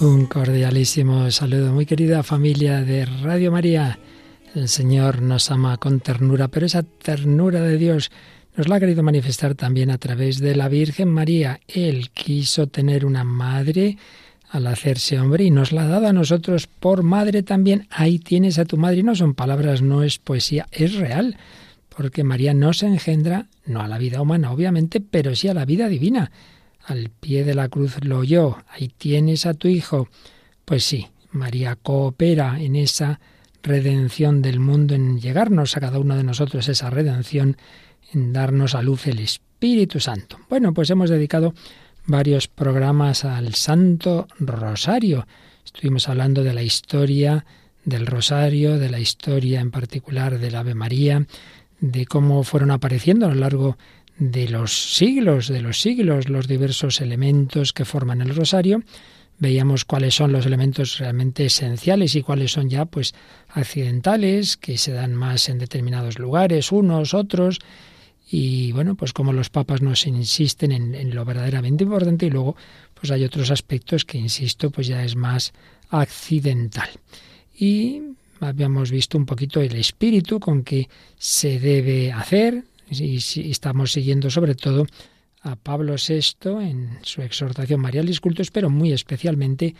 Un 0.00 0.26
cordialísimo 0.26 1.28
saludo, 1.32 1.72
muy 1.72 1.84
querida 1.84 2.22
familia 2.22 2.82
de 2.82 3.04
Radio 3.04 3.50
María. 3.50 3.98
El 4.54 4.68
Señor 4.68 5.22
nos 5.22 5.50
ama 5.50 5.76
con 5.78 5.98
ternura, 5.98 6.46
pero 6.46 6.66
esa 6.66 6.84
ternura 6.84 7.62
de 7.62 7.78
Dios 7.78 8.12
nos 8.56 8.68
la 8.68 8.76
ha 8.76 8.80
querido 8.80 9.02
manifestar 9.02 9.56
también 9.56 9.90
a 9.90 9.98
través 9.98 10.38
de 10.38 10.54
la 10.54 10.68
Virgen 10.68 11.08
María. 11.08 11.58
Él 11.66 12.10
quiso 12.10 12.68
tener 12.68 13.04
una 13.04 13.24
madre 13.24 13.98
al 14.50 14.68
hacerse 14.68 15.18
hombre 15.18 15.42
y 15.42 15.50
nos 15.50 15.72
la 15.72 15.82
ha 15.82 15.88
dado 15.88 16.06
a 16.06 16.12
nosotros 16.12 16.68
por 16.68 17.02
madre 17.02 17.42
también. 17.42 17.88
Ahí 17.90 18.20
tienes 18.20 18.60
a 18.60 18.66
tu 18.66 18.76
madre 18.76 18.98
y 18.98 19.02
no 19.02 19.16
son 19.16 19.34
palabras, 19.34 19.82
no 19.82 20.04
es 20.04 20.20
poesía, 20.20 20.68
es 20.70 20.94
real, 20.94 21.36
porque 21.88 22.22
María 22.22 22.54
no 22.54 22.72
se 22.72 22.86
engendra, 22.86 23.46
no 23.66 23.80
a 23.80 23.88
la 23.88 23.98
vida 23.98 24.22
humana 24.22 24.52
obviamente, 24.52 25.00
pero 25.00 25.34
sí 25.34 25.48
a 25.48 25.54
la 25.54 25.64
vida 25.64 25.88
divina 25.88 26.30
al 26.90 27.10
pie 27.10 27.44
de 27.44 27.54
la 27.54 27.68
cruz 27.68 28.02
lo 28.04 28.18
oyó, 28.18 28.58
ahí 28.70 28.88
tienes 28.88 29.46
a 29.46 29.54
tu 29.54 29.68
hijo. 29.68 30.08
Pues 30.64 30.84
sí, 30.84 31.08
María 31.30 31.76
coopera 31.76 32.60
en 32.60 32.76
esa 32.76 33.20
redención 33.62 34.42
del 34.42 34.60
mundo, 34.60 34.94
en 34.94 35.20
llegarnos 35.20 35.76
a 35.76 35.80
cada 35.80 35.98
uno 35.98 36.16
de 36.16 36.24
nosotros 36.24 36.68
esa 36.68 36.90
redención, 36.90 37.56
en 38.12 38.32
darnos 38.32 38.74
a 38.74 38.82
luz 38.82 39.06
el 39.06 39.18
Espíritu 39.18 40.00
Santo. 40.00 40.38
Bueno, 40.48 40.72
pues 40.72 40.90
hemos 40.90 41.10
dedicado 41.10 41.54
varios 42.06 42.48
programas 42.48 43.24
al 43.24 43.54
Santo 43.54 44.26
Rosario. 44.38 45.26
Estuvimos 45.64 46.08
hablando 46.08 46.42
de 46.42 46.54
la 46.54 46.62
historia 46.62 47.44
del 47.84 48.06
Rosario, 48.06 48.78
de 48.78 48.90
la 48.90 49.00
historia 49.00 49.60
en 49.60 49.70
particular 49.70 50.38
del 50.38 50.54
Ave 50.54 50.74
María, 50.74 51.26
de 51.80 52.06
cómo 52.06 52.42
fueron 52.44 52.70
apareciendo 52.70 53.26
a 53.26 53.28
lo 53.30 53.36
largo 53.36 53.76
de 53.76 53.78
los 54.18 54.96
siglos, 54.96 55.48
de 55.48 55.62
los 55.62 55.80
siglos, 55.80 56.28
los 56.28 56.48
diversos 56.48 57.00
elementos 57.00 57.72
que 57.72 57.84
forman 57.84 58.20
el 58.20 58.34
rosario. 58.34 58.82
Veíamos 59.38 59.84
cuáles 59.84 60.16
son 60.16 60.32
los 60.32 60.46
elementos 60.46 60.98
realmente 60.98 61.46
esenciales 61.46 62.16
y 62.16 62.22
cuáles 62.22 62.50
son 62.50 62.68
ya 62.68 62.86
pues 62.86 63.14
accidentales, 63.50 64.56
que 64.56 64.76
se 64.78 64.92
dan 64.92 65.14
más 65.14 65.48
en 65.48 65.58
determinados 65.58 66.18
lugares, 66.18 66.72
unos, 66.72 67.14
otros, 67.14 67.60
y 68.30 68.72
bueno, 68.72 68.94
pues 68.94 69.12
como 69.12 69.32
los 69.32 69.48
papas 69.48 69.80
nos 69.80 70.06
insisten 70.06 70.72
en, 70.72 70.94
en, 70.94 71.14
lo 71.14 71.24
verdaderamente 71.24 71.84
importante 71.84 72.26
y 72.26 72.30
luego 72.30 72.56
pues 72.94 73.10
hay 73.10 73.24
otros 73.24 73.50
aspectos 73.50 74.04
que, 74.04 74.18
insisto, 74.18 74.70
pues 74.70 74.86
ya 74.86 75.02
es 75.02 75.16
más 75.16 75.52
accidental. 75.88 76.90
Y 77.56 78.02
habíamos 78.40 78.90
visto 78.90 79.16
un 79.16 79.24
poquito 79.24 79.60
el 79.60 79.76
espíritu 79.76 80.40
con 80.40 80.62
que 80.62 80.88
se 81.16 81.58
debe 81.58 82.12
hacer, 82.12 82.64
y, 82.90 83.16
estamos 83.50 83.92
siguiendo 83.92 84.30
sobre 84.30 84.54
todo 84.54 84.86
a 85.42 85.56
Pablo 85.56 85.94
VI 85.96 86.50
en 86.60 86.98
su 87.02 87.22
exhortación 87.22 87.80
Marialis 87.80 88.20
Cultus, 88.20 88.50
pero 88.50 88.70
muy 88.70 88.92
especialmente 88.92 89.74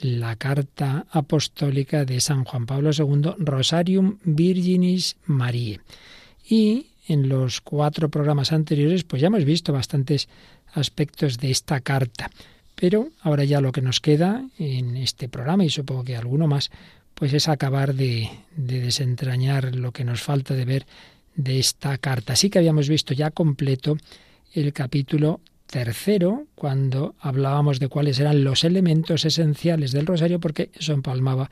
la 0.00 0.36
carta 0.36 1.06
apostólica 1.10 2.04
de 2.04 2.20
San 2.20 2.44
Juan 2.44 2.66
Pablo 2.66 2.90
II, 2.96 3.34
Rosarium 3.38 4.18
Virginis 4.24 5.16
Mariae. 5.26 5.80
Y 6.48 6.86
en 7.08 7.28
los 7.28 7.60
cuatro 7.60 8.08
programas 8.08 8.52
anteriores, 8.52 9.04
pues 9.04 9.20
ya 9.20 9.28
hemos 9.28 9.44
visto 9.44 9.72
bastantes 9.72 10.28
aspectos 10.72 11.38
de 11.38 11.50
esta 11.50 11.80
carta. 11.80 12.30
Pero 12.74 13.10
ahora 13.20 13.44
ya 13.44 13.60
lo 13.60 13.70
que 13.70 13.82
nos 13.82 14.00
queda 14.00 14.48
en 14.58 14.96
este 14.96 15.28
programa, 15.28 15.64
y 15.64 15.70
supongo 15.70 16.04
que 16.04 16.16
alguno 16.16 16.46
más, 16.46 16.70
pues 17.14 17.32
es 17.34 17.48
acabar 17.48 17.94
de 17.94 18.30
desentrañar 18.56 19.76
lo 19.76 19.92
que 19.92 20.04
nos 20.04 20.22
falta 20.22 20.54
de 20.54 20.64
ver 20.64 20.86
de 21.34 21.58
esta 21.58 21.98
carta. 21.98 22.36
Sí 22.36 22.50
que 22.50 22.58
habíamos 22.58 22.88
visto 22.88 23.14
ya 23.14 23.30
completo 23.30 23.96
el 24.52 24.72
capítulo 24.72 25.40
tercero, 25.66 26.46
cuando 26.54 27.14
hablábamos 27.18 27.80
de 27.80 27.88
cuáles 27.88 28.20
eran 28.20 28.44
los 28.44 28.62
elementos 28.64 29.24
esenciales 29.24 29.92
del 29.92 30.06
rosario, 30.06 30.38
porque 30.38 30.70
eso 30.74 30.92
empalmaba 30.92 31.50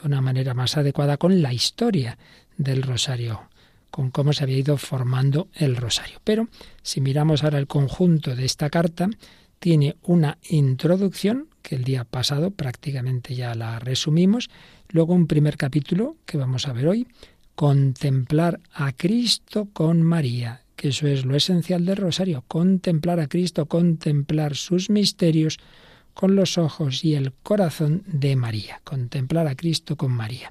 de 0.00 0.06
una 0.06 0.20
manera 0.20 0.54
más 0.54 0.76
adecuada 0.76 1.16
con 1.16 1.42
la 1.42 1.52
historia 1.52 2.16
del 2.56 2.82
rosario, 2.82 3.48
con 3.90 4.10
cómo 4.10 4.32
se 4.32 4.44
había 4.44 4.58
ido 4.58 4.76
formando 4.76 5.48
el 5.54 5.74
rosario. 5.74 6.20
Pero 6.22 6.48
si 6.82 7.00
miramos 7.00 7.42
ahora 7.42 7.58
el 7.58 7.66
conjunto 7.66 8.36
de 8.36 8.44
esta 8.44 8.70
carta, 8.70 9.08
tiene 9.58 9.96
una 10.02 10.38
introducción, 10.48 11.48
que 11.62 11.74
el 11.74 11.82
día 11.82 12.04
pasado 12.04 12.52
prácticamente 12.52 13.34
ya 13.34 13.54
la 13.56 13.80
resumimos, 13.80 14.48
luego 14.90 15.14
un 15.14 15.26
primer 15.26 15.56
capítulo 15.56 16.16
que 16.24 16.38
vamos 16.38 16.68
a 16.68 16.72
ver 16.72 16.86
hoy, 16.86 17.08
contemplar 17.56 18.60
a 18.72 18.92
Cristo 18.92 19.68
con 19.72 20.02
María, 20.02 20.62
que 20.76 20.88
eso 20.88 21.08
es 21.08 21.24
lo 21.24 21.34
esencial 21.34 21.84
del 21.86 21.96
rosario, 21.96 22.44
contemplar 22.46 23.18
a 23.18 23.28
Cristo, 23.28 23.66
contemplar 23.66 24.54
sus 24.54 24.90
misterios 24.90 25.58
con 26.12 26.36
los 26.36 26.58
ojos 26.58 27.04
y 27.04 27.14
el 27.14 27.32
corazón 27.32 28.04
de 28.06 28.36
María, 28.36 28.80
contemplar 28.84 29.48
a 29.48 29.56
Cristo 29.56 29.96
con 29.96 30.12
María. 30.12 30.50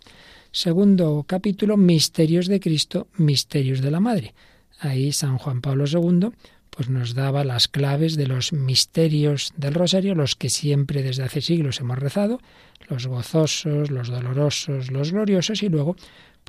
Segundo 0.52 1.24
capítulo, 1.28 1.78
misterios 1.78 2.48
de 2.48 2.60
Cristo, 2.60 3.08
misterios 3.18 3.82
de 3.82 3.92
la 3.92 4.00
Madre. 4.00 4.34
Ahí 4.80 5.12
San 5.12 5.38
Juan 5.38 5.62
Pablo 5.62 5.86
II 5.88 6.32
pues 6.76 6.90
nos 6.90 7.14
daba 7.14 7.46
las 7.46 7.70
claves 7.70 8.18
de 8.18 8.28
los 8.28 8.52
misterios 8.52 9.54
del 9.56 9.74
rosario, 9.74 10.14
los 10.14 10.36
que 10.36 10.50
siempre 10.50 11.04
desde 11.04 11.24
hace 11.24 11.40
siglos 11.40 11.80
hemos 11.80 12.00
rezado, 12.00 12.42
los 12.90 13.08
gozosos, 13.08 13.92
los 13.92 14.10
dolorosos, 14.10 14.92
los 14.92 15.14
gloriosos, 15.14 15.64
y 15.64 15.70
luego 15.70 15.96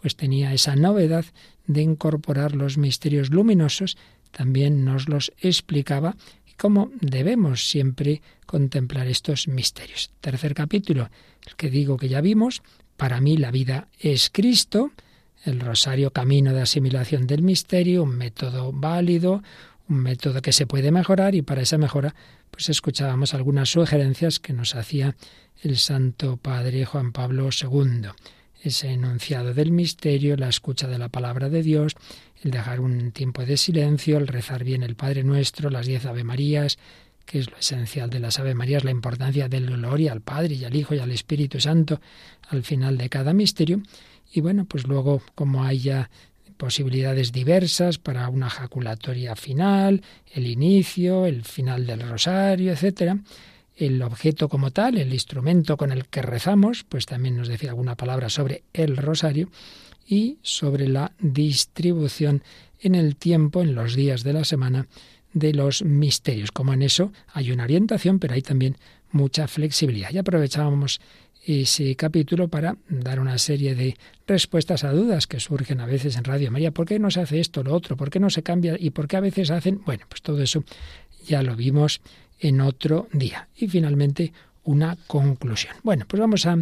pues 0.00 0.16
tenía 0.16 0.52
esa 0.52 0.76
novedad 0.76 1.24
de 1.66 1.82
incorporar 1.82 2.54
los 2.54 2.78
misterios 2.78 3.30
luminosos, 3.30 3.96
también 4.30 4.84
nos 4.84 5.08
los 5.08 5.32
explicaba 5.40 6.16
y 6.46 6.52
cómo 6.52 6.90
debemos 7.00 7.68
siempre 7.68 8.22
contemplar 8.44 9.06
estos 9.08 9.48
misterios. 9.48 10.10
Tercer 10.20 10.54
capítulo, 10.54 11.10
el 11.46 11.56
que 11.56 11.70
digo 11.70 11.96
que 11.96 12.08
ya 12.08 12.20
vimos, 12.20 12.62
para 12.96 13.20
mí 13.20 13.36
la 13.36 13.50
vida 13.50 13.88
es 13.98 14.30
Cristo, 14.30 14.92
el 15.44 15.60
rosario 15.60 16.12
camino 16.12 16.52
de 16.52 16.62
asimilación 16.62 17.26
del 17.26 17.42
misterio, 17.42 18.02
un 18.02 18.16
método 18.16 18.72
válido, 18.72 19.42
un 19.88 19.98
método 19.98 20.42
que 20.42 20.52
se 20.52 20.66
puede 20.66 20.90
mejorar 20.90 21.34
y 21.34 21.42
para 21.42 21.62
esa 21.62 21.78
mejora 21.78 22.14
pues 22.50 22.68
escuchábamos 22.68 23.34
algunas 23.34 23.70
sugerencias 23.70 24.40
que 24.40 24.52
nos 24.52 24.74
hacía 24.74 25.16
el 25.62 25.76
Santo 25.76 26.36
Padre 26.36 26.84
Juan 26.84 27.12
Pablo 27.12 27.48
II 27.50 28.08
ese 28.62 28.92
enunciado 28.92 29.54
del 29.54 29.72
misterio, 29.72 30.36
la 30.36 30.48
escucha 30.48 30.88
de 30.88 30.98
la 30.98 31.08
palabra 31.08 31.48
de 31.48 31.62
Dios, 31.62 31.94
el 32.42 32.50
dejar 32.50 32.80
un 32.80 33.12
tiempo 33.12 33.44
de 33.44 33.56
silencio, 33.56 34.18
el 34.18 34.26
rezar 34.26 34.64
bien 34.64 34.82
el 34.82 34.96
Padre 34.96 35.24
Nuestro, 35.24 35.70
las 35.70 35.86
diez 35.86 36.04
Ave 36.06 36.24
Marías, 36.24 36.78
que 37.24 37.40
es 37.40 37.50
lo 37.50 37.56
esencial 37.58 38.08
de 38.08 38.20
las 38.20 38.38
Ave 38.38 38.54
Marías, 38.54 38.84
la 38.84 38.90
importancia 38.90 39.48
del 39.48 39.66
gloria 39.66 40.12
al 40.12 40.20
Padre 40.20 40.54
y 40.54 40.64
al 40.64 40.76
Hijo 40.76 40.94
y 40.94 40.98
al 40.98 41.10
Espíritu 41.10 41.60
Santo 41.60 42.00
al 42.48 42.62
final 42.62 42.96
de 42.96 43.08
cada 43.08 43.32
misterio. 43.32 43.82
Y 44.32 44.40
bueno, 44.40 44.64
pues 44.64 44.86
luego, 44.86 45.22
como 45.34 45.64
haya 45.64 46.10
posibilidades 46.56 47.32
diversas 47.32 47.98
para 47.98 48.28
una 48.28 48.48
jaculatoria 48.48 49.36
final, 49.36 50.02
el 50.32 50.46
inicio, 50.46 51.26
el 51.26 51.44
final 51.44 51.86
del 51.86 52.08
rosario, 52.08 52.72
etcétera, 52.72 53.18
el 53.76 54.02
objeto 54.02 54.48
como 54.48 54.70
tal, 54.70 54.96
el 54.96 55.12
instrumento 55.12 55.76
con 55.76 55.92
el 55.92 56.06
que 56.06 56.22
rezamos, 56.22 56.84
pues 56.84 57.06
también 57.06 57.36
nos 57.36 57.48
decía 57.48 57.70
alguna 57.70 57.94
palabra 57.94 58.30
sobre 58.30 58.64
el 58.72 58.96
rosario 58.96 59.50
y 60.06 60.38
sobre 60.42 60.88
la 60.88 61.12
distribución 61.18 62.42
en 62.80 62.94
el 62.94 63.16
tiempo, 63.16 63.62
en 63.62 63.74
los 63.74 63.94
días 63.94 64.22
de 64.22 64.32
la 64.32 64.44
semana, 64.44 64.88
de 65.32 65.52
los 65.52 65.82
misterios. 65.82 66.52
Como 66.52 66.72
en 66.72 66.82
eso 66.82 67.12
hay 67.32 67.52
una 67.52 67.64
orientación, 67.64 68.18
pero 68.18 68.34
hay 68.34 68.42
también 68.42 68.76
mucha 69.12 69.46
flexibilidad. 69.48 70.10
Y 70.10 70.18
aprovechábamos 70.18 71.00
ese 71.44 71.94
capítulo 71.94 72.48
para 72.48 72.76
dar 72.88 73.20
una 73.20 73.38
serie 73.38 73.74
de 73.74 73.96
respuestas 74.26 74.82
a 74.82 74.92
dudas 74.92 75.26
que 75.26 75.38
surgen 75.38 75.80
a 75.80 75.86
veces 75.86 76.16
en 76.16 76.24
Radio 76.24 76.50
María. 76.50 76.72
¿Por 76.72 76.86
qué 76.86 76.98
no 76.98 77.10
se 77.10 77.20
hace 77.20 77.38
esto, 77.38 77.62
lo 77.62 77.74
otro? 77.74 77.96
¿Por 77.96 78.10
qué 78.10 78.18
no 78.18 78.30
se 78.30 78.42
cambia? 78.42 78.76
¿Y 78.78 78.90
por 78.90 79.06
qué 79.06 79.16
a 79.16 79.20
veces 79.20 79.50
hacen? 79.50 79.82
Bueno, 79.84 80.06
pues 80.08 80.22
todo 80.22 80.42
eso 80.42 80.64
ya 81.26 81.42
lo 81.42 81.54
vimos 81.54 82.00
en 82.40 82.60
otro 82.60 83.08
día. 83.12 83.48
Y 83.56 83.68
finalmente 83.68 84.32
una 84.64 84.96
conclusión. 85.06 85.76
Bueno, 85.82 86.04
pues 86.08 86.20
vamos 86.20 86.46
a, 86.46 86.58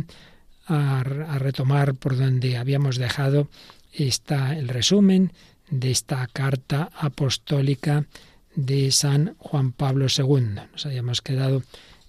a, 0.66 1.02
retomar 1.38 1.94
por 1.94 2.16
donde 2.16 2.56
habíamos 2.56 2.96
dejado 2.96 3.48
está 3.92 4.56
el 4.56 4.68
resumen 4.68 5.32
de 5.70 5.90
esta 5.90 6.26
carta 6.32 6.90
apostólica 6.98 8.06
de 8.54 8.90
San 8.92 9.34
Juan 9.38 9.72
Pablo 9.72 10.06
II. 10.06 10.60
Nos 10.72 10.86
habíamos 10.86 11.22
quedado 11.22 11.62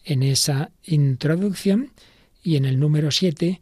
en 0.03 0.23
esa 0.23 0.71
introducción 0.83 1.91
y 2.43 2.57
en 2.57 2.65
el 2.65 2.79
número 2.79 3.11
7 3.11 3.61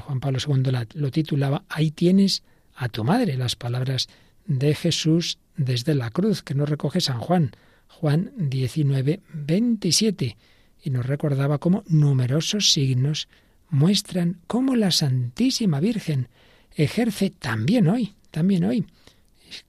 Juan 0.00 0.20
Pablo 0.20 0.38
II 0.46 0.72
lo 0.94 1.10
titulaba 1.10 1.64
Ahí 1.68 1.90
tienes 1.90 2.42
a 2.74 2.88
tu 2.88 3.04
madre, 3.04 3.36
las 3.36 3.56
palabras 3.56 4.08
de 4.46 4.74
Jesús 4.74 5.38
desde 5.56 5.94
la 5.94 6.10
cruz, 6.10 6.42
que 6.42 6.54
nos 6.54 6.68
recoge 6.68 7.00
San 7.00 7.18
Juan, 7.18 7.52
Juan 7.88 8.32
19, 8.36 9.20
27, 9.32 10.36
y 10.82 10.90
nos 10.90 11.06
recordaba 11.06 11.58
cómo 11.58 11.82
numerosos 11.88 12.72
signos 12.72 13.28
muestran 13.70 14.38
cómo 14.46 14.76
la 14.76 14.90
Santísima 14.90 15.80
Virgen 15.80 16.28
ejerce 16.74 17.30
también 17.30 17.88
hoy, 17.88 18.14
también 18.30 18.64
hoy. 18.64 18.86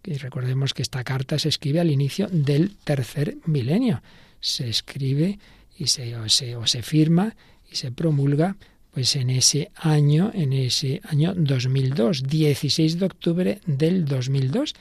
Y 0.03 0.13
recordemos 0.13 0.73
que 0.73 0.81
esta 0.81 1.03
carta 1.03 1.39
se 1.39 1.49
escribe 1.49 1.79
al 1.79 1.91
inicio 1.91 2.27
del 2.31 2.75
tercer 2.83 3.37
milenio. 3.45 4.01
Se 4.39 4.69
escribe 4.69 5.39
y 5.77 5.87
se, 5.87 6.15
o 6.15 6.27
se, 6.67 6.81
firma 6.81 7.35
y 7.71 7.75
se 7.75 7.91
promulga 7.91 8.57
pues 8.91 9.15
en 9.15 9.29
ese 9.29 9.71
año, 9.75 10.31
en 10.33 10.53
ese 10.53 11.01
año 11.03 11.33
2002, 11.35 12.23
16 12.23 12.99
de 12.99 13.05
octubre 13.05 13.61
del 13.67 14.05
2002, 14.05 14.73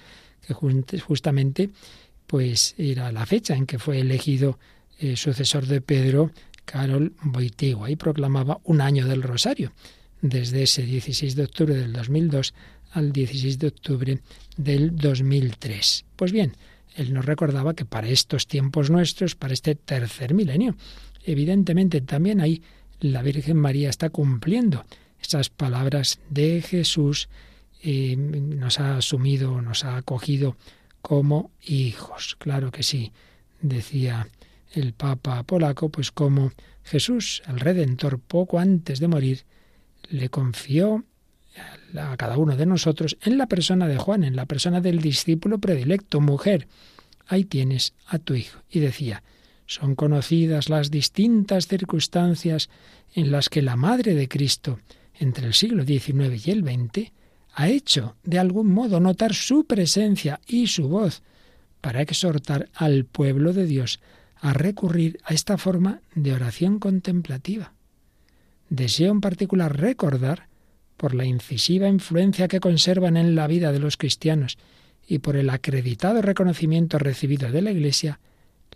que 0.47 0.99
justamente 1.00 1.71
pues 2.26 2.75
era 2.78 3.12
la 3.12 3.26
fecha 3.26 3.55
en 3.55 3.67
que 3.67 3.78
fue 3.78 4.00
elegido 4.00 4.58
eh, 4.99 5.17
sucesor 5.17 5.67
de 5.67 5.81
Pedro, 5.81 6.31
Carol 6.64 7.12
Boitigua, 7.23 7.90
y 7.90 7.96
proclamaba 7.96 8.58
un 8.64 8.81
año 8.81 9.06
del 9.06 9.23
Rosario, 9.23 9.73
desde 10.20 10.62
ese 10.62 10.82
16 10.82 11.37
de 11.37 11.44
octubre 11.44 11.75
del 11.75 11.93
2002 11.93 12.55
al 12.93 13.12
16 13.12 13.58
de 13.58 13.67
octubre 13.69 14.19
del 14.56 14.96
2003. 14.96 16.05
Pues 16.17 16.32
bien, 16.32 16.56
él 16.94 17.12
nos 17.12 17.26
recordaba 17.26 17.75
que 17.75 17.84
para 17.84 18.08
estos 18.08 18.46
tiempos 18.46 18.90
nuestros, 18.90 19.34
para 19.34 19.52
este 19.52 19.75
tercer 19.75 20.34
milenio, 20.34 20.76
evidentemente 21.25 22.00
también 22.00 22.40
ahí 22.40 22.62
la 23.00 23.22
Virgen 23.22 23.58
María 23.58 23.90
está 23.90 24.08
cumpliendo 24.08 24.84
esas 25.20 25.50
palabras 25.50 26.19
de 26.31 26.62
Jesús, 26.62 27.29
y 27.82 28.17
nos 28.17 28.81
ha 28.81 28.96
asumido, 28.96 29.61
nos 29.61 29.84
ha 29.84 29.96
acogido 29.96 30.56
como 31.06 31.53
hijos. 31.62 32.35
Claro 32.41 32.73
que 32.73 32.82
sí, 32.82 33.12
decía 33.61 34.26
el 34.73 34.93
Papa 34.93 35.44
polaco, 35.44 35.88
pues 35.88 36.11
como 36.11 36.50
Jesús, 36.82 37.44
el 37.47 37.61
Redentor, 37.61 38.19
poco 38.19 38.58
antes 38.58 38.99
de 38.99 39.06
morir, 39.06 39.44
le 40.11 40.31
confió 40.31 41.05
a 41.97 42.17
cada 42.17 42.37
uno 42.38 42.56
de 42.56 42.67
nosotros 42.67 43.19
en 43.23 43.38
la 43.38 43.47
persona 43.47 43.87
de 43.87 43.99
Juan, 43.99 44.25
en 44.25 44.35
la 44.35 44.47
persona 44.47 44.81
del 44.81 45.00
discípulo 45.00 45.61
predilecto, 45.61 46.20
mujer. 46.20 46.67
Ahí 47.29 47.44
tienes 47.44 47.94
a 48.08 48.19
tu 48.19 48.35
hijo. 48.35 48.58
Y 48.69 48.81
decía, 48.81 49.23
son 49.64 49.94
conocidas 49.94 50.69
las 50.69 50.91
distintas 50.91 51.69
circunstancias 51.69 52.69
en 53.14 53.31
las 53.31 53.49
que 53.49 53.62
la 53.62 53.76
Madre 53.76 54.17
de 54.17 54.26
Cristo, 54.26 54.81
entre 55.14 55.47
el 55.47 55.55
siglo 55.55 55.85
XIX 55.85 56.44
y 56.44 56.50
el 56.50 56.64
XX, 56.64 57.12
ha 57.56 57.69
hecho 57.69 58.17
de 58.23 58.38
algún 58.38 58.70
modo 58.70 59.00
notar 59.00 59.35
su 59.35 59.64
presencia 59.64 60.41
y 60.47 60.67
su 60.67 60.88
voz 60.88 61.23
para 61.81 62.03
exhortar 62.03 62.69
al 62.75 63.06
pueblo 63.06 63.55
de 63.55 63.64
Dios 63.64 63.99
a 64.37 64.53
recurrir 64.53 65.19
a 65.25 65.32
esta 65.32 65.56
forma 65.56 66.03
de 66.14 66.35
oración 66.35 66.79
contemplativa. 66.79 67.73
Deseo 68.69 69.11
en 69.11 69.23
particular 69.23 69.75
recordar, 69.75 70.49
por 70.99 71.14
la 71.14 71.25
incisiva 71.25 71.88
influencia 71.88 72.47
que 72.47 72.61
conservan 72.61 73.17
en 73.17 73.35
la 73.35 73.47
vida 73.47 73.73
de 73.73 73.79
los 73.79 73.97
cristianos 73.97 74.58
y 75.06 75.19
por 75.19 75.37
el 75.37 75.49
acreditado 75.49 76.20
reconocimiento 76.20 76.99
recibido 76.99 77.50
de 77.50 77.62
la 77.62 77.70
Iglesia, 77.70 78.20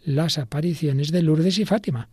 las 0.04 0.38
apariciones 0.38 1.12
de 1.12 1.22
Lourdes 1.22 1.58
y 1.58 1.66
Fátima, 1.66 2.08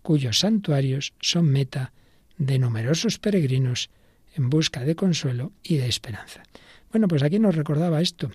cuyos 0.00 0.38
santuarios 0.38 1.12
son 1.20 1.46
meta 1.46 1.92
de 2.38 2.58
numerosos 2.58 3.18
peregrinos 3.18 3.90
en 4.36 4.50
busca 4.50 4.84
de 4.84 4.94
consuelo 4.94 5.52
y 5.62 5.76
de 5.76 5.88
esperanza. 5.88 6.42
Bueno, 6.90 7.08
pues 7.08 7.22
aquí 7.22 7.38
nos 7.38 7.56
recordaba 7.56 8.00
esto. 8.00 8.30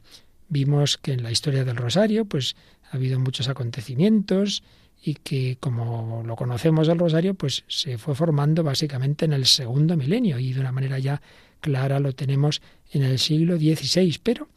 Vimos 0.50 0.98
que 0.98 1.14
en 1.14 1.24
la 1.24 1.32
historia 1.32 1.64
del 1.64 1.78
Rosario, 1.78 2.26
pues 2.26 2.56
ha 2.90 2.98
habido 2.98 3.20
muchos 3.20 3.48
acontecimientos 3.48 4.64
y 5.04 5.16
que 5.16 5.58
como 5.60 6.24
lo 6.26 6.36
conocemos 6.36 6.88
el 6.90 7.00
Rosario, 7.00 7.34
pues 7.34 7.64
se 7.68 7.98
fue 7.98 8.16
formando 8.16 8.64
básicamente 8.64 9.26
en 9.26 9.34
el 9.34 9.46
segundo 9.46 9.96
milenio 9.96 10.38
y 10.40 10.54
de 10.54 10.60
una 10.60 10.72
manera 10.72 11.00
ya 11.00 11.22
clara 11.60 12.00
lo 12.00 12.14
tenemos 12.14 12.62
en 12.92 13.04
el 13.04 13.18
siglo 13.20 13.58
XVI, 13.58 14.20
pero 14.22 14.50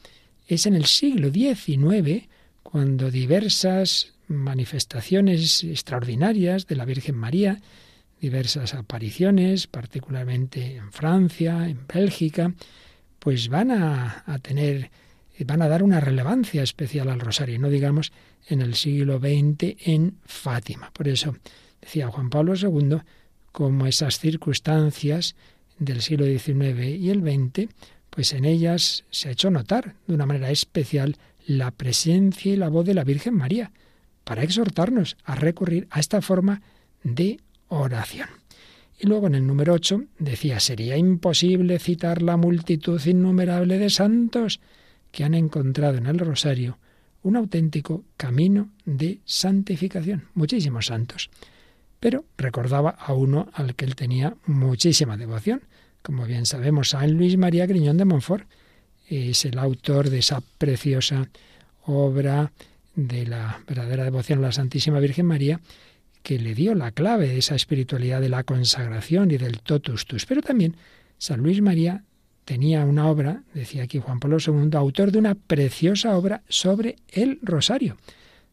es 0.46 0.66
en 0.66 0.74
el 0.74 0.86
siglo 0.86 1.30
XIX 1.30 2.28
cuando 2.62 3.10
diversas 3.10 4.14
manifestaciones 4.26 5.64
extraordinarias 5.64 6.66
de 6.66 6.76
la 6.76 6.84
Virgen 6.84 7.14
María 7.14 7.60
diversas 8.20 8.74
apariciones, 8.74 9.66
particularmente 9.66 10.76
en 10.76 10.92
Francia, 10.92 11.68
en 11.68 11.86
Bélgica, 11.86 12.52
pues 13.18 13.48
van 13.48 13.70
a, 13.70 14.24
tener, 14.42 14.90
van 15.46 15.62
a 15.62 15.68
dar 15.68 15.82
una 15.82 16.00
relevancia 16.00 16.62
especial 16.62 17.08
al 17.08 17.20
rosario, 17.20 17.58
no 17.58 17.68
digamos 17.68 18.12
en 18.48 18.60
el 18.60 18.74
siglo 18.74 19.18
XX 19.18 19.76
en 19.86 20.18
Fátima. 20.24 20.90
Por 20.92 21.08
eso 21.08 21.36
decía 21.80 22.08
Juan 22.08 22.30
Pablo 22.30 22.54
II, 22.54 22.98
como 23.52 23.86
esas 23.86 24.18
circunstancias 24.18 25.36
del 25.78 26.02
siglo 26.02 26.26
XIX 26.26 26.98
y 26.98 27.10
el 27.10 27.22
XX, 27.22 27.68
pues 28.10 28.32
en 28.32 28.44
ellas 28.44 29.04
se 29.10 29.28
ha 29.28 29.32
hecho 29.32 29.50
notar 29.50 29.94
de 30.06 30.14
una 30.14 30.26
manera 30.26 30.50
especial 30.50 31.16
la 31.46 31.70
presencia 31.70 32.52
y 32.52 32.56
la 32.56 32.68
voz 32.68 32.86
de 32.86 32.94
la 32.94 33.04
Virgen 33.04 33.34
María, 33.34 33.72
para 34.24 34.42
exhortarnos 34.42 35.16
a 35.24 35.34
recurrir 35.34 35.86
a 35.90 36.00
esta 36.00 36.22
forma 36.22 36.62
de 37.02 37.40
oración. 37.78 38.28
Y 38.98 39.06
luego 39.06 39.26
en 39.26 39.34
el 39.34 39.46
número 39.46 39.72
8 39.74 40.04
decía, 40.18 40.60
sería 40.60 40.96
imposible 40.96 41.78
citar 41.78 42.22
la 42.22 42.36
multitud 42.36 43.04
innumerable 43.04 43.78
de 43.78 43.90
santos 43.90 44.60
que 45.10 45.24
han 45.24 45.34
encontrado 45.34 45.98
en 45.98 46.06
el 46.06 46.18
rosario 46.18 46.78
un 47.22 47.36
auténtico 47.36 48.04
camino 48.16 48.70
de 48.84 49.20
santificación. 49.24 50.28
Muchísimos 50.34 50.86
santos. 50.86 51.30
Pero 51.98 52.24
recordaba 52.36 52.90
a 52.90 53.14
uno 53.14 53.48
al 53.54 53.74
que 53.74 53.86
él 53.86 53.96
tenía 53.96 54.36
muchísima 54.46 55.16
devoción. 55.16 55.62
Como 56.02 56.26
bien 56.26 56.44
sabemos, 56.44 56.90
San 56.90 57.12
Luis 57.12 57.38
María 57.38 57.66
Griñón 57.66 57.96
de 57.96 58.04
Montfort 58.04 58.46
es 59.08 59.44
el 59.46 59.58
autor 59.58 60.10
de 60.10 60.18
esa 60.18 60.42
preciosa 60.58 61.28
obra 61.86 62.52
de 62.94 63.26
la 63.26 63.60
verdadera 63.66 64.04
devoción 64.04 64.40
a 64.40 64.42
la 64.42 64.52
Santísima 64.52 65.00
Virgen 65.00 65.26
María, 65.26 65.60
que 66.24 66.38
le 66.38 66.54
dio 66.54 66.74
la 66.74 66.90
clave 66.90 67.28
de 67.28 67.36
esa 67.36 67.54
espiritualidad 67.54 68.22
de 68.22 68.30
la 68.30 68.44
consagración 68.44 69.30
y 69.30 69.36
del 69.36 69.60
totus 69.60 70.06
tus. 70.06 70.24
Pero 70.24 70.40
también 70.40 70.74
San 71.18 71.40
Luis 71.40 71.60
María 71.60 72.02
tenía 72.46 72.86
una 72.86 73.08
obra, 73.08 73.42
decía 73.52 73.82
aquí 73.82 74.00
Juan 74.00 74.20
Pablo 74.20 74.38
II, 74.44 74.70
autor 74.72 75.12
de 75.12 75.18
una 75.18 75.34
preciosa 75.34 76.16
obra 76.16 76.42
sobre 76.48 76.96
el 77.08 77.38
rosario, 77.42 77.98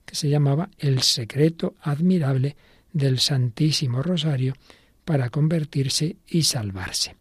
que 0.05 0.15
se 0.15 0.27
llamaba 0.27 0.69
El 0.77 1.01
secreto 1.01 1.75
admirable 1.81 2.57
del 2.91 3.19
Santísimo 3.19 4.03
Rosario 4.03 4.53
para 5.05 5.29
convertirse 5.29 6.17
y 6.27 6.43
salvarse. 6.43 7.15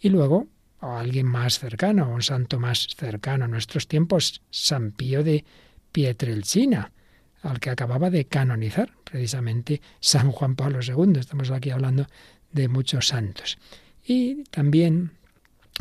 Y 0.00 0.10
luego, 0.10 0.46
o 0.80 0.92
alguien 0.92 1.26
más 1.26 1.58
cercano, 1.58 2.08
un 2.08 2.22
santo 2.22 2.60
más 2.60 2.86
cercano 2.96 3.46
a 3.46 3.48
nuestros 3.48 3.88
tiempos, 3.88 4.42
San 4.50 4.92
Pío 4.92 5.24
de 5.24 5.44
Pietrelcina, 5.90 6.92
al 7.42 7.60
que 7.60 7.70
acababa 7.70 8.10
de 8.10 8.24
canonizar, 8.26 8.90
precisamente 9.04 9.80
San 10.00 10.30
Juan 10.32 10.56
Pablo 10.56 10.80
II. 10.82 11.18
Estamos 11.18 11.50
aquí 11.50 11.70
hablando 11.70 12.06
de 12.52 12.68
muchos 12.68 13.08
santos. 13.08 13.58
Y 14.06 14.44
también 14.44 15.12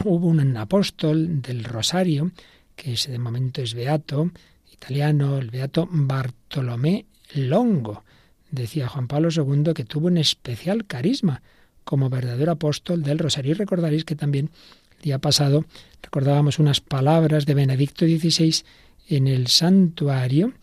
hubo 0.03 0.27
un 0.27 0.57
apóstol 0.57 1.41
del 1.41 1.63
Rosario, 1.63 2.31
que 2.75 2.93
ese 2.93 3.11
de 3.11 3.19
momento 3.19 3.61
es 3.61 3.73
beato, 3.73 4.31
italiano, 4.71 5.37
el 5.37 5.49
beato 5.49 5.87
Bartolomé 5.89 7.05
Longo. 7.33 8.03
Decía 8.51 8.87
Juan 8.87 9.07
Pablo 9.07 9.29
II 9.31 9.73
que 9.73 9.83
tuvo 9.83 10.07
un 10.07 10.17
especial 10.17 10.85
carisma 10.85 11.41
como 11.83 12.09
verdadero 12.09 12.51
apóstol 12.51 13.01
del 13.01 13.19
Rosario. 13.19 13.51
Y 13.51 13.55
recordaréis 13.55 14.05
que 14.05 14.15
también 14.15 14.51
el 14.97 15.01
día 15.03 15.19
pasado 15.19 15.65
recordábamos 16.01 16.59
unas 16.59 16.81
palabras 16.81 17.45
de 17.45 17.53
Benedicto 17.53 18.05
XVI 18.05 18.63
en 19.09 19.27
el 19.27 19.47
santuario 19.47 20.53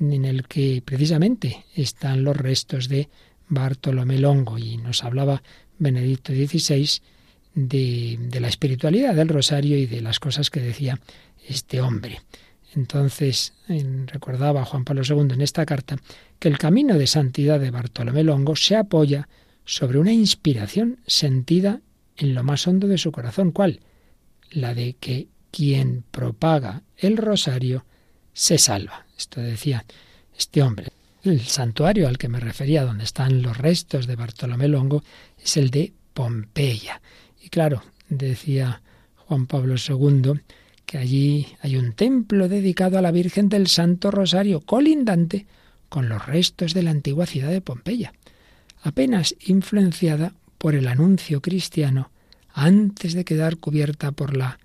en 0.00 0.24
el 0.24 0.46
que 0.46 0.82
precisamente 0.84 1.64
están 1.74 2.24
los 2.24 2.36
restos 2.36 2.88
de 2.88 3.08
Bartolomé 3.48 4.18
Longo 4.18 4.58
y 4.58 4.76
nos 4.76 5.04
hablaba 5.04 5.42
Benedicto 5.78 6.32
XVI 6.32 7.00
de, 7.54 8.18
de, 8.20 8.40
la 8.40 8.48
espiritualidad 8.48 9.14
del 9.14 9.28
rosario 9.28 9.76
y 9.76 9.86
de 9.86 10.00
las 10.00 10.20
cosas 10.20 10.50
que 10.50 10.60
decía 10.60 11.00
este 11.46 11.80
hombre. 11.80 12.20
Entonces 12.74 13.54
recordaba 14.06 14.64
Juan 14.64 14.84
Pablo 14.84 15.02
II 15.04 15.32
en 15.32 15.40
esta 15.40 15.64
carta 15.64 15.96
que 16.38 16.48
el 16.48 16.58
camino 16.58 16.98
de 16.98 17.06
santidad 17.06 17.58
de 17.58 17.70
Bartolomé 17.70 18.22
Longo 18.24 18.56
se 18.56 18.76
apoya 18.76 19.28
sobre 19.64 19.98
una 19.98 20.12
inspiración 20.12 20.98
sentida 21.06 21.80
en 22.16 22.34
lo 22.34 22.42
más 22.42 22.66
hondo 22.66 22.86
de 22.86 22.98
su 22.98 23.10
corazón. 23.12 23.52
¿Cuál? 23.52 23.80
La 24.50 24.74
de 24.74 24.94
que 24.94 25.28
quien 25.50 26.04
propaga 26.10 26.82
el 26.96 27.16
rosario 27.16 27.84
se 28.38 28.56
salva. 28.56 29.04
Esto 29.18 29.40
decía 29.40 29.84
este 30.38 30.62
hombre. 30.62 30.92
El 31.24 31.40
santuario 31.40 32.06
al 32.06 32.18
que 32.18 32.28
me 32.28 32.38
refería, 32.38 32.84
donde 32.84 33.02
están 33.02 33.42
los 33.42 33.58
restos 33.58 34.06
de 34.06 34.14
Bartolomé 34.14 34.68
Longo, 34.68 35.02
es 35.42 35.56
el 35.56 35.70
de 35.70 35.92
Pompeya. 36.14 37.02
Y 37.42 37.48
claro, 37.48 37.82
decía 38.08 38.80
Juan 39.16 39.46
Pablo 39.46 39.74
II, 39.74 40.34
que 40.86 40.98
allí 40.98 41.48
hay 41.62 41.76
un 41.76 41.94
templo 41.94 42.48
dedicado 42.48 42.96
a 42.96 43.02
la 43.02 43.10
Virgen 43.10 43.48
del 43.48 43.66
Santo 43.66 44.12
Rosario, 44.12 44.60
colindante 44.60 45.46
con 45.88 46.08
los 46.08 46.24
restos 46.24 46.74
de 46.74 46.84
la 46.84 46.92
antigua 46.92 47.26
ciudad 47.26 47.50
de 47.50 47.60
Pompeya, 47.60 48.12
apenas 48.84 49.34
influenciada 49.40 50.32
por 50.58 50.76
el 50.76 50.86
anuncio 50.86 51.42
cristiano 51.42 52.12
antes 52.52 53.14
de 53.14 53.24
quedar 53.24 53.56
cubierta 53.56 54.12
por 54.12 54.36
la 54.36 54.60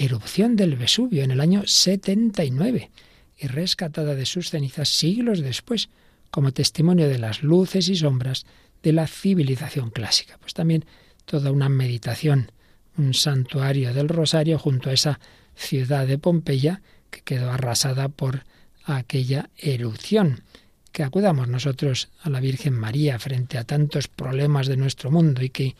erupción 0.00 0.56
del 0.56 0.76
Vesubio 0.76 1.22
en 1.22 1.30
el 1.30 1.40
año 1.40 1.62
79 1.66 2.90
y 3.36 3.46
rescatada 3.48 4.14
de 4.14 4.24
sus 4.24 4.48
cenizas 4.48 4.88
siglos 4.88 5.40
después 5.40 5.90
como 6.30 6.52
testimonio 6.52 7.06
de 7.06 7.18
las 7.18 7.42
luces 7.42 7.88
y 7.90 7.96
sombras 7.96 8.46
de 8.82 8.94
la 8.94 9.06
civilización 9.06 9.90
clásica. 9.90 10.38
Pues 10.38 10.54
también 10.54 10.86
toda 11.26 11.52
una 11.52 11.68
meditación, 11.68 12.50
un 12.96 13.12
santuario 13.12 13.92
del 13.92 14.08
Rosario 14.08 14.58
junto 14.58 14.88
a 14.88 14.94
esa 14.94 15.20
ciudad 15.54 16.06
de 16.06 16.16
Pompeya 16.16 16.80
que 17.10 17.20
quedó 17.20 17.50
arrasada 17.50 18.08
por 18.08 18.44
aquella 18.84 19.50
erupción. 19.58 20.44
Que 20.92 21.02
acudamos 21.02 21.46
nosotros 21.46 22.08
a 22.22 22.30
la 22.30 22.40
Virgen 22.40 22.72
María 22.72 23.18
frente 23.18 23.58
a 23.58 23.64
tantos 23.64 24.08
problemas 24.08 24.66
de 24.66 24.78
nuestro 24.78 25.10
mundo 25.10 25.42
y 25.42 25.50
que, 25.50 25.76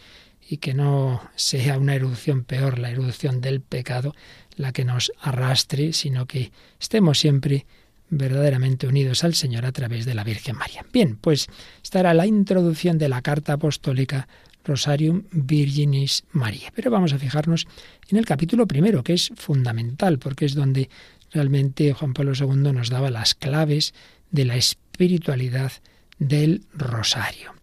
y 0.51 0.57
que 0.57 0.75
no 0.75 1.23
sea 1.37 1.79
una 1.79 1.95
erupción 1.95 2.43
peor, 2.43 2.81
la 2.81 2.91
erupción 2.91 3.41
del 3.41 3.61
pecado, 3.61 4.17
la 4.57 4.73
que 4.73 4.85
nos 4.85 5.13
arrastre, 5.21 5.93
sino 5.93 6.27
que 6.27 6.51
estemos 6.81 7.21
siempre 7.21 7.67
verdaderamente 8.09 8.89
unidos 8.89 9.23
al 9.23 9.35
Señor 9.35 9.65
a 9.65 9.71
través 9.71 10.07
de 10.07 10.15
la 10.15 10.25
Virgen 10.25 10.57
María. 10.57 10.85
Bien, 10.93 11.17
pues 11.17 11.47
esta 11.85 12.01
era 12.01 12.15
la 12.15 12.27
introducción 12.27 12.99
de 12.99 13.09
la 13.09 13.23
carta 13.23 13.53
apostólica 13.53 14.27
Rosarium 14.65 15.23
Virginis 15.31 16.25
María. 16.33 16.73
Pero 16.75 16.91
vamos 16.91 17.13
a 17.13 17.21
fijarnos 17.21 17.69
en 18.09 18.19
el 18.19 18.27
capítulo 18.27 18.67
primero, 18.67 19.05
que 19.05 19.13
es 19.13 19.31
fundamental, 19.37 20.19
porque 20.19 20.47
es 20.47 20.57
donde 20.57 20.91
realmente 21.31 21.93
Juan 21.93 22.13
Pablo 22.13 22.33
II 22.35 22.73
nos 22.73 22.91
daba 22.91 23.11
las 23.11 23.37
claves 23.37 23.95
de 24.33 24.47
la 24.47 24.57
espiritualidad 24.57 25.71
del 26.19 26.65
rosario. 26.75 27.55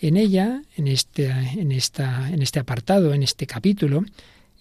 En 0.00 0.16
ella, 0.16 0.62
en 0.76 0.88
este, 0.88 1.26
en, 1.26 1.72
esta, 1.72 2.30
en 2.30 2.42
este 2.42 2.58
apartado, 2.58 3.12
en 3.12 3.22
este 3.22 3.46
capítulo, 3.46 4.04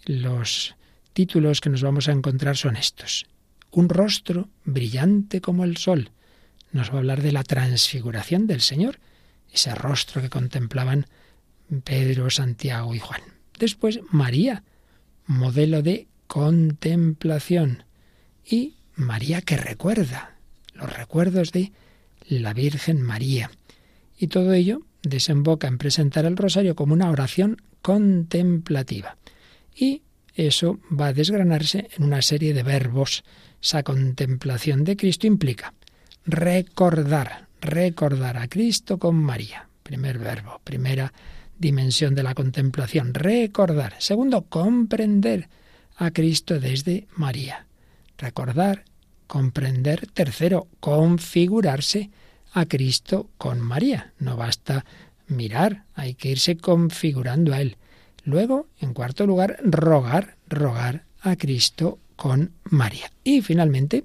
los 0.06 0.76
títulos 1.14 1.62
que 1.62 1.70
nos 1.70 1.82
vamos 1.82 2.10
a 2.10 2.12
encontrar 2.12 2.58
son 2.58 2.76
estos 2.76 3.26
un 3.72 3.90
rostro 3.90 4.50
brillante 4.66 5.42
como 5.42 5.64
el 5.64 5.78
sol. 5.78 6.12
Nos 6.72 6.92
va 6.92 6.96
a 6.96 6.98
hablar 7.00 7.22
de 7.22 7.32
la 7.32 7.44
transfiguración 7.44 8.48
del 8.48 8.62
Señor, 8.62 9.00
ese 9.52 9.74
rostro 9.76 10.22
que 10.22 10.30
contemplaban 10.30 11.08
Pedro, 11.84 12.30
Santiago 12.30 12.94
y 12.96 13.00
Juan. 13.00 13.22
Después 13.58 14.00
María, 14.12 14.64
modelo 15.26 15.82
de 15.82 16.08
contemplación. 16.28 17.84
Y 18.46 18.76
María 18.96 19.42
que 19.42 19.58
recuerda, 19.58 20.36
los 20.74 20.92
recuerdos 20.92 21.52
de 21.52 21.72
la 22.28 22.54
Virgen 22.54 23.02
María. 23.02 23.52
Y 24.18 24.28
todo 24.28 24.54
ello 24.54 24.82
desemboca 25.02 25.68
en 25.68 25.78
presentar 25.78 26.26
el 26.26 26.38
rosario 26.38 26.76
como 26.76 26.94
una 26.94 27.10
oración 27.10 27.58
contemplativa. 27.82 29.18
Y 29.76 30.04
eso 30.36 30.80
va 30.90 31.08
a 31.08 31.14
desgranarse 31.14 31.90
en 31.98 32.04
una 32.04 32.22
serie 32.22 32.54
de 32.54 32.64
verbos 32.64 33.24
esa 33.62 33.84
contemplación 33.84 34.84
de 34.84 34.96
Cristo 34.96 35.28
implica 35.28 35.74
recordar, 36.26 37.48
recordar 37.62 38.38
a 38.38 38.48
Cristo 38.48 38.98
con 38.98 39.16
María. 39.16 39.68
Primer 39.84 40.20
verbo, 40.20 40.62
primera 40.64 41.12
dimensión 41.58 42.16
de 42.16 42.24
la 42.24 42.36
contemplación, 42.36 43.14
recordar. 43.14 43.96
Segundo, 43.98 44.44
comprender 44.44 45.50
a 45.98 46.12
Cristo 46.12 46.60
desde 46.60 47.08
María. 47.16 47.66
Recordar, 48.18 48.86
comprender. 49.28 50.08
Tercero, 50.14 50.68
configurarse 50.80 52.12
a 52.54 52.66
Cristo 52.66 53.30
con 53.38 53.60
María. 53.60 54.14
No 54.20 54.38
basta 54.38 54.86
mirar, 55.28 55.84
hay 55.96 56.16
que 56.16 56.30
irse 56.30 56.58
configurando 56.58 57.54
a 57.54 57.62
Él. 57.62 57.78
Luego, 58.24 58.68
en 58.80 58.94
cuarto 58.94 59.26
lugar, 59.26 59.58
rogar, 59.64 60.36
rogar 60.48 61.06
a 61.22 61.36
Cristo 61.36 62.00
con 62.16 62.52
María. 62.64 63.12
Y 63.24 63.42
finalmente, 63.42 64.04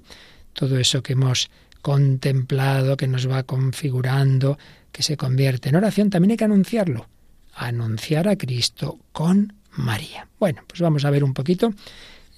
todo 0.53 0.79
eso 0.79 1.03
que 1.03 1.13
hemos 1.13 1.49
contemplado, 1.81 2.97
que 2.97 3.07
nos 3.07 3.29
va 3.29 3.43
configurando, 3.43 4.57
que 4.91 5.03
se 5.03 5.17
convierte 5.17 5.69
en 5.69 5.75
oración, 5.75 6.09
también 6.09 6.31
hay 6.31 6.37
que 6.37 6.45
anunciarlo. 6.45 7.07
Anunciar 7.53 8.27
a 8.27 8.37
Cristo 8.37 8.99
con 9.11 9.53
María. 9.71 10.27
Bueno, 10.39 10.63
pues 10.67 10.81
vamos 10.81 11.05
a 11.05 11.09
ver 11.09 11.23
un 11.23 11.33
poquito 11.33 11.73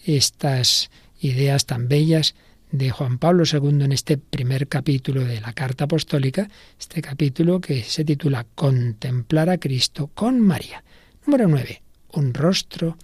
estas 0.06 0.90
ideas 1.20 1.66
tan 1.66 1.88
bellas 1.88 2.36
de 2.72 2.90
Juan 2.90 3.18
Pablo 3.18 3.44
II 3.52 3.84
en 3.84 3.92
este 3.92 4.18
primer 4.18 4.68
capítulo 4.68 5.24
de 5.24 5.40
la 5.40 5.54
Carta 5.54 5.86
Apostólica, 5.86 6.50
este 6.80 7.02
capítulo 7.02 7.62
que 7.62 7.84
se 7.84 8.04
titula 8.04 8.46
Contemplar 8.56 9.50
a 9.50 9.58
Cristo 9.58 10.08
con 10.14 10.40
María. 10.42 10.84
Número 11.26 11.48
9. 11.48 11.82
Un 12.14 12.34
rostro 12.34 12.98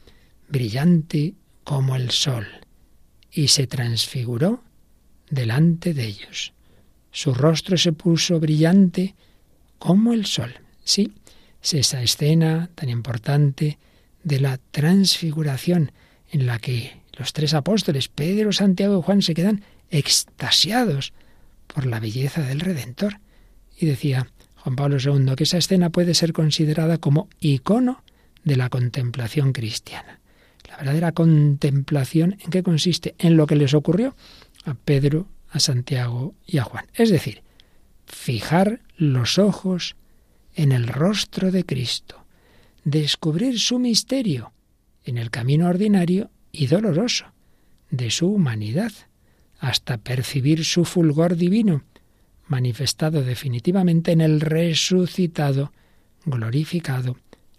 brillante 0.49 1.33
como 1.63 1.95
el 1.95 2.11
sol 2.11 2.45
y 3.31 3.47
se 3.47 3.67
transfiguró 3.67 4.63
delante 5.29 5.93
de 5.93 6.05
ellos. 6.05 6.53
Su 7.11 7.33
rostro 7.33 7.77
se 7.77 7.93
puso 7.93 8.39
brillante 8.39 9.15
como 9.79 10.13
el 10.13 10.25
sol. 10.25 10.53
Sí, 10.83 11.13
es 11.61 11.73
esa 11.73 12.01
escena 12.01 12.69
tan 12.75 12.89
importante 12.89 13.77
de 14.23 14.39
la 14.39 14.59
transfiguración 14.71 15.91
en 16.31 16.45
la 16.45 16.59
que 16.59 17.02
los 17.13 17.33
tres 17.33 17.53
apóstoles, 17.53 18.07
Pedro, 18.07 18.51
Santiago 18.51 18.99
y 18.99 19.03
Juan, 19.03 19.21
se 19.21 19.33
quedan 19.33 19.63
extasiados 19.89 21.13
por 21.67 21.85
la 21.85 21.99
belleza 21.99 22.41
del 22.41 22.59
Redentor. 22.59 23.19
Y 23.77 23.85
decía 23.85 24.27
Juan 24.55 24.75
Pablo 24.75 24.97
II 24.97 25.35
que 25.35 25.43
esa 25.43 25.57
escena 25.57 25.89
puede 25.89 26.13
ser 26.13 26.33
considerada 26.33 26.97
como 26.97 27.29
icono 27.39 28.03
de 28.43 28.55
la 28.55 28.69
contemplación 28.69 29.53
cristiana. 29.53 30.19
La 30.69 30.77
verdadera 30.77 31.11
contemplación 31.11 32.37
en 32.43 32.49
qué 32.49 32.63
consiste? 32.63 33.15
En 33.19 33.37
lo 33.37 33.45
que 33.45 33.55
les 33.55 33.73
ocurrió 33.73 34.15
a 34.65 34.73
Pedro, 34.73 35.27
a 35.49 35.59
Santiago 35.59 36.33
y 36.47 36.57
a 36.57 36.63
Juan. 36.63 36.87
Es 36.95 37.09
decir, 37.09 37.43
fijar 38.05 38.81
los 38.97 39.37
ojos 39.37 39.95
en 40.55 40.71
el 40.71 40.87
rostro 40.87 41.51
de 41.51 41.65
Cristo, 41.65 42.25
descubrir 42.83 43.59
su 43.59 43.79
misterio 43.79 44.53
en 45.03 45.17
el 45.17 45.29
camino 45.29 45.67
ordinario 45.67 46.31
y 46.53 46.67
doloroso 46.67 47.25
de 47.89 48.11
su 48.11 48.27
humanidad, 48.27 48.93
hasta 49.59 49.97
percibir 49.97 50.63
su 50.63 50.85
fulgor 50.85 51.35
divino, 51.35 51.83
manifestado 52.47 53.23
definitivamente 53.23 54.11
en 54.11 54.21
el 54.21 54.39
resucitado, 54.39 55.73
glorificado, 56.25 57.17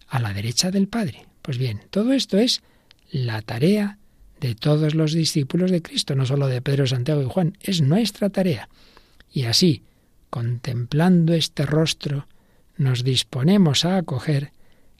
a 0.08 0.20
la 0.20 0.32
derecha 0.32 0.70
del 0.70 0.86
Padre. 0.86 1.26
Pues 1.42 1.58
bien, 1.58 1.82
todo 1.90 2.12
esto 2.12 2.38
es 2.38 2.62
la 3.10 3.42
tarea 3.42 3.98
de 4.40 4.54
todos 4.54 4.94
los 4.94 5.12
discípulos 5.12 5.70
de 5.70 5.82
Cristo, 5.82 6.14
no 6.14 6.24
solo 6.24 6.46
de 6.46 6.62
Pedro, 6.62 6.86
Santiago 6.86 7.22
y 7.22 7.26
Juan, 7.26 7.58
es 7.60 7.80
nuestra 7.80 8.30
tarea. 8.30 8.68
Y 9.32 9.44
así, 9.44 9.82
contemplando 10.30 11.34
este 11.34 11.66
rostro, 11.66 12.28
nos 12.76 13.02
disponemos 13.02 13.84
a 13.84 13.96
acoger 13.96 14.52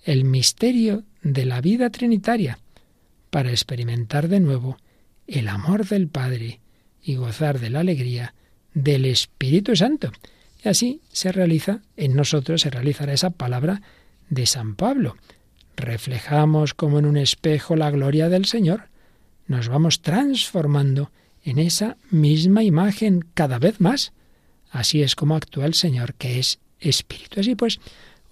el 0.02 0.24
misterio 0.24 1.04
de 1.22 1.44
la 1.44 1.60
vida 1.60 1.90
trinitaria 1.90 2.58
para 3.34 3.50
experimentar 3.50 4.28
de 4.28 4.38
nuevo 4.38 4.76
el 5.26 5.48
amor 5.48 5.88
del 5.88 6.06
Padre 6.06 6.60
y 7.02 7.16
gozar 7.16 7.58
de 7.58 7.68
la 7.68 7.80
alegría 7.80 8.32
del 8.74 9.06
Espíritu 9.06 9.74
Santo. 9.74 10.12
Y 10.64 10.68
así 10.68 11.00
se 11.10 11.32
realiza, 11.32 11.80
en 11.96 12.14
nosotros 12.14 12.60
se 12.60 12.70
realizará 12.70 13.12
esa 13.12 13.30
palabra 13.30 13.82
de 14.28 14.46
San 14.46 14.76
Pablo 14.76 15.16
reflejamos 15.76 16.74
como 16.74 17.00
en 17.00 17.06
un 17.06 17.16
espejo 17.16 17.74
la 17.74 17.90
gloria 17.90 18.28
del 18.28 18.44
Señor, 18.44 18.88
nos 19.48 19.68
vamos 19.68 20.00
transformando 20.00 21.10
en 21.42 21.58
esa 21.58 21.96
misma 22.10 22.62
imagen 22.62 23.24
cada 23.34 23.58
vez 23.58 23.80
más. 23.80 24.12
Así 24.70 25.02
es 25.02 25.16
como 25.16 25.34
actúa 25.34 25.66
el 25.66 25.74
Señor, 25.74 26.14
que 26.14 26.38
es 26.38 26.60
Espíritu. 26.78 27.40
Así 27.40 27.56
pues, 27.56 27.80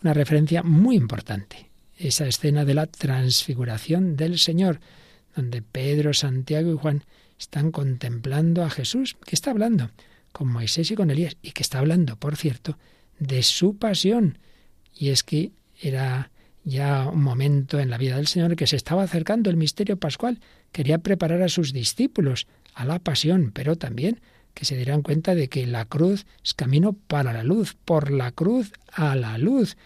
una 0.01 0.15
referencia 0.15 0.63
muy 0.63 0.95
importante, 0.95 1.72
esa 2.09 2.27
escena 2.27 2.65
de 2.65 2.75
la 2.75 2.87
transfiguración 2.87 4.17
del 4.17 4.39
Señor, 4.39 4.81
donde 5.35 5.63
Pedro, 5.63 6.13
Santiago 6.13 6.73
y 6.73 6.77
Juan 6.77 7.05
están 7.39 7.71
contemplando 7.71 8.65
a 8.65 8.71
Jesús, 8.71 9.17
que 9.25 9.35
está 9.35 9.51
hablando 9.51 9.91
con 10.33 10.49
Moisés 10.49 10.91
y 10.91 10.95
con 10.95 11.11
Elías, 11.11 11.37
y 11.43 11.53
que 11.53 11.63
está 11.63 11.79
hablando, 11.79 12.17
por 12.17 12.37
cierto, 12.37 12.79
de 13.19 13.43
su 13.43 13.77
pasión. 13.77 14.39
Y 14.95 15.09
es 15.09 15.23
que 15.23 15.53
era 15.81 16.31
ya 16.65 17.09
un 17.09 17.23
momento 17.23 17.81
en 17.81 17.91
la 17.91 17.99
vida 17.99 18.17
del 18.17 18.27
Señor 18.27 18.57
que 18.57 18.67
se 18.67 18.77
estaba 18.77 19.03
acercando 19.03 19.51
el 19.51 19.57
misterio 19.57 19.97
pascual. 19.97 20.41
Quería 20.71 20.99
preparar 20.99 21.43
a 21.43 21.49
sus 21.49 21.73
discípulos 21.73 22.47
a 22.75 22.85
la 22.85 22.99
pasión, 22.99 23.51
pero 23.53 23.77
también 23.77 24.21
que 24.55 24.65
se 24.65 24.77
dieran 24.77 25.03
cuenta 25.03 25.35
de 25.35 25.49
que 25.49 25.67
la 25.67 25.85
cruz 25.85 26.27
es 26.45 26.55
camino 26.55 26.93
para 26.93 27.33
la 27.33 27.43
luz, 27.43 27.77
por 27.85 28.11
la 28.11 28.33
cruz 28.33 28.73
a 28.93 29.17
la 29.17 29.39
luz, 29.39 29.77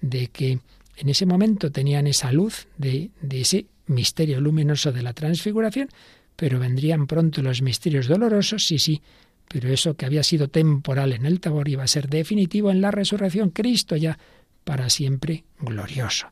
de 0.00 0.28
que 0.28 0.60
en 0.96 1.08
ese 1.08 1.26
momento 1.26 1.70
tenían 1.70 2.06
esa 2.06 2.32
luz 2.32 2.68
de, 2.78 3.10
ese 3.30 3.66
misterio 3.86 4.40
luminoso 4.40 4.92
de 4.92 5.02
la 5.02 5.12
transfiguración, 5.12 5.88
pero 6.36 6.58
vendrían 6.58 7.06
pronto 7.06 7.42
los 7.42 7.62
misterios 7.62 8.08
dolorosos, 8.08 8.66
sí, 8.66 8.78
sí, 8.78 9.02
pero 9.48 9.68
eso 9.68 9.94
que 9.94 10.06
había 10.06 10.22
sido 10.22 10.48
temporal 10.48 11.12
en 11.12 11.26
el 11.26 11.40
Tabor 11.40 11.68
iba 11.68 11.84
a 11.84 11.88
ser 11.88 12.08
definitivo 12.08 12.70
en 12.70 12.80
la 12.80 12.90
resurrección, 12.90 13.50
Cristo 13.50 13.96
ya 13.96 14.18
para 14.64 14.90
siempre 14.90 15.44
glorioso. 15.60 16.28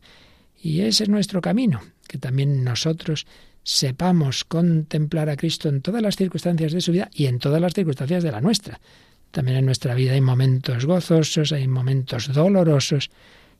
Y 0.61 0.80
ese 0.80 1.04
es 1.04 1.09
nuestro 1.09 1.40
camino, 1.40 1.83
que 2.09 2.18
también 2.18 2.64
nosotros 2.64 3.26
sepamos 3.62 4.44
contemplar 4.44 5.30
a 5.30 5.37
Cristo 5.37 5.68
en 5.68 5.80
todas 5.80 6.02
las 6.02 6.16
circunstancias 6.16 6.73
de 6.73 6.80
su 6.80 6.92
vida 6.92 7.11
y 7.12 7.26
en 7.26 7.38
todas 7.38 7.61
las 7.61 7.75
circunstancias 7.75 8.23
de 8.23 8.33
la 8.33 8.40
nuestra. 8.40 8.80
También 9.30 9.59
en 9.59 9.66
nuestra 9.66 9.94
vida 9.94 10.12
hay 10.12 10.21
momentos 10.21 10.87
gozosos, 10.87 11.52
hay 11.52 11.66
momentos 11.66 12.33
dolorosos, 12.33 13.11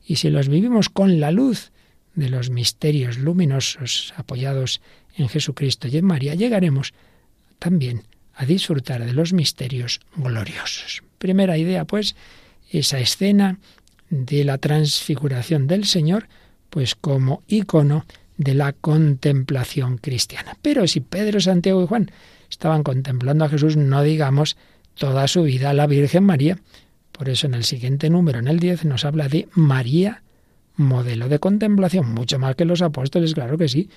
y 0.05 0.17
si 0.17 0.29
los 0.29 0.49
vivimos 0.49 0.89
con 0.89 1.19
la 1.19 1.31
luz 1.31 1.71
de 2.13 2.29
los 2.29 2.49
misterios 2.49 3.17
luminosos 3.17 4.13
apoyados 4.15 4.81
en 5.15 5.27
Jesucristo 5.27 5.87
y 5.87 5.97
en 5.97 6.05
María, 6.05 6.35
llegaremos 6.35 6.93
también 7.59 8.03
a 8.35 8.45
disfrutar 8.45 9.05
de 9.05 9.13
los 9.13 9.33
misterios 9.33 10.01
gloriosos. 10.15 11.03
Primera 11.17 11.57
idea, 11.57 11.85
pues, 11.85 12.15
esa 12.69 12.99
escena 12.99 13.59
de 14.09 14.43
la 14.43 14.57
transfiguración 14.57 15.67
del 15.67 15.85
Señor, 15.85 16.27
pues 16.69 16.95
como 16.95 17.43
icono 17.47 18.05
de 18.37 18.53
la 18.53 18.73
contemplación 18.73 19.97
cristiana. 19.97 20.57
Pero 20.61 20.87
si 20.87 20.99
Pedro, 20.99 21.39
Santiago 21.39 21.83
y 21.83 21.87
Juan 21.87 22.11
estaban 22.49 22.83
contemplando 22.83 23.45
a 23.45 23.49
Jesús, 23.49 23.77
no 23.77 24.03
digamos 24.03 24.57
toda 24.95 25.27
su 25.27 25.43
vida 25.43 25.69
a 25.69 25.73
la 25.73 25.87
Virgen 25.87 26.23
María. 26.23 26.59
Por 27.17 27.29
eso 27.29 27.47
en 27.47 27.53
el 27.53 27.63
siguiente 27.63 28.09
número, 28.09 28.39
en 28.39 28.47
el 28.49 28.59
10, 28.59 28.83
nos 28.83 29.05
habla 29.05 29.29
de 29.29 29.47
María, 29.53 30.21
modelo 30.75 31.29
de 31.29 31.39
contemplación, 31.39 32.13
mucho 32.13 32.39
más 32.39 32.55
que 32.57 32.65
los 32.65 32.81
apóstoles, 32.81 33.33
claro 33.33 33.57
que 33.57 33.69
sí. 33.69 33.89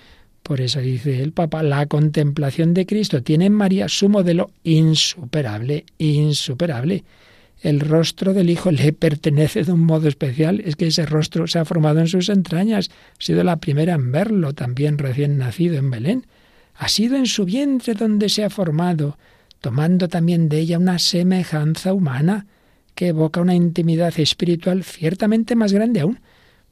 Por 0.45 0.61
eso 0.61 0.79
dice 0.79 1.21
el 1.21 1.33
Papa, 1.33 1.65
la 1.65 1.87
contemplación 1.87 2.75
de 2.75 2.87
Cristo 2.87 3.21
tiene 3.25 3.47
en 3.47 3.55
María 3.55 3.89
su 3.89 4.09
modelo 4.09 4.53
insuperable, 4.63 5.85
insuperable. 5.99 7.03
El 7.61 7.81
rostro 7.81 8.35
del 8.35 8.51
Hijo 8.51 8.71
le 8.71 8.93
pertenece 8.93 9.65
de 9.65 9.73
un 9.73 9.81
modo 9.81 10.07
especial, 10.07 10.61
es 10.65 10.77
que 10.77 10.87
ese 10.87 11.05
rostro 11.05 11.49
se 11.49 11.59
ha 11.59 11.65
formado 11.65 11.99
en 11.99 12.07
sus 12.07 12.29
entrañas, 12.29 12.89
ha 12.89 13.23
sido 13.23 13.43
la 13.43 13.57
primera 13.57 13.95
en 13.95 14.13
verlo, 14.13 14.53
también 14.53 14.97
recién 14.97 15.39
nacido 15.39 15.77
en 15.77 15.91
Belén. 15.91 16.27
Ha 16.77 16.89
sido 16.89 17.17
en 17.17 17.27
su 17.27 17.45
vientre 17.45 17.95
donde 17.95 18.29
se 18.29 18.45
ha 18.45 18.51
formado, 18.51 19.19
tomando 19.61 20.07
también 20.07 20.49
de 20.49 20.61
ella 20.61 20.79
una 20.79 21.01
semejanza 21.01 21.93
humana 21.93 22.47
que 22.99 23.07
evoca 23.07 23.41
una 23.41 23.55
intimidad 23.55 24.19
espiritual 24.19 24.83
ciertamente 24.83 25.55
más 25.55 25.73
grande 25.73 26.01
aún. 26.01 26.19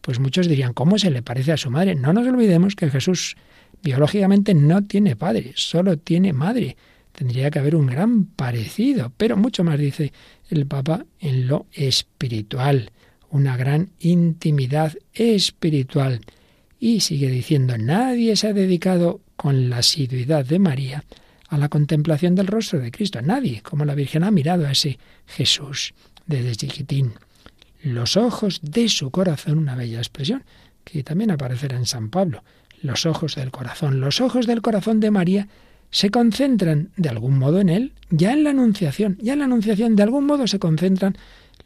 Pues 0.01 0.19
muchos 0.19 0.49
dirían, 0.49 0.73
¿cómo 0.73 0.99
se 0.99 1.13
le 1.13 1.23
parece 1.23 1.53
a 1.53 1.57
su 1.57 1.71
madre? 1.71 1.95
No 1.95 2.13
nos 2.13 2.27
olvidemos 2.27 2.75
que 2.75 2.91
Jesús 2.91 3.37
biológicamente 3.81 4.53
no 4.53 4.85
tiene 4.85 5.15
padre, 5.15 5.53
solo 5.55 5.99
tiene 5.99 6.33
madre. 6.33 6.77
Tendría 7.13 7.49
que 7.53 7.61
haber 7.61 7.77
un 7.77 7.87
gran 7.87 8.25
parecido, 8.25 9.13
pero 9.17 9.37
mucho 9.37 9.63
más 9.63 9.79
dice 9.79 10.13
el 10.51 10.67
Papa 10.67 11.07
en 11.21 11.47
lo 11.47 11.67
espiritual, 11.73 12.91
una 13.31 13.57
gran 13.57 13.91
intimidad 14.01 14.95
espiritual. 15.15 16.23
Y 16.81 17.03
sigue 17.03 17.31
diciendo, 17.31 17.79
nadie 17.79 18.35
se 18.35 18.49
ha 18.49 18.53
dedicado 18.53 19.21
con 19.37 19.71
la 19.71 19.79
asiduidad 19.79 20.45
de 20.45 20.59
María 20.59 21.05
a 21.49 21.57
la 21.57 21.69
contemplación 21.69 22.35
del 22.35 22.49
rostro 22.49 22.81
de 22.81 22.91
Cristo. 22.91 23.23
Nadie, 23.23 23.63
como 23.63 23.85
la 23.85 23.95
Virgen 23.95 24.25
ha 24.25 24.33
mirado 24.33 24.67
a 24.67 24.73
ese 24.73 24.99
Jesús 25.25 25.95
desde 26.27 26.57
chiquitín. 26.57 27.15
Los 27.83 28.17
ojos 28.17 28.61
de 28.63 28.89
su 28.89 29.11
corazón, 29.11 29.59
una 29.59 29.77
bella 29.77 29.99
expresión, 29.99 30.45
que 30.85 31.03
también 31.03 31.31
aparecerá 31.31 31.77
en 31.77 31.87
San 31.87 32.11
Pablo. 32.11 32.43
Los 32.83 33.07
ojos 33.07 33.35
del 33.35 33.51
corazón. 33.51 34.01
Los 34.01 34.21
ojos 34.21 34.47
del 34.47 34.63
corazón 34.63 35.01
de 35.01 35.11
María 35.11 35.49
se 35.91 36.11
concentran 36.11 36.91
de 36.97 37.09
algún 37.09 37.39
modo 37.39 37.61
en 37.61 37.69
él, 37.69 37.93
ya 38.11 38.33
en 38.33 38.45
la 38.45 38.51
Anunciación, 38.51 39.19
ya 39.21 39.33
en 39.33 39.41
la 39.41 39.45
Anunciación 39.47 39.97
de 39.97 40.03
algún 40.03 40.27
modo 40.27 40.47
se 40.47 40.59
concentran 40.59 41.17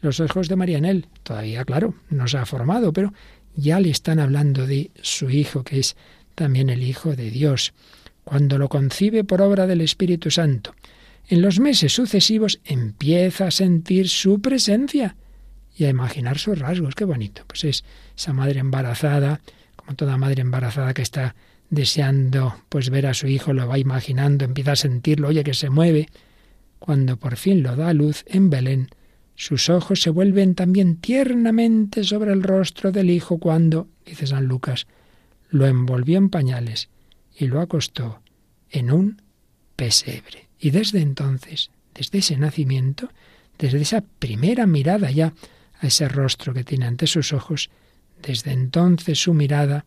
los 0.01 0.19
ojos 0.19 0.47
de 0.47 0.55
María 0.55 0.77
en 0.77 0.85
él. 0.85 1.07
Todavía, 1.23 1.65
claro, 1.65 1.95
no 2.09 2.27
se 2.27 2.37
ha 2.37 2.45
formado, 2.45 2.93
pero 2.93 3.13
ya 3.55 3.79
le 3.79 3.89
están 3.89 4.19
hablando 4.19 4.65
de 4.65 4.91
su 5.01 5.29
Hijo, 5.29 5.63
que 5.63 5.79
es 5.79 5.95
también 6.35 6.69
el 6.69 6.83
Hijo 6.83 7.15
de 7.15 7.29
Dios 7.29 7.73
cuando 8.23 8.57
lo 8.57 8.69
concibe 8.69 9.23
por 9.23 9.41
obra 9.41 9.67
del 9.67 9.81
Espíritu 9.81 10.31
Santo. 10.31 10.73
En 11.27 11.41
los 11.41 11.59
meses 11.59 11.93
sucesivos 11.93 12.59
empieza 12.65 13.47
a 13.47 13.51
sentir 13.51 14.09
su 14.09 14.41
presencia 14.41 15.15
y 15.75 15.85
a 15.85 15.89
imaginar 15.89 16.37
sus 16.37 16.59
rasgos. 16.59 16.95
Qué 16.95 17.05
bonito. 17.05 17.43
Pues 17.47 17.63
es 17.63 17.83
esa 18.17 18.33
madre 18.33 18.59
embarazada, 18.59 19.41
como 19.75 19.95
toda 19.95 20.17
madre 20.17 20.41
embarazada 20.41 20.93
que 20.93 21.01
está 21.01 21.35
deseando 21.69 22.55
pues 22.69 22.89
ver 22.89 23.07
a 23.07 23.13
su 23.13 23.27
hijo, 23.27 23.53
lo 23.53 23.67
va 23.67 23.79
imaginando, 23.79 24.45
empieza 24.45 24.73
a 24.73 24.75
sentirlo, 24.75 25.29
oye 25.29 25.43
que 25.43 25.53
se 25.53 25.69
mueve. 25.69 26.09
Cuando 26.79 27.17
por 27.17 27.37
fin 27.37 27.63
lo 27.63 27.75
da 27.75 27.89
a 27.89 27.93
luz 27.93 28.23
en 28.27 28.49
Belén, 28.49 28.89
sus 29.35 29.69
ojos 29.69 30.01
se 30.01 30.09
vuelven 30.09 30.53
también 30.53 30.97
tiernamente 30.97 32.03
sobre 32.03 32.33
el 32.33 32.43
rostro 32.43 32.91
del 32.91 33.09
hijo 33.09 33.39
cuando, 33.39 33.87
dice 34.05 34.27
San 34.27 34.45
Lucas, 34.45 34.85
lo 35.49 35.65
envolvió 35.65 36.17
en 36.17 36.29
pañales 36.29 36.89
y 37.35 37.47
lo 37.47 37.61
acostó 37.61 38.21
en 38.69 38.91
un 38.91 39.21
pesebre. 39.75 40.50
Y 40.61 40.69
desde 40.69 41.01
entonces, 41.01 41.71
desde 41.95 42.19
ese 42.19 42.37
nacimiento, 42.37 43.09
desde 43.57 43.81
esa 43.81 44.01
primera 44.01 44.67
mirada 44.67 45.09
ya 45.09 45.33
a 45.79 45.87
ese 45.87 46.07
rostro 46.07 46.53
que 46.53 46.63
tiene 46.63 46.85
ante 46.85 47.07
sus 47.07 47.33
ojos, 47.33 47.71
desde 48.21 48.51
entonces 48.51 49.19
su 49.19 49.33
mirada, 49.33 49.85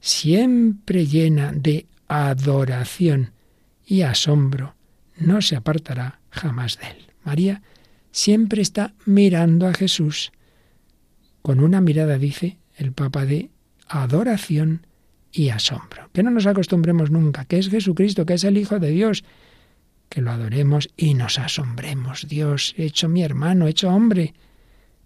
siempre 0.00 1.06
llena 1.06 1.52
de 1.52 1.86
adoración 2.08 3.32
y 3.86 4.02
asombro, 4.02 4.74
no 5.18 5.42
se 5.42 5.54
apartará 5.54 6.20
jamás 6.30 6.78
de 6.78 6.88
él. 6.88 7.06
María 7.22 7.62
siempre 8.10 8.62
está 8.62 8.94
mirando 9.04 9.66
a 9.66 9.74
Jesús 9.74 10.32
con 11.42 11.60
una 11.60 11.82
mirada, 11.82 12.18
dice 12.18 12.56
el 12.76 12.92
Papa, 12.92 13.26
de 13.26 13.50
adoración 13.86 14.86
y 15.30 15.50
asombro. 15.50 16.08
Que 16.14 16.22
no 16.22 16.30
nos 16.30 16.46
acostumbremos 16.46 17.10
nunca, 17.10 17.44
que 17.44 17.58
es 17.58 17.68
Jesucristo, 17.68 18.24
que 18.24 18.34
es 18.34 18.44
el 18.44 18.56
Hijo 18.56 18.78
de 18.78 18.90
Dios, 18.90 19.22
que 20.08 20.20
lo 20.20 20.30
adoremos 20.30 20.88
y 20.96 21.14
nos 21.14 21.38
asombremos. 21.38 22.28
Dios, 22.28 22.74
hecho 22.76 23.08
mi 23.08 23.22
hermano, 23.22 23.66
hecho 23.66 23.88
hombre. 23.88 24.34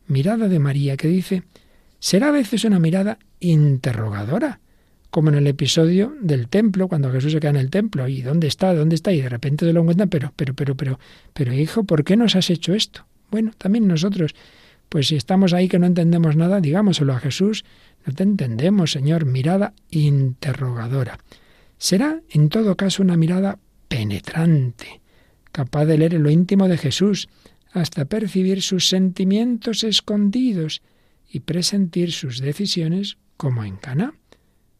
Mirada 0.06 0.48
de 0.48 0.58
María 0.58 0.96
que 0.96 1.08
dice, 1.08 1.44
será 1.98 2.28
a 2.28 2.32
veces 2.32 2.64
una 2.64 2.78
mirada 2.78 3.18
interrogadora, 3.38 4.60
como 5.10 5.30
en 5.30 5.36
el 5.36 5.46
episodio 5.46 6.14
del 6.20 6.48
templo, 6.48 6.88
cuando 6.88 7.10
Jesús 7.10 7.32
se 7.32 7.40
queda 7.40 7.50
en 7.50 7.56
el 7.56 7.70
templo, 7.70 8.06
¿y 8.08 8.22
dónde 8.22 8.46
está? 8.46 8.74
¿Dónde 8.74 8.94
está? 8.94 9.12
Y 9.12 9.20
de 9.20 9.28
repente 9.28 9.66
se 9.66 9.72
lo 9.72 9.80
encuentran, 9.80 10.08
pero, 10.08 10.32
pero, 10.36 10.54
pero, 10.54 10.76
pero, 10.76 10.98
pero, 11.32 11.52
hijo, 11.52 11.84
¿por 11.84 12.04
qué 12.04 12.16
nos 12.16 12.36
has 12.36 12.50
hecho 12.50 12.74
esto? 12.74 13.06
Bueno, 13.30 13.52
también 13.58 13.86
nosotros, 13.86 14.34
pues 14.88 15.08
si 15.08 15.16
estamos 15.16 15.52
ahí 15.52 15.68
que 15.68 15.78
no 15.78 15.86
entendemos 15.86 16.36
nada, 16.36 16.60
digámoselo 16.60 17.12
a 17.12 17.20
Jesús, 17.20 17.64
no 18.06 18.14
te 18.14 18.22
entendemos, 18.22 18.92
Señor, 18.92 19.24
mirada 19.24 19.72
interrogadora. 19.90 21.18
Será, 21.78 22.20
en 22.30 22.48
todo 22.48 22.76
caso, 22.76 23.02
una 23.02 23.16
mirada 23.16 23.58
penetrante, 23.90 25.02
capaz 25.50 25.84
de 25.84 25.98
leer 25.98 26.14
lo 26.14 26.30
íntimo 26.30 26.68
de 26.68 26.78
Jesús, 26.78 27.28
hasta 27.72 28.04
percibir 28.04 28.62
sus 28.62 28.88
sentimientos 28.88 29.82
escondidos 29.82 30.80
y 31.28 31.40
presentir 31.40 32.12
sus 32.12 32.38
decisiones 32.40 33.18
como 33.36 33.64
en 33.64 33.76
Cana. 33.76 34.14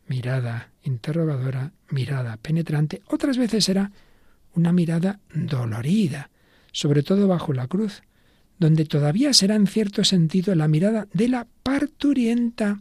Mirada 0.07 0.71
interrogadora, 0.85 1.73
mirada 1.91 2.37
penetrante, 2.37 3.03
otras 3.09 3.37
veces 3.37 3.65
será 3.65 3.91
una 4.55 4.73
mirada 4.73 5.19
dolorida, 5.35 6.31
sobre 6.73 7.03
todo 7.03 7.27
bajo 7.27 7.53
la 7.53 7.67
cruz, 7.67 8.03
donde 8.59 8.85
todavía 8.85 9.33
será 9.35 9.57
en 9.57 9.67
cierto 9.67 10.05
sentido 10.05 10.55
la 10.55 10.69
mirada 10.69 11.09
de 11.13 11.29
la 11.29 11.49
parturienta, 11.65 12.81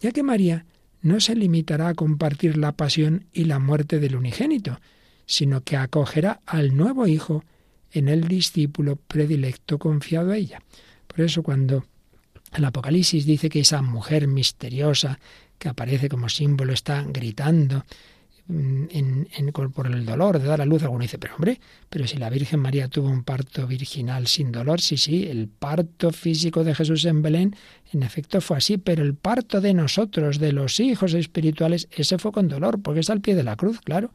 ya 0.00 0.10
que 0.12 0.22
María 0.22 0.64
no 1.02 1.20
se 1.20 1.36
limitará 1.36 1.88
a 1.88 1.94
compartir 1.94 2.56
la 2.56 2.72
pasión 2.72 3.26
y 3.32 3.44
la 3.44 3.58
muerte 3.58 4.00
del 4.00 4.16
unigénito, 4.16 4.80
sino 5.26 5.62
que 5.62 5.76
acogerá 5.76 6.40
al 6.46 6.76
nuevo 6.76 7.06
Hijo 7.06 7.44
en 7.92 8.08
el 8.08 8.28
discípulo 8.28 8.96
predilecto 8.96 9.78
confiado 9.78 10.32
a 10.32 10.36
ella. 10.36 10.62
Por 11.06 11.20
eso 11.20 11.42
cuando 11.42 11.84
el 12.54 12.64
Apocalipsis 12.64 13.26
dice 13.26 13.48
que 13.48 13.60
esa 13.60 13.82
mujer 13.82 14.28
misteriosa 14.28 15.18
que 15.58 15.68
aparece 15.68 16.08
como 16.08 16.28
símbolo 16.28 16.72
está 16.72 17.02
gritando, 17.02 17.84
en, 18.48 19.26
por 19.74 19.86
el 19.86 20.04
dolor 20.06 20.38
de 20.38 20.46
dar 20.46 20.60
a 20.60 20.64
luz. 20.66 20.82
Alguno 20.82 21.02
dice, 21.02 21.18
pero 21.18 21.34
hombre, 21.34 21.60
pero 21.88 22.06
si 22.06 22.16
la 22.16 22.30
Virgen 22.30 22.60
María 22.60 22.88
tuvo 22.88 23.08
un 23.08 23.24
parto 23.24 23.66
virginal 23.66 24.26
sin 24.26 24.52
dolor, 24.52 24.80
sí, 24.80 24.96
sí, 24.96 25.26
el 25.28 25.48
parto 25.48 26.12
físico 26.12 26.62
de 26.62 26.74
Jesús 26.74 27.04
en 27.04 27.22
Belén, 27.22 27.56
en 27.92 28.02
efecto 28.02 28.40
fue 28.40 28.58
así, 28.58 28.78
pero 28.78 29.02
el 29.02 29.14
parto 29.14 29.60
de 29.60 29.74
nosotros, 29.74 30.38
de 30.38 30.52
los 30.52 30.78
hijos 30.80 31.14
espirituales, 31.14 31.88
ese 31.90 32.18
fue 32.18 32.32
con 32.32 32.48
dolor, 32.48 32.80
porque 32.80 33.00
es 33.00 33.10
al 33.10 33.20
pie 33.20 33.34
de 33.34 33.42
la 33.42 33.56
cruz, 33.56 33.80
claro. 33.80 34.12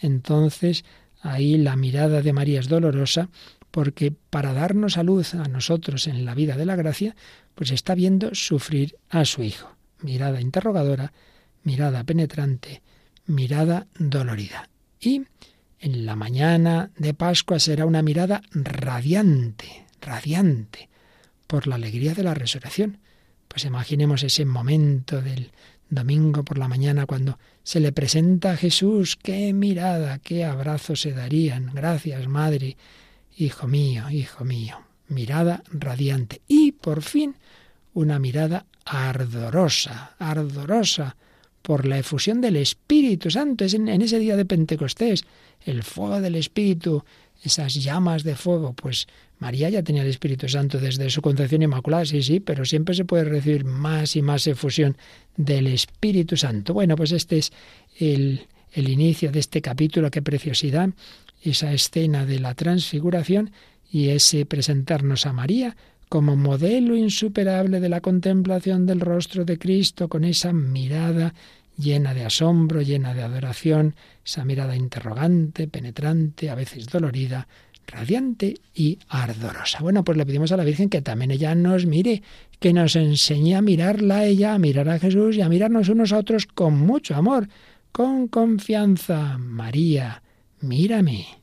Entonces, 0.00 0.84
ahí 1.20 1.56
la 1.58 1.76
mirada 1.76 2.22
de 2.22 2.32
María 2.32 2.60
es 2.60 2.68
dolorosa, 2.68 3.28
porque 3.70 4.12
para 4.12 4.52
darnos 4.52 4.98
a 4.98 5.02
luz 5.02 5.34
a 5.34 5.48
nosotros 5.48 6.06
en 6.06 6.24
la 6.24 6.34
vida 6.34 6.56
de 6.56 6.66
la 6.66 6.76
gracia, 6.76 7.16
pues 7.54 7.70
está 7.70 7.94
viendo 7.94 8.34
sufrir 8.34 8.96
a 9.08 9.24
su 9.24 9.42
hijo. 9.42 9.70
mirada 10.02 10.40
interrogadora, 10.40 11.12
mirada 11.62 12.02
penetrante, 12.02 12.82
mirada 13.26 13.86
dolorida. 13.98 14.68
Y 15.00 15.22
en 15.78 16.06
la 16.06 16.16
mañana 16.16 16.90
de 16.96 17.14
Pascua 17.14 17.60
será 17.60 17.86
una 17.86 18.02
mirada 18.02 18.42
radiante, 18.52 19.86
radiante, 20.00 20.88
por 21.46 21.66
la 21.66 21.76
alegría 21.76 22.14
de 22.14 22.22
la 22.24 22.34
resurrección. 22.34 22.98
Pues 23.48 23.64
imaginemos 23.64 24.22
ese 24.22 24.44
momento 24.44 25.20
del 25.20 25.52
domingo 25.88 26.44
por 26.44 26.58
la 26.58 26.68
mañana 26.68 27.06
cuando 27.06 27.38
se 27.62 27.80
le 27.80 27.92
presenta 27.92 28.52
a 28.52 28.56
Jesús, 28.56 29.16
qué 29.16 29.52
mirada, 29.52 30.18
qué 30.18 30.44
abrazo 30.44 30.96
se 30.96 31.12
darían. 31.12 31.70
Gracias, 31.74 32.26
Madre, 32.26 32.76
hijo 33.36 33.68
mío, 33.68 34.10
hijo 34.10 34.44
mío. 34.44 34.78
Mirada 35.08 35.62
radiante. 35.70 36.40
Y 36.48 36.72
por 36.72 37.02
fin 37.02 37.36
una 37.94 38.18
mirada 38.18 38.66
ardorosa, 38.84 40.14
ardorosa 40.18 41.16
por 41.60 41.86
la 41.86 41.98
efusión 41.98 42.40
del 42.40 42.56
Espíritu 42.56 43.30
Santo. 43.30 43.64
Es 43.64 43.74
en, 43.74 43.88
ese 43.88 44.18
día 44.18 44.36
de 44.36 44.44
Pentecostés, 44.44 45.24
el 45.64 45.82
fuego 45.82 46.20
del 46.20 46.34
Espíritu, 46.34 47.04
esas 47.42 47.74
llamas 47.74 48.22
de 48.22 48.36
fuego, 48.36 48.72
pues 48.72 49.06
María 49.38 49.68
ya 49.68 49.82
tenía 49.82 50.02
el 50.02 50.08
Espíritu 50.08 50.48
Santo 50.48 50.78
desde 50.78 51.10
su 51.10 51.20
concepción 51.20 51.62
inmaculada, 51.62 52.04
sí, 52.04 52.22
sí, 52.22 52.40
pero 52.40 52.64
siempre 52.64 52.94
se 52.94 53.04
puede 53.04 53.24
recibir 53.24 53.64
más 53.64 54.14
y 54.14 54.22
más 54.22 54.46
efusión 54.46 54.96
del 55.36 55.66
Espíritu 55.66 56.36
Santo. 56.36 56.74
Bueno, 56.74 56.94
pues 56.94 57.10
este 57.12 57.38
es 57.38 57.52
el, 57.98 58.46
el 58.72 58.88
inicio 58.88 59.32
de 59.32 59.40
este 59.40 59.60
capítulo, 59.60 60.10
qué 60.10 60.22
preciosidad, 60.22 60.90
esa 61.42 61.72
escena 61.72 62.24
de 62.24 62.38
la 62.38 62.54
transfiguración 62.54 63.50
y 63.90 64.10
ese 64.10 64.46
presentarnos 64.46 65.26
a 65.26 65.32
María 65.32 65.76
como 66.08 66.36
modelo 66.36 66.94
insuperable 66.94 67.80
de 67.80 67.88
la 67.88 68.00
contemplación 68.00 68.86
del 68.86 69.00
rostro 69.00 69.44
de 69.44 69.58
Cristo, 69.58 70.08
con 70.08 70.24
esa 70.24 70.52
mirada 70.52 71.34
llena 71.82 72.14
de 72.14 72.24
asombro, 72.24 72.80
llena 72.80 73.12
de 73.12 73.22
adoración, 73.22 73.94
esa 74.24 74.44
mirada 74.44 74.76
interrogante, 74.76 75.68
penetrante, 75.68 76.48
a 76.48 76.54
veces 76.54 76.86
dolorida, 76.86 77.46
radiante 77.86 78.54
y 78.74 78.98
ardorosa. 79.08 79.80
Bueno, 79.80 80.04
pues 80.04 80.16
le 80.16 80.24
pedimos 80.24 80.52
a 80.52 80.56
la 80.56 80.64
Virgen 80.64 80.88
que 80.88 81.02
también 81.02 81.32
ella 81.32 81.54
nos 81.54 81.84
mire, 81.84 82.22
que 82.60 82.72
nos 82.72 82.96
enseñe 82.96 83.54
a 83.54 83.62
mirarla 83.62 84.18
a 84.18 84.24
ella, 84.24 84.54
a 84.54 84.58
mirar 84.58 84.88
a 84.88 84.98
Jesús 84.98 85.36
y 85.36 85.42
a 85.42 85.48
mirarnos 85.48 85.88
unos 85.88 86.12
a 86.12 86.18
otros 86.18 86.46
con 86.46 86.78
mucho 86.78 87.14
amor, 87.14 87.48
con 87.90 88.28
confianza. 88.28 89.36
María, 89.38 90.22
mírame. 90.60 91.41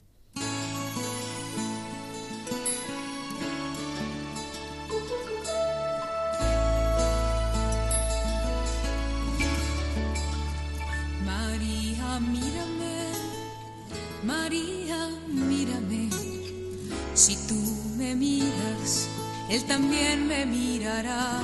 Él 19.59 19.65
también 19.65 20.25
me 20.25 20.45
mirará. 20.45 21.41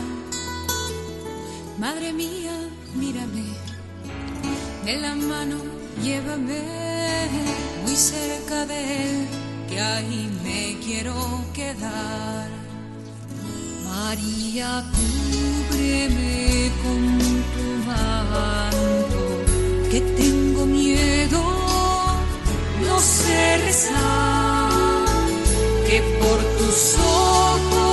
Madre 1.78 2.14
mía, 2.14 2.56
mírame, 2.94 3.44
de 4.86 4.96
la 5.02 5.16
mano 5.16 5.58
llévame 6.02 6.64
muy 7.84 7.94
cerca 7.94 8.66
de 8.68 8.80
Él, 9.04 9.28
que 9.68 9.82
ahí 9.82 10.30
me 10.46 10.80
quiero 10.86 11.14
quedar. 11.54 12.48
María, 13.84 14.70
cúbreme 14.96 16.72
con 16.84 17.02
tu 17.54 17.66
manto, 17.90 19.24
que 19.92 20.00
tengo 20.00 20.66
miedo, 20.66 21.42
no 22.88 22.98
sé 22.98 23.58
rezar, 23.58 25.06
que 25.90 26.00
por 26.22 26.40
tus 26.58 26.96
ojos 27.00 27.85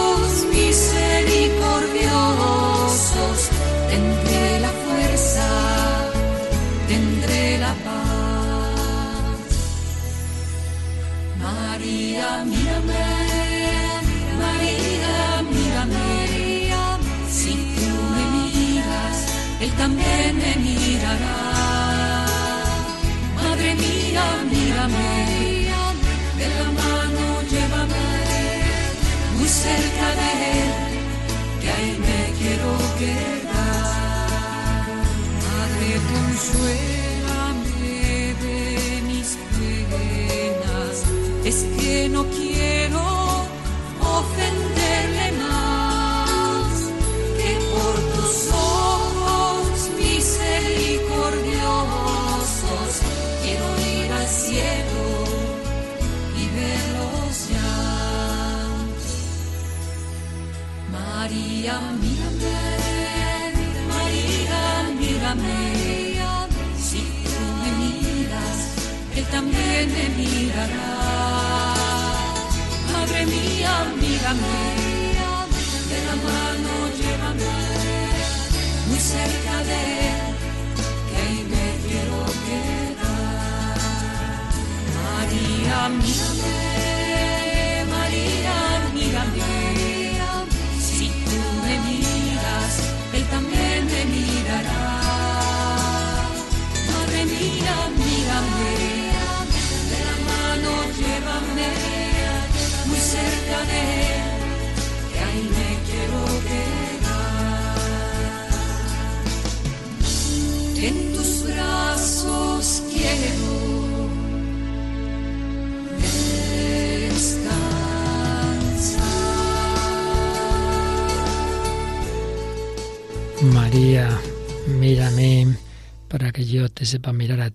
misericordiosos, 0.53 3.39
tendré 3.91 4.61
la 4.61 4.73
fuerza, 4.85 5.49
tendré 6.89 7.59
la 7.59 7.75
paz. 7.85 9.49
María, 11.47 12.29
mírame, 12.53 13.07
María, 14.43 15.17
mírame, 15.55 16.09
si 17.39 17.53
tú 17.77 17.91
me 18.15 18.25
miras, 18.35 19.17
Él 19.61 19.71
también 19.83 20.31
me 20.43 20.53
mirará. 20.67 21.39
Madre 23.37 23.71
mía, 23.75 24.25
mírame, 24.51 25.02
cerca 29.63 30.07
de 30.21 30.29
Él 30.59 30.93
quiero 32.43 32.71
quedar. 32.99 34.33
Madre, 35.45 35.89
consuélame 36.13 37.65
de 38.45 38.59
mis 39.09 39.29
penas. 39.57 40.97
Es 41.45 41.59
que 41.79 41.95
no 42.09 42.23
quiero 42.27 43.12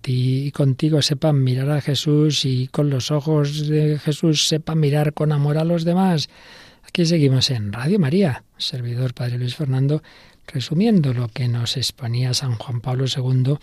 y 0.06 0.50
contigo 0.52 1.02
sepa 1.02 1.32
mirar 1.32 1.70
a 1.70 1.80
Jesús 1.80 2.44
y 2.44 2.68
con 2.68 2.90
los 2.90 3.10
ojos 3.10 3.68
de 3.68 3.98
Jesús 3.98 4.48
sepa 4.48 4.74
mirar 4.74 5.14
con 5.14 5.32
amor 5.32 5.58
a 5.58 5.64
los 5.64 5.84
demás. 5.84 6.28
Aquí 6.86 7.04
seguimos 7.04 7.50
en 7.50 7.72
Radio 7.72 7.98
María, 7.98 8.44
servidor 8.56 9.14
Padre 9.14 9.38
Luis 9.38 9.54
Fernando, 9.54 10.02
resumiendo 10.46 11.12
lo 11.12 11.28
que 11.28 11.48
nos 11.48 11.76
exponía 11.76 12.34
San 12.34 12.54
Juan 12.54 12.80
Pablo 12.80 13.04
II 13.06 13.56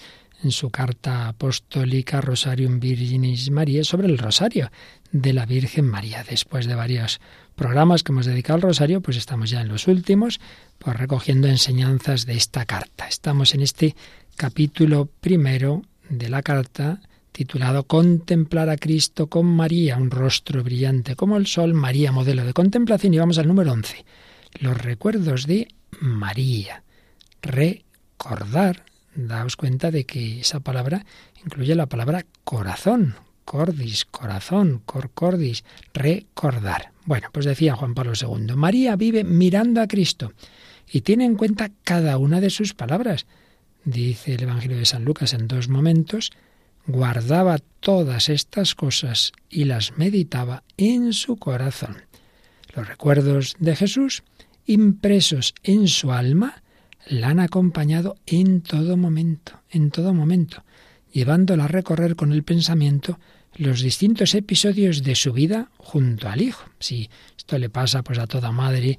en 0.44 0.52
su 0.52 0.70
carta 0.70 1.30
apostólica 1.30 2.22
Rosarium 2.22 2.80
Virginis 2.80 3.50
María 3.52 3.84
sobre 3.84 4.08
el 4.08 4.18
rosario 4.18 4.70
de 5.12 5.34
la 5.34 5.46
Virgen 5.46 5.86
María. 5.86 6.24
Después 6.30 6.68
de 6.68 6.76
varios 6.76 7.20
programas 7.56 8.04
que 8.04 8.12
hemos 8.12 8.26
dedicado 8.26 8.58
al 8.58 8.62
rosario, 8.62 9.02
pues 9.02 9.18
estamos 9.18 9.50
ya 9.50 9.62
en 9.62 9.70
los 9.70 9.88
últimos, 9.88 10.40
pues 10.78 10.98
recogiendo 10.98 11.48
enseñanzas 11.48 12.26
de 12.26 12.34
esta 12.34 12.66
carta. 12.66 13.08
Estamos 13.08 13.56
en 13.56 13.62
este 13.62 13.96
capítulo 14.36 15.10
primero 15.22 15.82
de 16.10 16.30
la 16.30 16.42
carta 16.42 17.02
titulado 17.32 17.84
Contemplar 17.84 18.70
a 18.70 18.78
Cristo 18.78 19.28
con 19.28 19.46
María, 19.46 19.98
un 19.98 20.10
rostro 20.10 20.64
brillante 20.64 21.16
como 21.16 21.38
el 21.38 21.48
sol, 21.48 21.74
María 21.74 22.12
modelo 22.12 22.46
de 22.46 22.54
contemplación 22.54 23.14
y 23.14 23.20
vamos 23.20 23.38
al 23.38 23.48
número 23.48 23.74
11. 23.74 24.06
Los 24.60 24.78
recuerdos 24.78 25.46
de 25.46 25.68
María. 26.00 26.84
Recordar, 27.42 28.86
daos 29.16 29.58
cuenta 29.58 29.92
de 29.92 30.06
que 30.06 30.40
esa 30.40 30.62
palabra 30.62 31.06
incluye 31.44 31.76
la 31.76 31.88
palabra 31.88 32.26
corazón, 32.44 33.16
cordis, 33.44 34.06
corazón, 34.06 34.82
cor 34.86 35.12
cordis, 35.12 35.66
recordar. 35.94 36.92
Bueno, 37.06 37.28
pues 37.32 37.46
decía 37.46 37.76
Juan 37.76 37.94
Pablo 37.94 38.14
II, 38.20 38.56
María 38.56 38.96
vive 38.96 39.24
mirando 39.24 39.82
a 39.82 39.88
Cristo 39.88 40.32
y 40.90 41.02
tiene 41.02 41.26
en 41.26 41.36
cuenta 41.36 41.72
cada 41.84 42.18
una 42.18 42.40
de 42.40 42.50
sus 42.50 42.74
palabras. 42.74 43.26
Dice 43.86 44.34
el 44.34 44.42
Evangelio 44.44 44.78
de 44.78 44.86
San 44.86 45.06
Lucas 45.06 45.34
en 45.34 45.48
dos 45.48 45.70
momentos, 45.70 46.32
guardaba 46.88 47.60
todas 47.80 48.30
estas 48.30 48.74
cosas 48.74 49.32
y 49.48 49.66
las 49.66 49.96
meditaba 49.98 50.64
en 50.76 51.14
su 51.14 51.38
corazón. 51.38 51.98
Los 52.76 52.88
recuerdos 52.88 53.56
de 53.60 53.76
Jesús, 53.76 54.24
impresos 54.66 55.54
en 55.62 55.88
su 55.88 56.12
alma, 56.12 56.64
la 57.06 57.30
han 57.30 57.40
acompañado 57.40 58.18
en 58.26 58.62
todo 58.62 58.98
momento, 58.98 59.62
en 59.70 59.92
todo 59.92 60.16
momento, 60.16 60.64
llevándola 61.12 61.66
a 61.66 61.68
recorrer 61.68 62.16
con 62.16 62.32
el 62.32 62.44
pensamiento 62.44 63.20
los 63.54 63.82
distintos 63.82 64.34
episodios 64.34 65.04
de 65.04 65.14
su 65.14 65.32
vida 65.32 65.70
junto 65.78 66.28
al 66.28 66.42
hijo. 66.42 66.66
Si 66.80 67.10
esto 67.38 67.60
le 67.60 67.70
pasa 67.70 68.02
pues 68.02 68.18
a 68.18 68.26
toda 68.26 68.52
madre 68.52 68.98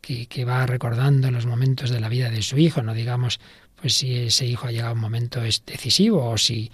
que, 0.00 0.26
que, 0.26 0.44
va 0.44 0.64
recordando 0.64 1.30
los 1.32 1.44
momentos 1.44 1.90
de 1.90 1.98
la 2.00 2.08
vida 2.08 2.30
de 2.30 2.42
su 2.42 2.56
hijo, 2.56 2.82
no 2.82 2.94
digamos 2.94 3.40
pues 3.80 3.94
si 3.94 4.16
ese 4.16 4.46
hijo 4.46 4.66
ha 4.66 4.72
llegado 4.72 4.90
a 4.90 4.94
un 4.94 5.00
momento 5.00 5.40
decisivo 5.40 6.24
o 6.24 6.38
si 6.38 6.70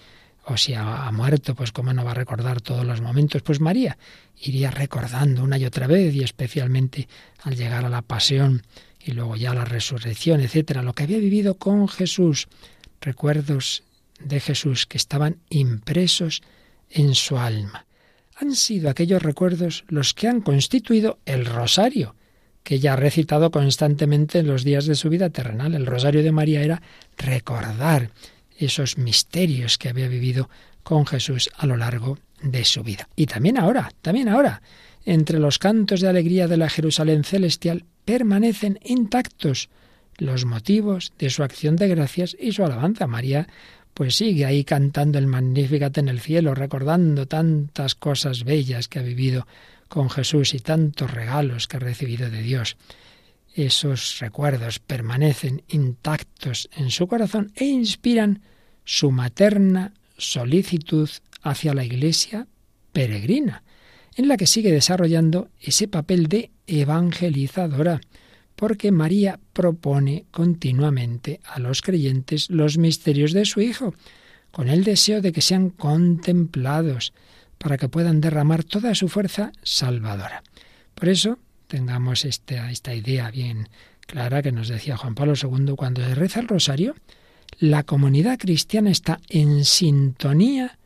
o 0.47 0.57
si 0.59 0.75
ha, 0.75 1.07
ha, 1.07 1.13
muerto, 1.13 1.55
pues 1.55 1.73
cómo 1.73 1.95
no 1.95 2.05
va 2.05 2.11
a 2.11 2.15
recordar 2.15 2.61
todos 2.61 2.85
los 2.85 3.01
momentos. 3.01 3.41
Pues 3.41 3.61
María 3.61 3.97
iría 4.43 4.71
recordando 4.71 5.43
una 5.43 5.57
y 5.57 5.65
otra 5.65 5.87
vez, 5.87 6.15
y 6.15 6.23
especialmente 6.23 7.09
al 7.43 7.57
llegar 7.57 7.85
a 7.85 7.89
la 7.89 8.03
pasión 8.03 8.63
y 9.01 9.13
luego 9.13 9.37
ya 9.37 9.53
a 9.53 9.55
la 9.55 9.65
resurrección, 9.65 10.41
etcétera, 10.41 10.83
lo 10.83 10.95
que 10.95 11.05
había 11.05 11.19
vivido 11.19 11.55
con 11.55 11.89
Jesús, 11.89 12.49
recuerdos 13.01 13.85
de 14.19 14.41
Jesús 14.41 14.87
que 14.87 14.97
estaban 14.97 15.39
impresos 15.51 16.43
en 16.91 17.15
su 17.15 17.39
alma. 17.39 17.87
Han 18.37 18.55
sido 18.55 18.91
aquellos 18.91 19.23
recuerdos 19.23 19.85
los 19.89 20.15
que 20.15 20.29
han 20.29 20.41
constituido 20.41 21.19
el 21.27 21.47
rosario, 21.47 22.17
que 22.65 22.77
ella 22.77 22.95
ha 22.95 22.97
recitado 22.97 23.51
constantemente 23.51 24.41
en 24.41 24.49
los 24.49 24.65
días 24.65 24.87
de 24.87 24.97
su 24.97 25.11
vida 25.11 25.31
terrenal. 25.31 25.75
El 25.75 25.87
rosario 25.87 26.23
de 26.23 26.33
María 26.33 26.63
era 26.63 26.83
recordar 27.17 28.11
esos 28.59 28.99
misterios 28.99 29.79
que 29.79 29.91
había 29.91 30.09
vivido 30.09 30.49
con 30.83 31.07
Jesús 31.07 31.51
a 31.57 31.67
lo 31.67 31.77
largo 31.77 32.19
de 32.43 32.65
su 32.65 32.83
vida. 32.83 33.09
Y 33.15 33.27
también 33.27 33.59
ahora, 33.59 33.93
también 34.03 34.29
ahora, 34.29 34.63
entre 35.05 35.39
los 35.39 35.59
cantos 35.59 36.01
de 36.01 36.09
alegría 36.09 36.49
de 36.49 36.57
la 36.57 36.71
Jerusalén 36.71 37.25
celestial 37.25 37.85
permanecen 38.05 38.81
intactos 38.83 39.69
los 40.17 40.45
motivos 40.45 41.13
de 41.19 41.31
su 41.31 41.43
acción 41.43 41.77
de 41.77 41.89
gracias 41.89 42.37
y 42.39 42.53
su 42.53 42.65
alabanza. 42.65 43.07
María 43.07 43.47
pues 43.93 44.17
sigue 44.17 44.45
ahí 44.45 44.65
cantando 44.65 45.19
el 45.19 45.27
Magnificat 45.27 45.99
en 45.99 46.09
el 46.09 46.21
cielo, 46.21 46.55
recordando 46.55 47.27
tantas 47.27 47.95
cosas 47.95 48.45
bellas 48.45 48.89
que 48.89 48.99
ha 48.99 49.03
vivido 49.03 49.47
con 49.89 50.11
Jesús 50.11 50.55
y 50.55 50.61
tantos 50.61 51.11
regalos 51.11 51.69
que 51.69 51.77
ha 51.77 51.81
recibido 51.81 52.31
de 52.31 52.43
Dios. 52.43 52.77
Esos 53.55 54.19
recuerdos 54.19 54.79
permanecen 54.79 55.63
intactos 55.69 56.69
en 56.77 56.91
su 56.91 57.07
corazón 57.07 57.53
e 57.55 57.67
inspiran 57.67 58.43
su 58.85 59.11
materna 59.11 59.95
solicitud 60.17 61.09
hacia 61.43 61.75
la 61.75 61.85
Iglesia 61.85 62.47
peregrina, 62.93 63.63
en 64.17 64.29
la 64.29 64.37
que 64.37 64.47
sigue 64.47 64.73
desarrollando 64.73 65.49
ese 65.61 65.89
papel 65.89 66.29
de 66.29 66.51
evangelizadora 66.67 68.01
porque 68.57 68.93
María 68.93 69.41
propone 69.53 70.27
continuamente 70.31 71.41
a 71.45 71.59
los 71.59 71.83
creyentes 71.83 72.51
los 72.51 72.79
misterios 72.79 73.33
de 73.33 73.45
su 73.45 73.61
Hijo, 73.61 73.95
con 74.51 74.69
el 74.69 74.85
deseo 74.85 75.21
de 75.21 75.33
que 75.33 75.41
sean 75.41 75.71
contemplados, 75.71 77.13
para 77.65 77.79
que 77.79 77.89
puedan 77.89 78.21
derramar 78.21 78.63
toda 78.63 78.95
su 78.95 79.09
fuerza 79.09 79.51
salvadora. 79.63 80.43
Por 80.95 81.09
eso, 81.09 81.39
tengamos 81.67 82.27
esta, 82.27 82.71
esta 82.71 82.95
idea 82.95 83.31
bien 83.31 83.71
clara 84.07 84.43
que 84.43 84.53
nos 84.53 84.69
decía 84.69 84.99
Juan 84.99 85.15
Pablo 85.15 85.33
II 85.33 85.73
cuando 85.75 86.05
se 86.05 86.15
reza 86.15 86.41
el 86.41 86.49
rosario, 86.49 86.95
la 87.59 87.83
comunidad 87.83 88.39
cristiana 88.39 88.91
está 88.91 89.19
en 89.31 89.65
sintonía 89.65 90.77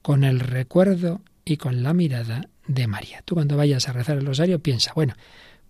con 0.00 0.22
el 0.22 0.38
recuerdo 0.38 1.22
y 1.44 1.56
con 1.56 1.82
la 1.82 1.92
mirada 1.92 2.48
de 2.68 2.86
María. 2.86 3.22
Tú 3.24 3.34
cuando 3.34 3.56
vayas 3.56 3.88
a 3.88 3.92
rezar 3.92 4.18
el 4.18 4.26
rosario 4.26 4.60
piensa, 4.60 4.92
bueno, 4.94 5.14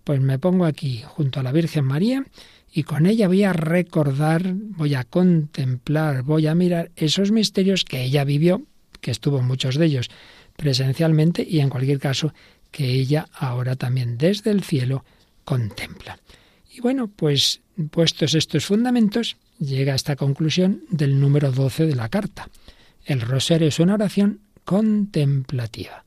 pues 0.03 0.21
me 0.21 0.37
pongo 0.37 0.65
aquí 0.65 1.01
junto 1.03 1.39
a 1.39 1.43
la 1.43 1.51
Virgen 1.51 1.85
María 1.85 2.25
y 2.71 2.83
con 2.83 3.07
ella 3.07 3.27
voy 3.27 3.43
a 3.43 3.53
recordar, 3.53 4.53
voy 4.53 4.93
a 4.93 5.03
contemplar, 5.03 6.21
voy 6.21 6.45
a 6.45 6.53
mirar 6.53 6.91
esos 6.95 7.31
misterios 7.31 7.85
que 7.85 8.03
ella 8.03 8.23
vivió, 8.23 8.61
que 9.01 9.09
estuvo 9.09 9.41
muchos 9.41 9.75
de 9.75 9.85
ellos 9.87 10.11
presencialmente 10.59 11.45
y 11.49 11.61
en 11.61 11.69
cualquier 11.69 11.99
caso 11.99 12.33
que 12.69 12.85
ella 12.91 13.27
ahora 13.33 13.75
también 13.75 14.17
desde 14.17 14.51
el 14.51 14.61
cielo 14.63 15.05
contempla. 15.45 16.19
Y 16.71 16.81
bueno, 16.81 17.07
pues 17.07 17.61
puestos 17.89 18.35
estos 18.35 18.65
fundamentos, 18.65 19.37
llega 19.57 19.93
a 19.93 19.95
esta 19.95 20.15
conclusión 20.15 20.83
del 20.89 21.19
número 21.19 21.51
12 21.51 21.87
de 21.87 21.95
la 21.95 22.09
carta. 22.09 22.49
El 23.05 23.21
rosario 23.21 23.69
es 23.69 23.79
una 23.79 23.95
oración 23.95 24.41
contemplativa. 24.65 26.03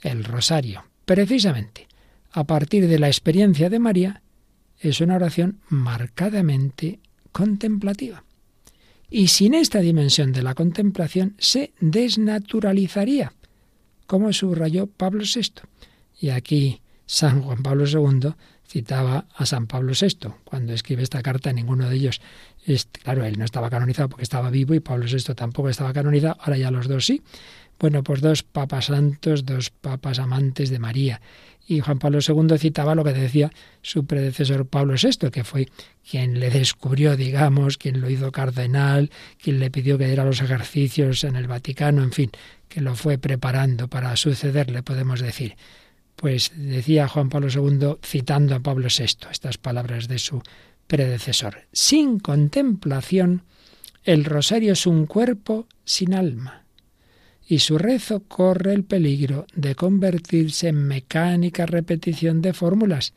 El 0.00 0.24
rosario, 0.24 0.84
precisamente, 1.04 1.88
a 2.30 2.44
partir 2.44 2.88
de 2.88 2.98
la 2.98 3.08
experiencia 3.08 3.68
de 3.68 3.78
María, 3.78 4.22
es 4.78 5.00
una 5.00 5.16
oración 5.16 5.58
marcadamente 5.68 7.00
contemplativa. 7.32 8.24
Y 9.10 9.28
sin 9.28 9.54
esta 9.54 9.80
dimensión 9.80 10.32
de 10.32 10.42
la 10.42 10.54
contemplación 10.54 11.34
se 11.38 11.72
desnaturalizaría, 11.80 13.32
como 14.06 14.32
subrayó 14.32 14.86
Pablo 14.86 15.24
VI. 15.24 15.62
Y 16.20 16.30
aquí 16.30 16.80
San 17.06 17.42
Juan 17.42 17.62
Pablo 17.62 17.84
II 17.86 18.34
citaba 18.66 19.26
a 19.34 19.44
San 19.44 19.66
Pablo 19.66 19.92
VI. 19.98 20.30
Cuando 20.44 20.72
escribe 20.72 21.02
esta 21.02 21.22
carta, 21.22 21.52
ninguno 21.52 21.88
de 21.88 21.96
ellos, 21.96 22.20
es, 22.64 22.86
claro, 22.86 23.24
él 23.24 23.38
no 23.38 23.44
estaba 23.44 23.68
canonizado 23.68 24.08
porque 24.08 24.22
estaba 24.22 24.50
vivo 24.50 24.74
y 24.74 24.80
Pablo 24.80 25.06
VI 25.06 25.34
tampoco 25.34 25.68
estaba 25.68 25.92
canonizado, 25.92 26.36
ahora 26.40 26.56
ya 26.56 26.70
los 26.70 26.88
dos 26.88 27.04
sí. 27.04 27.22
Bueno, 27.82 28.04
pues 28.04 28.20
dos 28.20 28.44
papas 28.44 28.84
santos, 28.84 29.44
dos 29.44 29.70
papas 29.70 30.20
amantes 30.20 30.70
de 30.70 30.78
María. 30.78 31.20
Y 31.66 31.80
Juan 31.80 31.98
Pablo 31.98 32.20
II 32.24 32.56
citaba 32.56 32.94
lo 32.94 33.02
que 33.02 33.12
decía 33.12 33.50
su 33.82 34.06
predecesor 34.06 34.66
Pablo 34.68 34.94
VI, 34.94 35.30
que 35.32 35.42
fue 35.42 35.66
quien 36.08 36.38
le 36.38 36.48
descubrió, 36.50 37.16
digamos, 37.16 37.78
quien 37.78 38.00
lo 38.00 38.08
hizo 38.08 38.30
cardenal, 38.30 39.10
quien 39.42 39.58
le 39.58 39.72
pidió 39.72 39.98
que 39.98 40.06
diera 40.06 40.24
los 40.24 40.40
ejercicios 40.40 41.24
en 41.24 41.34
el 41.34 41.48
Vaticano, 41.48 42.04
en 42.04 42.12
fin, 42.12 42.30
que 42.68 42.80
lo 42.80 42.94
fue 42.94 43.18
preparando 43.18 43.88
para 43.88 44.14
sucederle, 44.14 44.84
podemos 44.84 45.20
decir. 45.20 45.56
Pues 46.14 46.52
decía 46.54 47.08
Juan 47.08 47.30
Pablo 47.30 47.48
II, 47.48 47.96
citando 48.00 48.54
a 48.54 48.60
Pablo 48.60 48.86
VI, 48.96 49.26
estas 49.32 49.58
palabras 49.58 50.06
de 50.06 50.20
su 50.20 50.40
predecesor. 50.86 51.62
Sin 51.72 52.20
contemplación, 52.20 53.42
el 54.04 54.24
rosario 54.24 54.74
es 54.74 54.86
un 54.86 55.06
cuerpo 55.06 55.66
sin 55.84 56.14
alma, 56.14 56.61
y 57.46 57.58
su 57.58 57.78
rezo 57.78 58.22
corre 58.24 58.72
el 58.72 58.84
peligro 58.84 59.46
de 59.54 59.74
convertirse 59.74 60.68
en 60.68 60.86
mecánica 60.86 61.66
repetición 61.66 62.40
de 62.40 62.52
fórmulas 62.52 63.14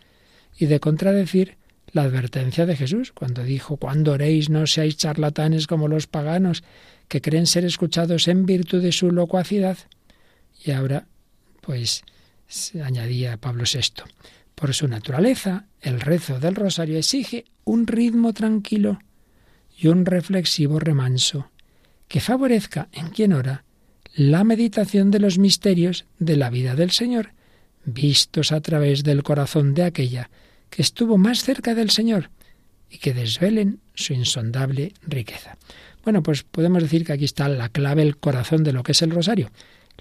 y 0.57 0.65
de 0.65 0.79
contradecir 0.79 1.57
la 1.91 2.03
advertencia 2.03 2.65
de 2.65 2.75
Jesús 2.75 3.11
cuando 3.11 3.43
dijo, 3.43 3.77
cuando 3.77 4.13
oréis 4.13 4.49
no 4.49 4.67
seáis 4.67 4.97
charlatanes 4.97 5.67
como 5.67 5.87
los 5.87 6.07
paganos, 6.07 6.63
que 7.07 7.21
creen 7.21 7.47
ser 7.47 7.65
escuchados 7.65 8.27
en 8.27 8.45
virtud 8.45 8.81
de 8.81 8.91
su 8.91 9.11
locuacidad. 9.11 9.77
Y 10.63 10.71
ahora, 10.71 11.07
pues, 11.61 12.03
añadía 12.83 13.37
Pablo 13.37 13.63
VI. 13.71 14.03
Por 14.55 14.73
su 14.73 14.87
naturaleza, 14.87 15.65
el 15.81 16.01
rezo 16.01 16.39
del 16.39 16.55
rosario 16.55 16.97
exige 16.97 17.45
un 17.63 17.87
ritmo 17.87 18.33
tranquilo 18.33 18.99
y 19.77 19.87
un 19.87 20.05
reflexivo 20.05 20.79
remanso 20.79 21.51
que 22.07 22.21
favorezca 22.21 22.87
en 22.93 23.09
quien 23.09 23.33
ora 23.33 23.64
la 24.15 24.43
meditación 24.43 25.11
de 25.11 25.19
los 25.19 25.37
misterios 25.37 26.05
de 26.19 26.37
la 26.37 26.49
vida 26.49 26.75
del 26.75 26.91
Señor, 26.91 27.33
vistos 27.85 28.51
a 28.51 28.61
través 28.61 29.03
del 29.03 29.23
corazón 29.23 29.73
de 29.73 29.83
aquella 29.83 30.29
que 30.69 30.81
estuvo 30.81 31.17
más 31.17 31.43
cerca 31.43 31.75
del 31.75 31.89
Señor 31.89 32.31
y 32.89 32.97
que 32.97 33.13
desvelen 33.13 33.79
su 33.93 34.13
insondable 34.13 34.93
riqueza. 35.05 35.57
Bueno, 36.03 36.23
pues 36.23 36.43
podemos 36.43 36.81
decir 36.81 37.05
que 37.05 37.13
aquí 37.13 37.25
está 37.25 37.47
la 37.49 37.69
clave, 37.69 38.01
el 38.01 38.17
corazón 38.17 38.63
de 38.63 38.73
lo 38.73 38.83
que 38.83 38.93
es 38.93 39.01
el 39.01 39.11
rosario 39.11 39.51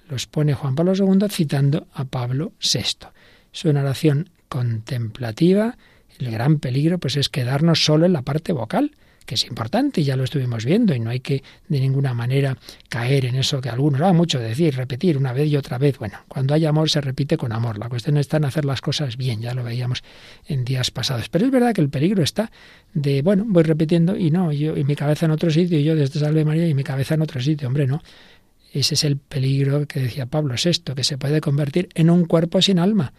los 0.08 0.26
pone 0.26 0.54
Juan 0.54 0.74
Pablo 0.74 0.92
II 0.94 1.28
citando 1.30 1.86
a 1.92 2.04
Pablo 2.04 2.52
VI. 2.60 3.08
Es 3.52 3.64
una 3.64 3.80
oración 3.80 4.30
contemplativa. 4.48 5.76
El 6.18 6.30
gran 6.30 6.58
peligro 6.58 6.98
pues 6.98 7.16
es 7.16 7.28
quedarnos 7.28 7.84
solo 7.84 8.06
en 8.06 8.12
la 8.12 8.22
parte 8.22 8.52
vocal, 8.52 8.92
que 9.24 9.34
es 9.34 9.44
importante, 9.44 10.02
ya 10.02 10.16
lo 10.16 10.24
estuvimos 10.24 10.64
viendo, 10.64 10.94
y 10.94 11.00
no 11.00 11.10
hay 11.10 11.20
que 11.20 11.42
de 11.68 11.80
ninguna 11.80 12.14
manera 12.14 12.56
caer 12.88 13.26
en 13.26 13.36
eso 13.36 13.60
que 13.60 13.68
algunos 13.68 14.02
va 14.02 14.12
mucho 14.12 14.38
decir, 14.38 14.74
repetir 14.76 15.16
una 15.16 15.32
vez 15.32 15.48
y 15.48 15.56
otra 15.56 15.78
vez. 15.78 15.98
Bueno, 15.98 16.18
cuando 16.28 16.54
hay 16.54 16.66
amor 16.66 16.90
se 16.90 17.00
repite 17.00 17.36
con 17.36 17.52
amor. 17.52 17.78
La 17.78 17.88
cuestión 17.88 18.16
está 18.16 18.36
en 18.36 18.44
hacer 18.44 18.64
las 18.64 18.80
cosas 18.80 19.16
bien, 19.16 19.40
ya 19.40 19.54
lo 19.54 19.64
veíamos 19.64 20.02
en 20.46 20.64
días 20.64 20.90
pasados. 20.90 21.28
Pero 21.28 21.46
es 21.46 21.50
verdad 21.50 21.74
que 21.74 21.80
el 21.80 21.88
peligro 21.88 22.22
está 22.22 22.50
de, 22.92 23.22
bueno, 23.22 23.44
voy 23.46 23.62
repitiendo 23.62 24.16
y 24.16 24.30
no, 24.30 24.52
yo 24.52 24.76
y 24.76 24.84
mi 24.84 24.96
cabeza 24.96 25.26
en 25.26 25.32
otro 25.32 25.50
sitio, 25.50 25.78
y 25.78 25.84
yo 25.84 25.94
desde 25.94 26.20
Salve 26.20 26.44
María 26.44 26.68
y 26.68 26.74
mi 26.74 26.84
cabeza 26.84 27.14
en 27.14 27.22
otro 27.22 27.40
sitio. 27.40 27.68
Hombre, 27.68 27.86
no. 27.86 28.02
Ese 28.72 28.94
es 28.94 29.04
el 29.04 29.18
peligro 29.18 29.86
que 29.86 30.00
decía 30.00 30.26
Pablo 30.26 30.56
VI, 30.62 30.94
que 30.94 31.04
se 31.04 31.16
puede 31.16 31.40
convertir 31.40 31.88
en 31.94 32.10
un 32.10 32.24
cuerpo 32.24 32.60
sin 32.60 32.80
alma, 32.80 33.12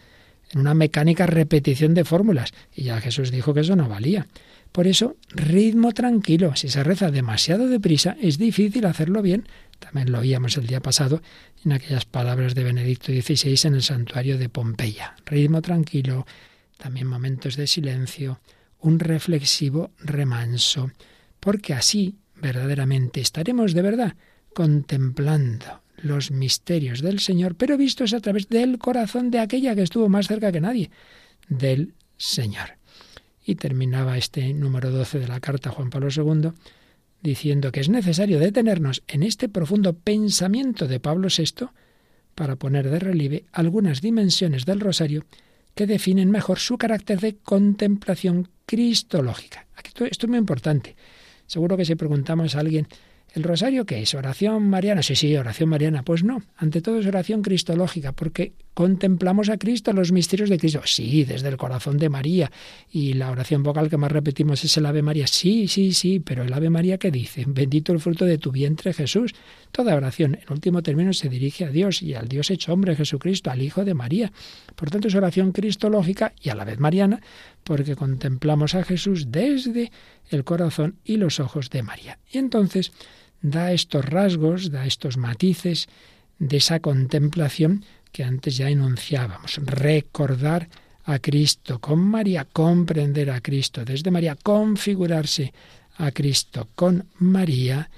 en 0.51 0.59
una 0.59 0.73
mecánica 0.73 1.25
repetición 1.25 1.93
de 1.93 2.05
fórmulas. 2.05 2.53
Y 2.73 2.83
ya 2.83 3.01
Jesús 3.01 3.31
dijo 3.31 3.53
que 3.53 3.61
eso 3.61 3.75
no 3.75 3.89
valía. 3.89 4.27
Por 4.71 4.87
eso, 4.87 5.15
ritmo 5.29 5.93
tranquilo. 5.93 6.55
Si 6.55 6.67
se 6.67 6.83
reza 6.83 7.09
demasiado 7.09 7.69
deprisa, 7.69 8.17
es 8.21 8.37
difícil 8.37 8.85
hacerlo 8.85 9.21
bien. 9.21 9.47
También 9.79 10.11
lo 10.11 10.19
oíamos 10.19 10.57
el 10.57 10.67
día 10.67 10.81
pasado 10.81 11.21
en 11.63 11.71
aquellas 11.71 12.05
palabras 12.05 12.55
de 12.55 12.63
Benedicto 12.63 13.13
XVI 13.13 13.67
en 13.67 13.75
el 13.75 13.83
santuario 13.83 14.37
de 14.37 14.49
Pompeya. 14.49 15.15
Ritmo 15.25 15.61
tranquilo, 15.61 16.25
también 16.77 17.07
momentos 17.07 17.55
de 17.55 17.67
silencio, 17.67 18.41
un 18.79 18.99
reflexivo 18.99 19.91
remanso, 19.99 20.91
porque 21.39 21.73
así 21.73 22.17
verdaderamente 22.35 23.21
estaremos 23.21 23.73
de 23.73 23.81
verdad 23.81 24.15
contemplando 24.53 25.84
los 26.05 26.31
misterios 26.31 27.01
del 27.01 27.19
Señor, 27.19 27.55
pero 27.55 27.77
vistos 27.77 28.13
a 28.13 28.19
través 28.19 28.47
del 28.47 28.77
corazón 28.77 29.31
de 29.31 29.39
aquella 29.39 29.75
que 29.75 29.81
estuvo 29.81 30.07
más 30.07 30.27
cerca 30.27 30.51
que 30.51 30.61
nadie, 30.61 30.91
del 31.49 31.93
Señor. 32.17 32.77
Y 33.43 33.55
terminaba 33.55 34.17
este 34.17 34.53
número 34.53 34.91
12 34.91 35.19
de 35.19 35.27
la 35.27 35.39
carta 35.39 35.69
a 35.69 35.73
Juan 35.73 35.89
Pablo 35.89 36.09
II 36.09 36.51
diciendo 37.21 37.71
que 37.71 37.79
es 37.79 37.89
necesario 37.89 38.39
detenernos 38.39 39.03
en 39.07 39.23
este 39.23 39.49
profundo 39.49 39.93
pensamiento 39.93 40.87
de 40.87 40.99
Pablo 40.99 41.27
VI 41.35 41.67
para 42.35 42.55
poner 42.55 42.89
de 42.89 42.99
relieve 42.99 43.45
algunas 43.51 44.01
dimensiones 44.01 44.65
del 44.65 44.79
rosario 44.79 45.25
que 45.73 45.87
definen 45.87 46.29
mejor 46.29 46.59
su 46.59 46.77
carácter 46.77 47.19
de 47.19 47.37
contemplación 47.37 48.49
cristológica. 48.65 49.67
esto 49.83 50.05
es 50.05 50.27
muy 50.27 50.37
importante. 50.37 50.95
Seguro 51.47 51.77
que 51.77 51.85
si 51.85 51.95
preguntamos 51.95 52.55
a 52.55 52.59
alguien 52.59 52.87
¿El 53.35 53.43
rosario 53.43 53.85
qué 53.85 54.01
es? 54.01 54.13
¿Oración 54.13 54.69
mariana? 54.69 55.03
Sí, 55.03 55.13
sí, 55.13 55.35
oración 55.35 55.67
mariana. 55.67 56.03
Pues 56.03 56.23
no, 56.23 56.41
ante 56.55 56.81
todo 56.81 56.99
es 56.99 57.05
oración 57.05 57.41
cristológica, 57.41 58.13
porque 58.13 58.53
contemplamos 58.73 59.49
a 59.49 59.57
Cristo, 59.57 59.91
los 59.91 60.13
misterios 60.13 60.49
de 60.49 60.57
Cristo. 60.57 60.79
Sí, 60.85 61.25
desde 61.25 61.49
el 61.49 61.57
corazón 61.57 61.97
de 61.97 62.07
María. 62.07 62.49
Y 62.89 63.11
la 63.11 63.29
oración 63.29 63.61
vocal 63.61 63.89
que 63.89 63.97
más 63.97 64.09
repetimos 64.09 64.63
es 64.63 64.77
el 64.77 64.85
Ave 64.85 65.01
María. 65.01 65.27
Sí, 65.27 65.67
sí, 65.67 65.91
sí, 65.91 66.21
pero 66.21 66.43
el 66.43 66.53
Ave 66.53 66.69
María 66.69 66.97
¿qué 66.97 67.11
dice? 67.11 67.43
Bendito 67.45 67.91
el 67.91 67.99
fruto 67.99 68.23
de 68.23 68.37
tu 68.37 68.53
vientre 68.53 68.93
Jesús. 68.93 69.35
Toda 69.73 69.95
oración, 69.95 70.35
en 70.35 70.53
último 70.53 70.81
término, 70.81 71.11
se 71.11 71.27
dirige 71.27 71.65
a 71.65 71.71
Dios 71.71 72.01
y 72.01 72.13
al 72.13 72.29
Dios 72.29 72.49
hecho 72.51 72.71
hombre 72.71 72.95
Jesucristo, 72.95 73.51
al 73.51 73.61
Hijo 73.61 73.83
de 73.83 73.95
María. 73.95 74.31
Por 74.77 74.89
tanto, 74.89 75.09
es 75.09 75.15
oración 75.15 75.51
cristológica 75.51 76.31
y 76.41 76.51
a 76.51 76.55
la 76.55 76.63
vez 76.63 76.79
mariana, 76.79 77.19
porque 77.65 77.97
contemplamos 77.97 78.75
a 78.75 78.85
Jesús 78.85 79.29
desde 79.29 79.91
el 80.29 80.45
corazón 80.45 80.99
y 81.03 81.17
los 81.17 81.41
ojos 81.41 81.69
de 81.69 81.83
María. 81.83 82.19
Y 82.31 82.37
entonces, 82.37 82.93
da 83.45 83.71
estos 83.71 84.03
rasgos, 84.05 84.71
da 84.71 84.85
estos 84.85 85.17
matices 85.17 85.87
de 86.39 86.57
esa 86.57 86.79
contemplación 86.79 87.85
que 88.11 88.23
antes 88.23 88.57
ya 88.57 88.69
enunciábamos. 88.69 89.59
Recordar 89.63 90.69
a 91.05 91.19
Cristo 91.19 91.79
con 91.79 91.99
María, 91.99 92.45
comprender 92.45 93.29
a 93.29 93.41
Cristo 93.41 93.85
desde 93.85 94.09
María, 94.09 94.35
configurarse 94.35 95.53
a 95.97 96.11
Cristo 96.11 96.69
con 96.75 97.07
María 97.19 97.89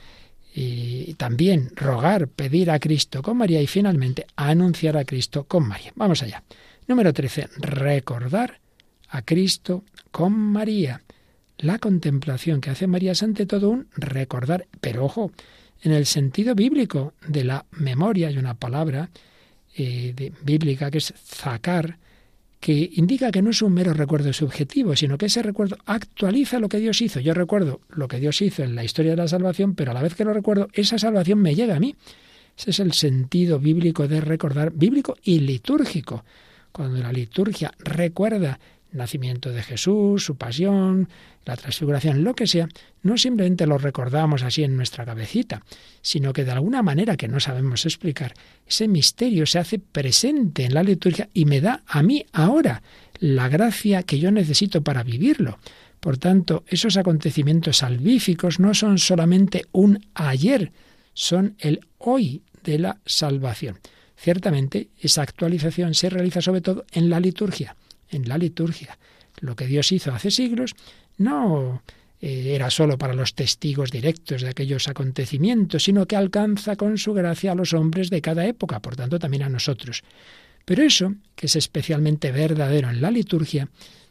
y 0.54 1.14
también 1.14 1.72
rogar, 1.76 2.28
pedir 2.28 2.72
a 2.72 2.80
Cristo 2.80 3.22
con 3.22 3.38
María 3.38 3.62
y 3.62 3.68
finalmente 3.68 4.26
anunciar 4.36 4.98
a 4.98 5.06
Cristo 5.06 5.46
con 5.46 5.68
María. 5.68 5.94
Vamos 5.96 6.24
allá. 6.24 6.44
Número 6.88 7.14
13. 7.14 7.50
Recordar 7.58 8.60
a 9.10 9.22
Cristo 9.22 9.84
con 10.12 10.34
María. 10.34 11.02
La 11.60 11.80
contemplación 11.80 12.62
que 12.62 12.70
hace 12.70 12.86
María 12.86 13.14
es 13.14 13.24
ante 13.24 13.46
todo 13.46 13.70
un 13.70 13.88
recordar, 13.96 14.68
pero 14.80 15.06
ojo, 15.06 15.32
en 15.82 15.92
el 15.92 16.06
sentido 16.06 16.54
bíblico 16.54 17.14
de 17.28 17.44
la 17.44 17.66
memoria, 17.72 18.28
hay 18.28 18.38
una 18.38 18.54
palabra 18.54 19.10
eh, 19.76 20.32
bíblica 20.44 20.92
que 20.92 21.00
es 21.00 21.14
zacar, 21.18 21.98
que 22.60 22.90
indica 22.94 23.32
que 23.32 23.42
no 23.42 23.52
es 23.52 23.62
un 23.62 23.74
mero 23.74 23.94
recuerdo 23.94 24.34
subjetivo, 24.34 24.96
sino 24.96 25.18
que 25.18 25.28
ese 25.28 25.44
recuerdo 25.44 25.78
actualiza 25.86 26.60
lo 26.60 26.70
que 26.70 26.80
Dios 26.80 27.02
hizo. 27.02 27.20
Yo 27.20 27.34
recuerdo 27.34 27.82
lo 27.90 28.08
que 28.08 28.20
Dios 28.20 28.42
hizo 28.42 28.64
en 28.64 28.76
la 28.76 28.84
historia 28.84 29.12
de 29.12 29.18
la 29.18 29.28
salvación, 29.28 29.76
pero 29.76 29.92
a 29.92 29.94
la 29.94 30.02
vez 30.02 30.16
que 30.16 30.26
lo 30.26 30.34
recuerdo, 30.34 30.68
esa 30.74 30.98
salvación 30.98 31.40
me 31.40 31.56
llega 31.56 31.76
a 31.76 31.80
mí. 31.80 31.96
Ese 32.58 32.72
es 32.72 32.80
el 32.80 32.94
sentido 32.94 33.60
bíblico 33.60 34.08
de 34.08 34.22
recordar, 34.22 34.72
bíblico 34.74 35.16
y 35.24 35.40
litúrgico. 35.40 36.24
Cuando 36.72 36.98
la 37.00 37.12
liturgia 37.12 37.72
recuerda 37.80 38.60
nacimiento 38.92 39.52
de 39.52 39.64
Jesús, 39.64 40.24
su 40.26 40.36
pasión, 40.36 41.10
la 41.46 41.56
transfiguración, 41.56 42.24
lo 42.24 42.34
que 42.36 42.48
sea, 42.48 42.68
no 43.04 43.18
simplemente 43.18 43.66
lo 43.66 43.78
recordamos 43.78 44.44
así 44.44 44.64
en 44.64 44.76
nuestra 44.76 45.06
cabecita, 45.06 45.64
sino 46.02 46.34
que 46.34 46.44
de 46.44 46.52
alguna 46.52 46.84
manera 46.84 47.16
que 47.16 47.28
no 47.28 47.40
sabemos 47.40 47.86
explicar, 47.86 48.34
ese 48.68 48.88
misterio 48.88 49.46
se 49.46 49.60
hace 49.60 49.80
presente 49.80 50.66
en 50.66 50.74
la 50.74 50.84
liturgia 50.84 51.30
y 51.34 51.46
me 51.46 51.62
da 51.62 51.84
a 51.88 52.04
mí 52.04 52.26
ahora 52.34 52.82
la 53.20 53.50
gracia 53.50 54.04
que 54.04 54.20
yo 54.20 54.32
necesito 54.32 54.84
para 54.84 55.04
vivirlo. 55.04 55.58
Por 56.00 56.18
tanto, 56.18 56.64
esos 56.68 56.98
acontecimientos 56.98 57.78
salvíficos 57.78 58.60
no 58.60 58.74
son 58.74 59.00
solamente 59.00 59.66
un 59.72 60.06
ayer, 60.14 60.72
son 61.14 61.56
el 61.60 61.80
hoy 61.98 62.44
de 62.64 62.80
la 62.80 62.98
salvación. 63.06 63.80
Ciertamente, 64.16 64.90
esa 65.00 65.22
actualización 65.22 65.94
se 65.94 66.10
realiza 66.10 66.42
sobre 66.42 66.62
todo 66.62 66.86
en 66.92 67.10
la 67.10 67.20
liturgia 67.20 67.76
en 68.10 68.28
la 68.28 68.38
liturgia. 68.38 68.98
Lo 69.40 69.56
que 69.56 69.68
Dios 69.68 69.92
hizo 69.92 70.14
hace 70.14 70.32
siglos 70.32 70.76
no 71.18 71.82
eh, 72.22 72.56
era 72.56 72.70
sólo 72.70 72.98
para 72.98 73.14
los 73.14 73.36
testigos 73.36 73.92
directos 73.92 74.42
de 74.42 74.50
aquellos 74.50 74.88
acontecimientos, 74.88 75.84
sino 75.84 76.08
que 76.08 76.16
alcanza 76.16 76.76
con 76.76 76.98
su 76.98 77.14
gracia 77.14 77.52
a 77.52 77.56
los 77.56 77.74
hombres 77.74 78.10
de 78.10 78.22
cada 78.22 78.46
época, 78.46 78.80
por 78.80 78.96
tanto 78.96 79.20
también 79.20 79.44
a 79.44 79.50
nosotros. 79.50 80.04
Pero 80.66 80.84
eso, 80.84 81.16
que 81.36 81.46
es 81.46 81.56
especialmente 81.56 82.32
verdadero 82.32 82.90
en 82.90 83.02
la 83.02 83.12
liturgia, 83.12 83.70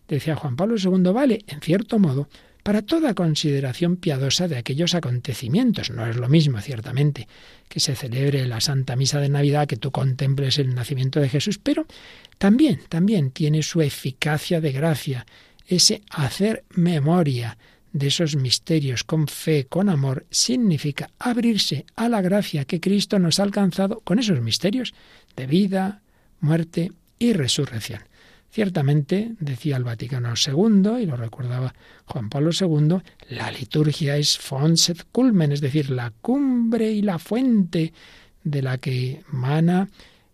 decía 0.09 0.37
Juan 0.37 0.57
Pablo 0.57 0.77
II, 0.79 1.13
vale, 1.13 1.45
en 1.49 1.61
cierto 1.61 1.99
modo, 1.99 2.29
para 2.67 2.83
toda 2.83 3.15
consideración 3.15 3.95
piadosa 3.97 4.49
de 4.49 4.57
aquellos 4.57 4.97
acontecimientos. 4.97 5.93
No 5.93 6.05
es 6.05 6.17
lo 6.17 6.29
mismo, 6.29 6.61
ciertamente, 6.61 7.29
que 7.69 7.79
se 7.79 7.95
celebre 7.95 8.45
la 8.45 8.61
Santa 8.61 8.97
Misa 8.97 9.21
de 9.21 9.29
Navidad, 9.29 9.69
que 9.69 9.77
tú 9.77 9.93
contemples 9.93 10.59
el 10.59 10.75
nacimiento 10.75 11.21
de 11.21 11.29
Jesús, 11.29 11.61
pero 11.63 11.87
también, 12.39 12.81
también 12.89 13.31
tiene 13.31 13.63
su 13.63 13.83
eficacia 13.83 14.61
de 14.61 14.73
gracia, 14.73 15.27
ese 15.69 16.03
hacer 16.11 16.65
memoria 16.71 17.57
de 17.93 18.09
esos 18.09 18.35
misterios 18.35 19.05
con 19.05 19.29
fe, 19.29 19.67
con 19.69 19.89
amor, 19.89 20.27
significa 20.31 21.11
abrirse 21.21 21.87
a 21.95 22.09
la 22.09 22.21
gracia 22.21 22.65
que 22.65 22.81
Cristo 22.81 23.21
nos 23.21 23.39
ha 23.39 23.45
alcanzado 23.45 24.01
con 24.01 24.19
esos 24.19 24.41
misterios 24.41 24.93
de 25.37 25.47
vida, 25.47 26.03
muerte 26.41 26.91
y 27.21 27.33
resurrección. 27.33 28.01
Ciertamente, 28.57 29.33
decía 29.39 29.77
el 29.77 29.85
Vaticano 29.85 30.33
II, 30.33 31.03
y 31.03 31.05
lo 31.05 31.15
recordaba 31.19 31.75
Juan 32.07 32.31
Pablo 32.31 32.53
II, 32.59 33.03
la 33.29 33.51
liturgia 33.51 34.17
es 34.17 34.39
fons 34.39 34.89
et 34.89 35.03
culmen, 35.13 35.53
es 35.53 35.61
decir, 35.61 35.91
la 35.91 36.11
cumbre 36.23 36.91
y 36.91 37.03
la 37.03 37.19
fuente 37.19 37.93
de 38.43 38.63
la 38.63 38.79
que 38.79 39.21
mana 39.29 39.91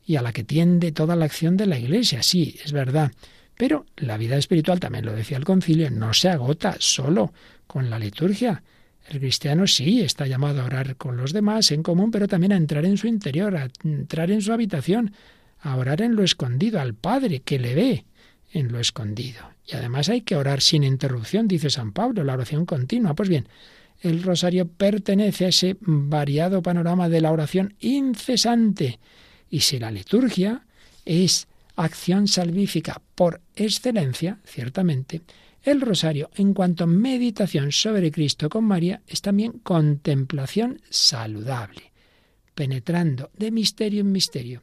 y 0.07 0.15
a 0.15 0.23
la 0.23 0.33
que 0.33 0.45
tiende 0.45 0.93
toda 0.93 1.17
la 1.17 1.25
acción 1.25 1.57
de 1.57 1.67
la 1.67 1.81
Iglesia. 1.81 2.23
Sí, 2.23 2.61
es 2.65 2.71
verdad. 2.71 3.11
Pero 3.57 3.87
la 3.97 4.17
vida 4.19 4.37
espiritual, 4.37 4.79
también 4.79 5.05
lo 5.05 5.15
decía 5.15 5.37
el 5.37 5.45
concilio, 5.45 5.91
no 5.91 6.15
se 6.15 6.29
agota 6.29 6.77
solo 6.79 7.33
con 7.67 7.91
la 7.91 7.99
liturgia. 7.99 8.63
El 9.09 9.19
cristiano 9.19 9.67
sí 9.67 10.01
está 10.01 10.29
llamado 10.29 10.63
a 10.63 10.67
orar 10.67 10.95
con 10.95 11.17
los 11.17 11.33
demás 11.33 11.73
en 11.73 11.83
común, 11.83 12.13
pero 12.13 12.29
también 12.29 12.53
a 12.53 12.57
entrar 12.57 12.85
en 12.85 12.99
su 12.99 13.09
interior, 13.09 13.57
a 13.57 13.69
entrar 13.83 14.31
en 14.31 14.43
su 14.43 14.53
habitación, 14.53 15.13
a 15.59 15.77
orar 15.77 16.03
en 16.03 16.15
lo 16.15 16.23
escondido, 16.23 16.81
al 16.81 16.95
Padre 16.95 17.41
que 17.41 17.59
le 17.59 17.75
ve 17.75 18.05
en 18.53 18.71
lo 18.71 18.79
escondido. 18.79 19.41
Y 19.67 19.77
además 19.77 20.09
hay 20.09 20.23
que 20.23 20.37
orar 20.37 20.61
sin 20.61 20.85
interrupción, 20.85 21.49
dice 21.49 21.71
San 21.71 21.93
Pablo, 21.93 22.25
la 22.25 22.35
oración 22.35 22.67
continua. 22.67 23.15
Pues 23.15 23.29
bien, 23.29 23.49
el 24.01 24.23
rosario 24.23 24.69
pertenece 24.69 25.47
a 25.47 25.49
ese 25.49 25.77
variado 25.81 26.63
panorama 26.63 27.09
de 27.09 27.21
la 27.21 27.33
oración 27.33 27.75
incesante. 27.81 28.99
Y 29.49 29.61
si 29.61 29.79
la 29.79 29.91
liturgia 29.91 30.67
es 31.05 31.47
acción 31.77 32.29
salvífica 32.29 33.01
por 33.15 33.41
excelencia, 33.55 34.39
ciertamente, 34.45 35.23
el 35.63 35.81
rosario, 35.81 36.31
en 36.35 36.55
cuanto 36.55 36.85
a 36.85 36.89
meditación 36.89 37.71
sobre 37.71 38.11
Cristo 38.11 38.49
con 38.49 38.65
María, 38.65 39.03
es 39.07 39.23
también 39.23 39.61
contemplación 39.63 40.81
saludable, 40.91 41.93
penetrando 42.55 43.31
de 43.37 43.53
misterio 43.53 44.01
en 44.01 44.11
misterio 44.11 44.63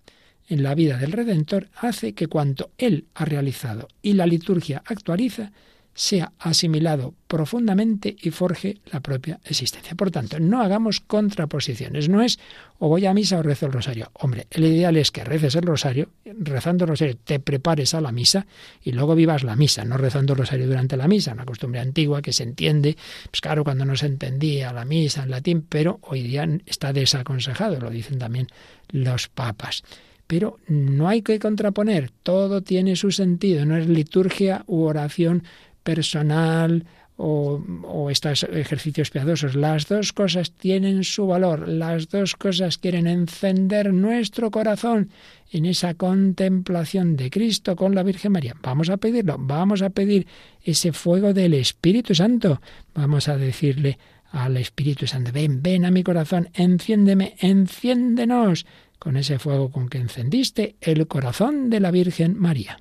en 0.50 0.64
la 0.64 0.76
vida 0.76 0.98
del 0.98 1.12
Redentor 1.12 1.70
hace 1.76 2.14
que 2.14 2.28
cuanto 2.28 2.72
Él 2.78 3.06
ha 3.14 3.26
realizado 3.26 3.88
y 4.02 4.14
la 4.14 4.26
liturgia 4.26 4.84
actualiza 4.86 5.52
sea 6.00 6.32
asimilado 6.40 7.14
profundamente 7.28 8.16
y 8.22 8.32
forje 8.32 8.78
la 8.86 9.02
propia 9.02 9.42
existencia. 9.44 9.96
Por 9.96 10.12
tanto, 10.12 10.40
no 10.40 10.62
hagamos 10.62 11.02
contraposiciones. 11.02 12.08
No 12.08 12.22
es 12.22 12.40
o 12.78 12.88
voy 12.88 13.06
a 13.06 13.14
misa 13.14 13.38
o 13.38 13.44
rezo 13.44 13.66
el 13.66 13.74
rosario. 13.74 14.10
Hombre, 14.14 14.48
el 14.50 14.64
ideal 14.64 14.96
es 14.96 15.12
que 15.12 15.26
reces 15.26 15.56
el 15.56 15.64
rosario, 15.64 16.08
rezando 16.24 16.86
el 16.86 16.92
rosario 16.92 17.18
te 17.18 17.42
prepares 17.42 17.94
a 17.94 18.00
la 18.00 18.14
misa 18.14 18.48
y 18.82 18.94
luego 18.94 19.14
vivas 19.14 19.44
la 19.44 19.58
misa, 19.58 19.84
no 19.84 19.98
rezando 19.98 20.34
el 20.34 20.40
rosario 20.40 20.68
durante 20.68 20.96
la 20.96 21.10
misa, 21.10 21.34
una 21.34 21.44
costumbre 21.44 21.82
antigua 21.82 22.22
que 22.22 22.32
se 22.32 22.44
entiende, 22.44 22.96
pues 23.30 23.42
claro, 23.42 23.66
cuando 23.66 23.84
no 23.84 23.98
se 23.98 24.06
entendía 24.06 24.72
la 24.72 24.86
misa 24.86 25.24
en 25.24 25.32
latín, 25.32 25.66
pero 25.68 26.00
hoy 26.04 26.24
día 26.24 26.48
está 26.66 26.94
desaconsejado, 26.94 27.78
lo 27.78 27.90
dicen 27.90 28.20
también 28.20 28.48
los 28.88 29.28
papas. 29.28 29.84
Pero 30.30 30.60
no 30.68 31.10
hay 31.10 31.24
que 31.24 31.40
contraponer, 31.40 32.12
todo 32.22 32.62
tiene 32.62 32.96
su 32.96 33.10
sentido, 33.10 33.66
no 33.66 33.76
es 33.76 33.88
liturgia 33.88 34.64
u 34.68 34.84
oración 34.84 35.42
personal 35.82 36.86
o, 37.18 38.12
estos 38.12 38.44
ejercicios 38.44 39.10
piadosos. 39.10 39.56
Las 39.56 39.88
dos 39.88 40.14
cosas 40.14 40.52
tienen 40.52 41.04
su 41.04 41.26
valor, 41.26 41.68
las 41.68 42.10
dos 42.10 42.36
cosas 42.36 42.78
quieren 42.78 43.08
encender 43.08 43.92
nuestro 43.92 44.52
corazón 44.52 45.10
en 45.52 45.66
esa 45.66 45.96
contemplación 45.96 47.18
de 47.18 47.32
Cristo 47.32 47.76
con 47.76 47.96
la 47.96 48.04
Virgen 48.04 48.34
María. 48.34 48.54
Vamos 48.62 48.92
a 48.92 48.98
pedirlo, 48.98 49.36
vamos 49.40 49.82
a 49.82 49.90
pedir 49.90 50.28
ese 50.64 50.94
fuego 50.94 51.34
del 51.34 51.56
Espíritu 51.56 52.14
Santo. 52.14 52.62
Vamos 52.94 53.28
a 53.30 53.36
decirle 53.36 53.98
al 54.32 54.58
Espíritu 54.58 55.08
Santo, 55.08 55.32
ven, 55.32 55.64
ven 55.64 55.86
a 55.86 55.92
mi 55.92 56.04
corazón, 56.04 56.50
enciéndeme, 56.54 57.36
enciéndenos 57.40 58.68
con 59.00 59.18
ese 59.18 59.40
fuego 59.40 59.72
con 59.72 59.90
que 59.90 59.98
encendiste 59.98 60.76
el 60.82 61.08
corazón 61.08 61.70
de 61.70 61.80
la 61.80 61.92
Virgen 61.92 62.38
María. 62.38 62.80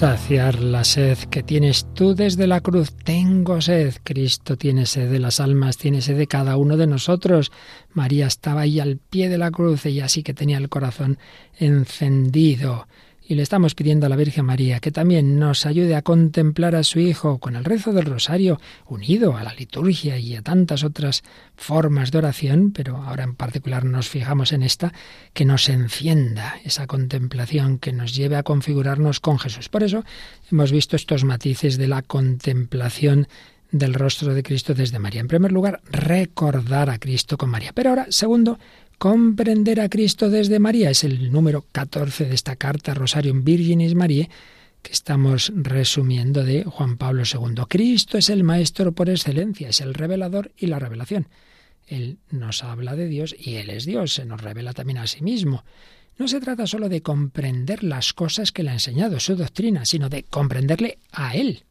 Saciar 0.00 0.60
la 0.60 0.82
sed 0.82 1.18
que 1.28 1.42
tienes 1.42 1.86
tú 1.92 2.14
desde 2.14 2.46
la 2.46 2.62
cruz. 2.62 2.90
Tengo 3.04 3.60
sed. 3.60 3.96
Cristo 4.02 4.56
tiene 4.56 4.86
sed 4.86 5.10
de 5.10 5.18
las 5.18 5.40
almas, 5.40 5.76
tiene 5.76 6.00
sed 6.00 6.16
de 6.16 6.26
cada 6.26 6.56
uno 6.56 6.78
de 6.78 6.86
nosotros. 6.86 7.52
María 7.92 8.26
estaba 8.26 8.62
ahí 8.62 8.80
al 8.80 8.96
pie 8.96 9.28
de 9.28 9.36
la 9.36 9.50
cruz, 9.50 9.84
ella 9.84 10.08
sí 10.08 10.22
que 10.22 10.32
tenía 10.32 10.56
el 10.56 10.70
corazón 10.70 11.18
encendido. 11.58 12.88
Y 13.30 13.36
le 13.36 13.42
estamos 13.42 13.76
pidiendo 13.76 14.06
a 14.06 14.08
la 14.08 14.16
Virgen 14.16 14.44
María 14.44 14.80
que 14.80 14.90
también 14.90 15.38
nos 15.38 15.64
ayude 15.64 15.94
a 15.94 16.02
contemplar 16.02 16.74
a 16.74 16.82
su 16.82 16.98
Hijo 16.98 17.38
con 17.38 17.54
el 17.54 17.64
rezo 17.64 17.92
del 17.92 18.06
rosario, 18.06 18.60
unido 18.88 19.36
a 19.36 19.44
la 19.44 19.54
liturgia 19.54 20.18
y 20.18 20.34
a 20.34 20.42
tantas 20.42 20.82
otras 20.82 21.22
formas 21.54 22.10
de 22.10 22.18
oración, 22.18 22.72
pero 22.72 22.96
ahora 22.96 23.22
en 23.22 23.36
particular 23.36 23.84
nos 23.84 24.08
fijamos 24.08 24.50
en 24.50 24.64
esta, 24.64 24.92
que 25.32 25.44
nos 25.44 25.68
encienda 25.68 26.56
esa 26.64 26.88
contemplación, 26.88 27.78
que 27.78 27.92
nos 27.92 28.16
lleve 28.16 28.34
a 28.34 28.42
configurarnos 28.42 29.20
con 29.20 29.38
Jesús. 29.38 29.68
Por 29.68 29.84
eso 29.84 30.04
hemos 30.50 30.72
visto 30.72 30.96
estos 30.96 31.22
matices 31.22 31.78
de 31.78 31.86
la 31.86 32.02
contemplación 32.02 33.28
del 33.70 33.94
rostro 33.94 34.34
de 34.34 34.42
Cristo 34.42 34.74
desde 34.74 34.98
María. 34.98 35.20
En 35.20 35.28
primer 35.28 35.52
lugar, 35.52 35.80
recordar 35.84 36.90
a 36.90 36.98
Cristo 36.98 37.38
con 37.38 37.50
María. 37.50 37.72
Pero 37.72 37.90
ahora, 37.90 38.06
segundo, 38.10 38.58
comprender 39.00 39.80
a 39.80 39.88
Cristo 39.88 40.28
desde 40.28 40.58
María. 40.58 40.90
Es 40.90 41.04
el 41.04 41.32
número 41.32 41.64
14 41.72 42.26
de 42.26 42.34
esta 42.34 42.56
carta 42.56 42.92
Rosarium 42.92 43.44
Virginis 43.44 43.94
Mariae 43.94 44.28
que 44.82 44.92
estamos 44.92 45.50
resumiendo 45.56 46.44
de 46.44 46.64
Juan 46.64 46.98
Pablo 46.98 47.22
II. 47.22 47.62
Cristo 47.66 48.18
es 48.18 48.28
el 48.28 48.44
Maestro 48.44 48.92
por 48.92 49.08
excelencia, 49.08 49.70
es 49.70 49.80
el 49.80 49.94
revelador 49.94 50.52
y 50.58 50.66
la 50.66 50.78
revelación. 50.78 51.28
Él 51.86 52.18
nos 52.30 52.62
habla 52.62 52.94
de 52.94 53.08
Dios 53.08 53.34
y 53.38 53.54
Él 53.54 53.70
es 53.70 53.86
Dios, 53.86 54.12
se 54.12 54.26
nos 54.26 54.42
revela 54.42 54.74
también 54.74 54.98
a 54.98 55.06
sí 55.06 55.22
mismo. 55.22 55.64
No 56.18 56.28
se 56.28 56.38
trata 56.38 56.66
solo 56.66 56.90
de 56.90 57.00
comprender 57.00 57.82
las 57.82 58.12
cosas 58.12 58.52
que 58.52 58.62
le 58.62 58.68
ha 58.68 58.74
enseñado, 58.74 59.18
su 59.18 59.34
doctrina, 59.34 59.86
sino 59.86 60.10
de 60.10 60.24
comprenderle 60.24 60.98
a 61.10 61.34
Él, 61.34 61.62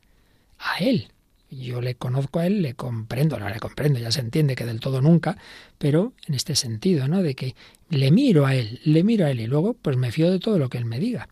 a 0.57 0.80
Él, 0.80 1.09
yo 1.50 1.82
le 1.82 1.95
conozco 1.95 2.39
a 2.39 2.47
él, 2.47 2.62
le 2.62 2.74
comprendo, 2.76 3.39
no 3.39 3.50
le 3.50 3.60
comprendo, 3.60 4.00
ya 4.00 4.12
se 4.12 4.22
entiende 4.22 4.56
que 4.56 4.66
del 4.66 4.80
todo 4.80 5.02
nunca, 5.02 5.38
pero 5.78 6.14
en 6.28 6.36
este 6.36 6.56
sentido, 6.56 7.08
¿no? 7.08 7.24
De 7.24 7.36
que 7.36 7.56
le 7.89 8.12
miro 8.12 8.45
a 8.45 8.56
él, 8.56 8.80
le 8.84 9.04
miro 9.04 9.26
a 9.26 9.32
él 9.32 9.39
y 9.39 9.47
luego 9.47 9.74
pues 9.74 9.97
me 9.97 10.12
fío 10.12 10.32
de 10.32 10.39
todo 10.39 10.60
lo 10.60 10.70
que 10.70 10.78
él 10.78 10.86
me 10.86 11.00
diga. 11.00 11.28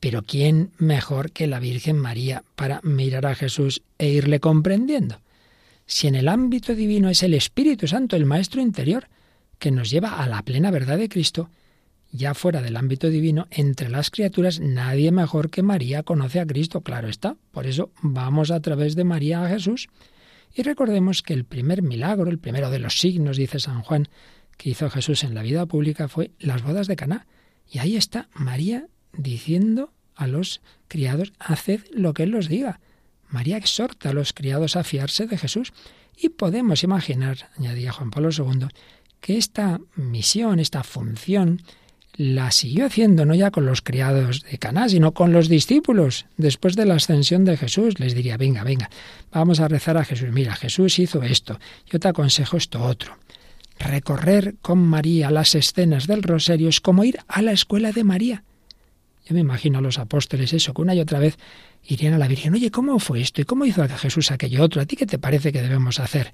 Pero 0.00 0.22
¿quién 0.22 0.70
mejor 0.78 1.30
que 1.30 1.46
la 1.46 1.60
Virgen 1.60 1.98
María 1.98 2.44
para 2.56 2.80
mirar 2.82 3.24
a 3.26 3.34
Jesús 3.34 3.82
e 3.98 4.08
irle 4.08 4.38
comprendiendo? 4.38 5.20
Si 5.86 6.06
en 6.08 6.14
el 6.14 6.28
ámbito 6.28 6.74
divino 6.74 7.08
es 7.08 7.22
el 7.22 7.34
Espíritu 7.34 7.88
Santo, 7.88 8.16
el 8.16 8.26
Maestro 8.26 8.60
interior, 8.60 9.08
que 9.58 9.70
nos 9.70 9.90
lleva 9.90 10.22
a 10.22 10.28
la 10.28 10.42
plena 10.42 10.70
verdad 10.70 10.98
de 10.98 11.08
Cristo, 11.08 11.48
ya 12.14 12.32
fuera 12.32 12.62
del 12.62 12.76
ámbito 12.76 13.10
divino, 13.10 13.48
entre 13.50 13.88
las 13.88 14.10
criaturas 14.10 14.60
nadie 14.60 15.10
mejor 15.10 15.50
que 15.50 15.64
María 15.64 16.04
conoce 16.04 16.38
a 16.38 16.46
Cristo, 16.46 16.80
claro 16.80 17.08
está. 17.08 17.36
Por 17.50 17.66
eso 17.66 17.90
vamos 18.02 18.52
a 18.52 18.60
través 18.60 18.94
de 18.94 19.02
María 19.02 19.44
a 19.44 19.48
Jesús. 19.48 19.88
Y 20.54 20.62
recordemos 20.62 21.22
que 21.22 21.34
el 21.34 21.44
primer 21.44 21.82
milagro, 21.82 22.30
el 22.30 22.38
primero 22.38 22.70
de 22.70 22.78
los 22.78 23.00
signos, 23.00 23.36
dice 23.36 23.58
San 23.58 23.82
Juan, 23.82 24.08
que 24.56 24.70
hizo 24.70 24.88
Jesús 24.90 25.24
en 25.24 25.34
la 25.34 25.42
vida 25.42 25.66
pública 25.66 26.06
fue 26.06 26.30
las 26.38 26.62
bodas 26.62 26.86
de 26.86 26.94
Caná. 26.94 27.26
Y 27.68 27.80
ahí 27.80 27.96
está 27.96 28.28
María 28.32 28.86
diciendo 29.12 29.92
a 30.14 30.28
los 30.28 30.62
criados, 30.86 31.32
haced 31.40 31.80
lo 31.90 32.14
que 32.14 32.22
Él 32.22 32.30
los 32.30 32.48
diga. 32.48 32.78
María 33.28 33.56
exhorta 33.56 34.10
a 34.10 34.12
los 34.12 34.32
criados 34.32 34.76
a 34.76 34.84
fiarse 34.84 35.26
de 35.26 35.36
Jesús. 35.36 35.72
Y 36.16 36.28
podemos 36.28 36.84
imaginar, 36.84 37.50
añadía 37.58 37.90
Juan 37.90 38.12
Pablo 38.12 38.28
II, 38.30 38.68
que 39.18 39.36
esta 39.36 39.80
misión, 39.96 40.60
esta 40.60 40.84
función, 40.84 41.60
la 42.16 42.50
siguió 42.50 42.86
haciendo 42.86 43.24
no 43.24 43.34
ya 43.34 43.50
con 43.50 43.66
los 43.66 43.82
criados 43.82 44.44
de 44.50 44.58
Caná, 44.58 44.88
sino 44.88 45.12
con 45.12 45.32
los 45.32 45.48
discípulos. 45.48 46.26
Después 46.36 46.76
de 46.76 46.86
la 46.86 46.94
ascensión 46.94 47.44
de 47.44 47.56
Jesús, 47.56 47.98
les 47.98 48.14
diría, 48.14 48.36
venga, 48.36 48.62
venga, 48.62 48.90
vamos 49.32 49.60
a 49.60 49.68
rezar 49.68 49.96
a 49.96 50.04
Jesús. 50.04 50.30
Mira, 50.30 50.54
Jesús 50.54 50.98
hizo 50.98 51.22
esto, 51.22 51.58
yo 51.90 51.98
te 51.98 52.08
aconsejo 52.08 52.56
esto 52.56 52.82
otro. 52.82 53.16
Recorrer 53.78 54.54
con 54.62 54.78
María 54.78 55.30
las 55.30 55.54
escenas 55.54 56.06
del 56.06 56.22
rosario 56.22 56.68
es 56.68 56.80
como 56.80 57.04
ir 57.04 57.18
a 57.26 57.42
la 57.42 57.52
escuela 57.52 57.90
de 57.90 58.04
María. 58.04 58.44
Yo 59.26 59.34
me 59.34 59.40
imagino 59.40 59.78
a 59.78 59.82
los 59.82 59.98
apóstoles 59.98 60.52
eso, 60.52 60.74
que 60.74 60.82
una 60.82 60.94
y 60.94 61.00
otra 61.00 61.18
vez 61.18 61.38
irían 61.82 62.14
a 62.14 62.18
la 62.18 62.28
Virgen, 62.28 62.54
oye, 62.54 62.70
¿cómo 62.70 62.98
fue 62.98 63.20
esto? 63.20 63.40
¿Y 63.40 63.44
cómo 63.44 63.64
hizo 63.64 63.82
a 63.82 63.88
Jesús 63.88 64.30
aquello 64.30 64.62
otro? 64.62 64.82
¿A 64.82 64.86
ti 64.86 64.96
qué 64.96 65.06
te 65.06 65.18
parece 65.18 65.50
que 65.50 65.62
debemos 65.62 65.98
hacer? 65.98 66.32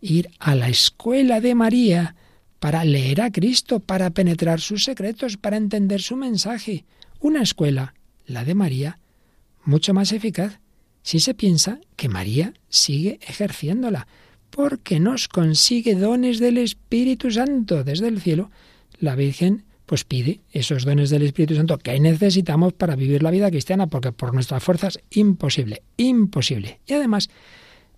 Ir 0.00 0.30
a 0.38 0.54
la 0.54 0.68
escuela 0.68 1.40
de 1.40 1.54
María, 1.54 2.16
para 2.64 2.82
leer 2.82 3.20
a 3.20 3.30
Cristo, 3.30 3.78
para 3.78 4.08
penetrar 4.08 4.58
sus 4.58 4.84
secretos, 4.84 5.36
para 5.36 5.58
entender 5.58 6.00
su 6.00 6.16
mensaje. 6.16 6.86
Una 7.20 7.42
escuela, 7.42 7.92
la 8.24 8.42
de 8.42 8.54
María, 8.54 9.00
mucho 9.66 9.92
más 9.92 10.12
eficaz 10.12 10.60
si 11.02 11.20
se 11.20 11.34
piensa 11.34 11.78
que 11.94 12.08
María 12.08 12.54
sigue 12.70 13.18
ejerciéndola, 13.20 14.08
porque 14.48 14.98
nos 14.98 15.28
consigue 15.28 15.94
dones 15.94 16.38
del 16.38 16.56
Espíritu 16.56 17.30
Santo 17.30 17.84
desde 17.84 18.08
el 18.08 18.22
cielo. 18.22 18.50
La 18.98 19.14
Virgen 19.14 19.64
pues 19.84 20.04
pide 20.04 20.40
esos 20.50 20.86
dones 20.86 21.10
del 21.10 21.20
Espíritu 21.20 21.56
Santo 21.56 21.76
que 21.76 22.00
necesitamos 22.00 22.72
para 22.72 22.96
vivir 22.96 23.22
la 23.22 23.30
vida 23.30 23.50
cristiana, 23.50 23.88
porque 23.88 24.12
por 24.12 24.32
nuestras 24.32 24.64
fuerzas 24.64 24.98
imposible, 25.10 25.82
imposible. 25.98 26.80
Y 26.86 26.94
además, 26.94 27.28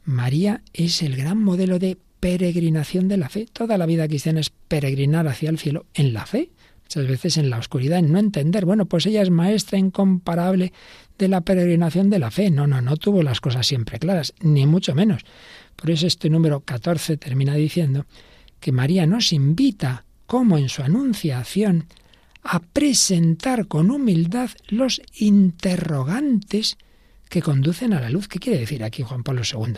María 0.05 0.63
es 0.73 1.03
el 1.03 1.15
gran 1.15 1.41
modelo 1.41 1.79
de 1.79 1.99
peregrinación 2.21 3.09
de 3.09 3.17
la 3.17 3.29
fe. 3.29 3.47
Toda 3.53 3.79
la 3.79 3.87
vida 3.87 4.09
cristiana 4.09 4.41
es 4.41 4.51
peregrinar 4.51 5.27
hacia 5.29 5.51
el 5.51 5.59
cielo 5.59 5.87
en 5.95 6.13
la 6.13 6.27
fe. 6.27 6.51
Muchas 6.85 7.09
veces 7.09 7.37
en 7.37 7.51
la 7.51 7.59
oscuridad, 7.59 7.99
en 7.99 8.13
no 8.13 8.19
entender. 8.19 8.65
Bueno, 8.65 8.87
pues 8.87 9.07
ella 9.07 9.23
es 9.23 9.31
maestra 9.31 9.79
incomparable 9.79 10.73
de 11.19 11.29
la 11.29 11.41
peregrinación 11.41 12.11
de 12.11 12.19
la 12.19 12.31
fe. 12.31 12.51
No, 12.51 12.67
no, 12.67 12.81
no 12.81 12.97
tuvo 12.97 13.23
las 13.23 13.41
cosas 13.41 13.67
siempre 13.67 13.99
claras, 13.99 14.35
ni 14.41 14.67
mucho 14.67 14.95
menos. 14.95 15.23
Por 15.75 15.91
eso 15.91 16.07
este 16.07 16.31
número 16.31 16.61
14 16.61 17.17
termina 17.17 17.55
diciendo 17.55 18.07
que 18.61 18.73
María 18.73 19.07
nos 19.07 19.33
invita, 19.33 20.05
como 20.27 20.59
en 20.59 20.69
su 20.69 20.83
anunciación, 20.83 21.87
a 22.43 22.61
presentar 22.61 23.67
con 23.67 23.91
humildad 23.91 24.51
los 24.69 25.03
interrogantes 25.19 26.79
que 27.29 27.43
conducen 27.43 27.93
a 27.93 28.01
la 28.01 28.11
luz. 28.11 28.29
¿Qué 28.29 28.39
quiere 28.39 28.61
decir 28.61 28.85
aquí 28.85 29.03
Juan 29.03 29.25
Pablo 29.25 29.43
II? 29.43 29.75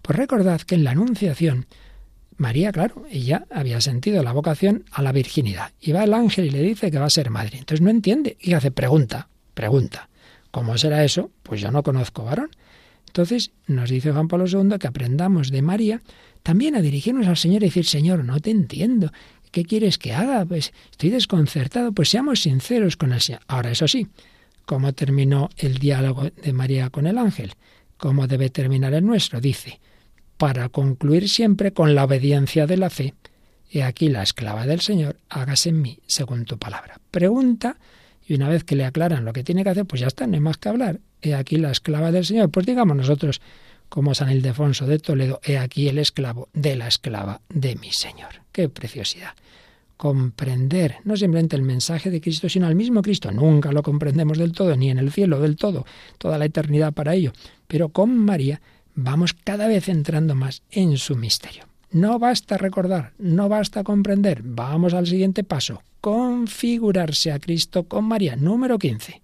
Pues 0.00 0.16
recordad 0.16 0.60
que 0.60 0.76
en 0.76 0.84
la 0.84 0.92
Anunciación, 0.92 1.66
María, 2.36 2.72
claro, 2.72 3.04
ella 3.10 3.46
había 3.50 3.80
sentido 3.80 4.22
la 4.22 4.32
vocación 4.32 4.84
a 4.90 5.02
la 5.02 5.12
virginidad. 5.12 5.72
Y 5.80 5.92
va 5.92 6.04
el 6.04 6.14
ángel 6.14 6.46
y 6.46 6.50
le 6.50 6.62
dice 6.62 6.90
que 6.90 6.98
va 6.98 7.06
a 7.06 7.10
ser 7.10 7.30
madre. 7.30 7.58
Entonces 7.58 7.80
no 7.80 7.90
entiende 7.90 8.36
y 8.40 8.54
hace 8.54 8.70
pregunta, 8.70 9.28
pregunta. 9.54 10.08
¿Cómo 10.50 10.76
será 10.78 11.04
eso? 11.04 11.30
Pues 11.42 11.60
yo 11.60 11.70
no 11.70 11.82
conozco 11.82 12.24
varón. 12.24 12.50
Entonces 13.06 13.52
nos 13.66 13.90
dice 13.90 14.12
Juan 14.12 14.28
Pablo 14.28 14.46
II 14.46 14.78
que 14.78 14.86
aprendamos 14.86 15.50
de 15.50 15.62
María 15.62 16.02
también 16.42 16.74
a 16.76 16.82
dirigirnos 16.82 17.26
al 17.26 17.36
Señor 17.36 17.62
y 17.62 17.66
decir, 17.66 17.86
Señor, 17.86 18.24
no 18.24 18.40
te 18.40 18.50
entiendo. 18.50 19.12
¿Qué 19.50 19.64
quieres 19.64 19.98
que 19.98 20.12
haga? 20.12 20.44
Pues 20.44 20.72
estoy 20.90 21.10
desconcertado. 21.10 21.92
Pues 21.92 22.08
seamos 22.08 22.40
sinceros 22.40 22.96
con 22.96 23.12
el 23.12 23.20
Señor. 23.20 23.42
Ahora, 23.48 23.70
eso 23.70 23.86
sí, 23.86 24.08
¿Cómo 24.64 24.92
terminó 24.92 25.50
el 25.56 25.78
diálogo 25.78 26.30
de 26.30 26.52
María 26.52 26.90
con 26.90 27.06
el 27.06 27.18
ángel? 27.18 27.54
¿Cómo 27.96 28.26
debe 28.26 28.48
terminar 28.48 28.94
el 28.94 29.04
nuestro? 29.04 29.40
Dice, 29.40 29.80
para 30.42 30.68
concluir 30.70 31.28
siempre 31.28 31.72
con 31.72 31.94
la 31.94 32.02
obediencia 32.02 32.66
de 32.66 32.76
la 32.76 32.90
fe. 32.90 33.14
He 33.70 33.84
aquí 33.84 34.08
la 34.08 34.24
esclava 34.24 34.66
del 34.66 34.80
Señor, 34.80 35.16
hágase 35.28 35.68
en 35.68 35.80
mí 35.80 36.00
según 36.08 36.46
tu 36.46 36.58
palabra. 36.58 36.98
Pregunta, 37.12 37.76
y 38.26 38.34
una 38.34 38.48
vez 38.48 38.64
que 38.64 38.74
le 38.74 38.84
aclaran 38.84 39.24
lo 39.24 39.32
que 39.32 39.44
tiene 39.44 39.62
que 39.62 39.70
hacer, 39.70 39.86
pues 39.86 40.00
ya 40.00 40.08
está, 40.08 40.26
no 40.26 40.34
hay 40.34 40.40
más 40.40 40.56
que 40.56 40.68
hablar. 40.68 40.98
He 41.20 41.36
aquí 41.36 41.58
la 41.58 41.70
esclava 41.70 42.10
del 42.10 42.26
Señor. 42.26 42.50
Pues 42.50 42.66
digamos 42.66 42.96
nosotros, 42.96 43.40
como 43.88 44.16
San 44.16 44.32
Ildefonso 44.32 44.84
de 44.84 44.98
Toledo, 44.98 45.40
he 45.44 45.58
aquí 45.58 45.86
el 45.86 45.98
esclavo 45.98 46.48
de 46.52 46.74
la 46.74 46.88
esclava 46.88 47.40
de 47.48 47.76
mi 47.76 47.92
Señor. 47.92 48.42
¡Qué 48.50 48.68
preciosidad! 48.68 49.34
comprender 49.96 50.96
no 51.04 51.16
simplemente 51.16 51.54
el 51.54 51.62
mensaje 51.62 52.10
de 52.10 52.20
Cristo, 52.20 52.48
sino 52.48 52.66
al 52.66 52.74
mismo 52.74 53.02
Cristo. 53.02 53.30
Nunca 53.30 53.70
lo 53.70 53.84
comprendemos 53.84 54.36
del 54.36 54.50
todo, 54.50 54.74
ni 54.74 54.90
en 54.90 54.98
el 54.98 55.12
cielo 55.12 55.38
del 55.38 55.54
todo, 55.54 55.86
toda 56.18 56.38
la 56.38 56.46
eternidad 56.46 56.92
para 56.92 57.14
ello. 57.14 57.32
Pero 57.68 57.90
con 57.90 58.18
María 58.18 58.60
vamos 58.94 59.34
cada 59.34 59.66
vez 59.66 59.88
entrando 59.88 60.34
más 60.34 60.62
en 60.70 60.96
su 60.98 61.16
misterio. 61.16 61.64
No 61.90 62.18
basta 62.18 62.56
recordar, 62.56 63.12
no 63.18 63.48
basta 63.48 63.84
comprender. 63.84 64.42
Vamos 64.42 64.94
al 64.94 65.06
siguiente 65.06 65.44
paso. 65.44 65.82
Configurarse 66.00 67.32
a 67.32 67.38
Cristo 67.38 67.84
con 67.84 68.04
María. 68.04 68.34
Número 68.34 68.78
15. 68.78 69.22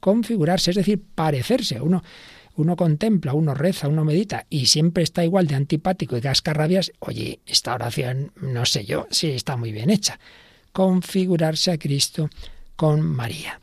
Configurarse, 0.00 0.70
es 0.70 0.76
decir, 0.76 1.02
parecerse. 1.14 1.80
Uno 1.80 2.02
uno 2.56 2.76
contempla, 2.76 3.32
uno 3.32 3.54
reza, 3.54 3.88
uno 3.88 4.04
medita 4.04 4.46
y 4.50 4.66
siempre 4.66 5.02
está 5.02 5.24
igual 5.24 5.46
de 5.46 5.54
antipático 5.54 6.16
y 6.16 6.20
rabias, 6.20 6.92
oye, 6.98 7.40
esta 7.46 7.74
oración, 7.74 8.32
no 8.40 8.66
sé 8.66 8.84
yo, 8.84 9.06
sí 9.10 9.30
está 9.30 9.56
muy 9.56 9.72
bien 9.72 9.88
hecha. 9.88 10.18
Configurarse 10.72 11.70
a 11.70 11.78
Cristo 11.78 12.28
con 12.76 13.00
María. 13.00 13.60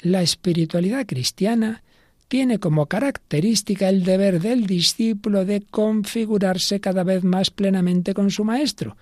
La 0.00 0.22
espiritualidad 0.22 1.04
cristiana 1.06 1.82
tiene 2.28 2.58
como 2.58 2.86
característica 2.86 3.88
el 3.88 4.04
deber 4.04 4.40
del 4.40 4.66
discípulo 4.66 5.44
de 5.44 5.62
configurarse 5.62 6.78
cada 6.78 7.02
vez 7.02 7.24
más 7.24 7.50
plenamente 7.50 8.14
con 8.14 8.30
su 8.30 8.44
Maestro. 8.44 8.96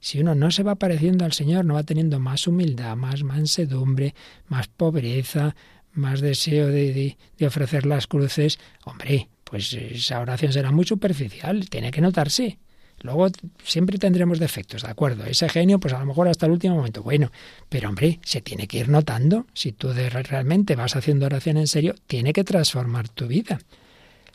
Si 0.00 0.18
uno 0.18 0.34
no 0.34 0.50
se 0.50 0.64
va 0.64 0.74
pareciendo 0.74 1.24
al 1.24 1.32
Señor, 1.32 1.64
no 1.64 1.74
va 1.74 1.84
teniendo 1.84 2.18
más 2.18 2.48
humildad, 2.48 2.96
más 2.96 3.22
mansedumbre, 3.22 4.14
más 4.48 4.66
pobreza, 4.66 5.54
más 5.92 6.20
deseo 6.20 6.68
de, 6.68 7.16
ofrecer 7.46 7.86
las 7.86 8.06
cruces, 8.06 8.58
hombre, 8.84 9.28
pues 9.44 9.72
esa 9.74 10.20
oración 10.20 10.52
será 10.52 10.72
muy 10.72 10.86
superficial, 10.86 11.68
tiene 11.68 11.90
que 11.90 12.00
notarse. 12.00 12.58
Luego 13.02 13.28
siempre 13.64 13.98
tendremos 13.98 14.38
defectos, 14.38 14.82
¿de 14.82 14.90
acuerdo? 14.90 15.24
Ese 15.24 15.48
genio, 15.48 15.78
pues 15.78 15.92
a 15.92 15.98
lo 15.98 16.06
mejor 16.06 16.28
hasta 16.28 16.46
el 16.46 16.52
último 16.52 16.76
momento, 16.76 17.02
bueno, 17.02 17.30
pero 17.68 17.88
hombre, 17.88 18.20
se 18.24 18.40
tiene 18.40 18.66
que 18.66 18.78
ir 18.78 18.88
notando. 18.88 19.46
Si 19.52 19.72
tú 19.72 19.92
realmente 19.92 20.76
vas 20.76 20.96
haciendo 20.96 21.26
oración 21.26 21.56
en 21.56 21.66
serio, 21.66 21.94
tiene 22.06 22.32
que 22.32 22.44
transformar 22.44 23.08
tu 23.08 23.26
vida. 23.26 23.60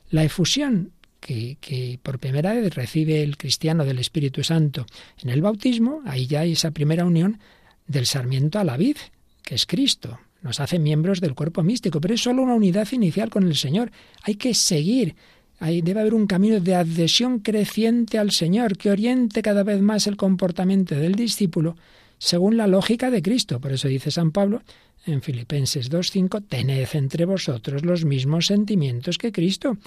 La 0.09 0.23
efusión 0.23 0.91
que, 1.19 1.57
que, 1.61 1.99
por 2.03 2.19
primera 2.19 2.53
vez 2.53 2.75
recibe 2.75 3.23
el 3.23 3.37
cristiano 3.37 3.85
del 3.85 3.99
Espíritu 3.99 4.43
Santo 4.43 4.85
en 5.21 5.29
el 5.29 5.41
bautismo, 5.41 6.01
ahí 6.05 6.27
ya 6.27 6.41
hay 6.41 6.53
esa 6.53 6.71
primera 6.71 7.05
unión 7.05 7.39
del 7.87 8.05
sarmiento 8.05 8.59
a 8.59 8.63
la 8.63 8.77
vid, 8.77 8.97
que 9.43 9.55
es 9.55 9.65
Cristo 9.65 10.19
nos 10.41 10.59
hace 10.59 10.79
miembros 10.79 11.19
del 11.19 11.35
cuerpo 11.35 11.63
místico, 11.63 11.99
pero 11.99 12.13
es 12.13 12.21
solo 12.21 12.43
una 12.43 12.53
unidad 12.53 12.87
inicial 12.91 13.29
con 13.29 13.43
el 13.43 13.55
Señor. 13.55 13.91
Hay 14.23 14.35
que 14.35 14.53
seguir, 14.53 15.15
hay, 15.59 15.81
debe 15.81 16.01
haber 16.01 16.13
un 16.13 16.27
camino 16.27 16.59
de 16.59 16.75
adhesión 16.75 17.39
creciente 17.39 18.19
al 18.19 18.31
Señor 18.31 18.77
que 18.77 18.91
oriente 18.91 19.41
cada 19.41 19.63
vez 19.63 19.81
más 19.81 20.07
el 20.07 20.17
comportamiento 20.17 20.95
del 20.95 21.15
discípulo 21.15 21.75
según 22.19 22.57
la 22.57 22.67
lógica 22.67 23.09
de 23.09 23.21
Cristo. 23.21 23.59
Por 23.59 23.71
eso 23.71 23.87
dice 23.87 24.11
San 24.11 24.31
Pablo 24.31 24.61
en 25.05 25.21
Filipenses 25.21 25.91
2.5, 25.91 26.45
tened 26.47 26.87
entre 26.93 27.25
vosotros 27.25 27.85
los 27.85 28.05
mismos 28.05 28.47
sentimientos 28.47 29.17
que 29.17 29.31
Cristo. 29.31 29.77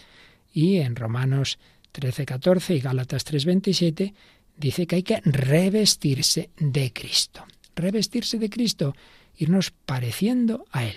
Y 0.52 0.78
en 0.78 0.96
Romanos 0.96 1.58
13.14 1.92 2.76
y 2.76 2.80
Gálatas 2.80 3.26
3.27 3.26 4.14
dice 4.56 4.86
que 4.86 4.96
hay 4.96 5.02
que 5.02 5.20
revestirse 5.24 6.50
de 6.58 6.92
Cristo. 6.92 7.44
Revestirse 7.76 8.38
de 8.38 8.50
Cristo 8.50 8.94
irnos 9.36 9.70
pareciendo 9.70 10.64
a 10.72 10.84
Él. 10.84 10.96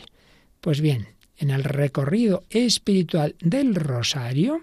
Pues 0.61 0.81
bien, 0.81 1.07
en 1.37 1.49
el 1.49 1.63
recorrido 1.63 2.43
espiritual 2.49 3.35
del 3.39 3.75
rosario, 3.75 4.61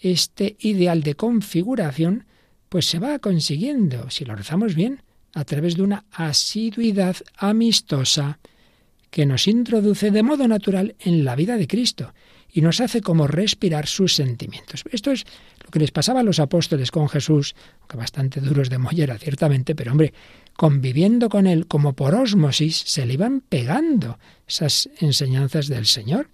este 0.00 0.56
ideal 0.60 1.02
de 1.02 1.14
configuración, 1.14 2.24
pues 2.68 2.86
se 2.86 2.98
va 2.98 3.18
consiguiendo, 3.18 4.10
si 4.10 4.24
lo 4.24 4.36
rezamos 4.36 4.74
bien, 4.74 5.02
a 5.34 5.44
través 5.44 5.76
de 5.76 5.82
una 5.82 6.04
asiduidad 6.12 7.16
amistosa 7.36 8.38
que 9.10 9.26
nos 9.26 9.48
introduce 9.48 10.10
de 10.10 10.22
modo 10.22 10.48
natural 10.48 10.94
en 10.98 11.24
la 11.24 11.36
vida 11.36 11.56
de 11.56 11.66
Cristo 11.66 12.12
y 12.56 12.62
nos 12.62 12.80
hace 12.80 13.02
como 13.02 13.26
respirar 13.26 13.86
sus 13.86 14.14
sentimientos. 14.14 14.82
Esto 14.90 15.10
es 15.10 15.26
lo 15.62 15.70
que 15.70 15.78
les 15.78 15.90
pasaba 15.90 16.20
a 16.20 16.22
los 16.22 16.40
apóstoles 16.40 16.90
con 16.90 17.06
Jesús, 17.06 17.54
aunque 17.80 17.98
bastante 17.98 18.40
duros 18.40 18.70
de 18.70 18.78
mollera 18.78 19.18
ciertamente, 19.18 19.74
pero 19.74 19.92
hombre, 19.92 20.14
conviviendo 20.56 21.28
con 21.28 21.46
él 21.46 21.66
como 21.66 21.92
por 21.92 22.14
ósmosis, 22.14 22.78
se 22.86 23.04
le 23.04 23.12
iban 23.12 23.42
pegando 23.42 24.18
esas 24.48 24.88
enseñanzas 25.00 25.68
del 25.68 25.84
Señor. 25.84 26.30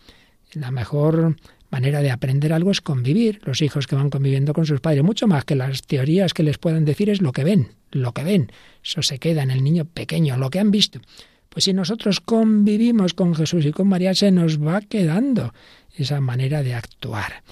La 0.53 0.71
mejor 0.71 1.39
manera 1.73 2.01
de 2.03 2.13
aprender 2.13 2.53
algo 2.53 2.71
es 2.71 2.81
convivir. 2.81 3.41
Los 3.43 3.61
hijos 3.61 3.89
que 3.89 3.97
van 3.97 4.09
conviviendo 4.09 4.53
con 4.53 4.65
sus 4.65 4.81
padres, 4.81 5.03
mucho 5.03 5.27
más 5.27 5.45
que 5.45 5.57
las 5.57 5.83
teorías 5.83 6.35
que 6.35 6.45
les 6.45 6.57
puedan 6.57 6.85
decir, 6.85 7.11
es 7.11 7.21
lo 7.21 7.33
que 7.33 7.43
ven, 7.43 7.73
lo 7.91 8.13
que 8.13 8.23
ven. 8.23 8.53
Eso 8.85 9.03
se 9.03 9.19
queda 9.19 9.43
en 9.43 9.51
el 9.51 9.65
niño 9.65 9.87
pequeño, 9.87 10.37
lo 10.37 10.51
que 10.51 10.61
han 10.61 10.71
visto. 10.71 11.01
Pues 11.49 11.65
si 11.65 11.75
nosotros 11.75 12.21
convivimos 12.21 13.13
con 13.13 13.35
Jesús 13.35 13.67
y 13.67 13.73
con 13.73 13.87
María, 13.87 14.15
se 14.15 14.31
nos 14.31 14.63
va 14.63 14.81
quedando 14.81 15.53
esa 15.97 16.21
manera 16.21 16.63
de 16.63 16.75
actuar. 16.75 17.43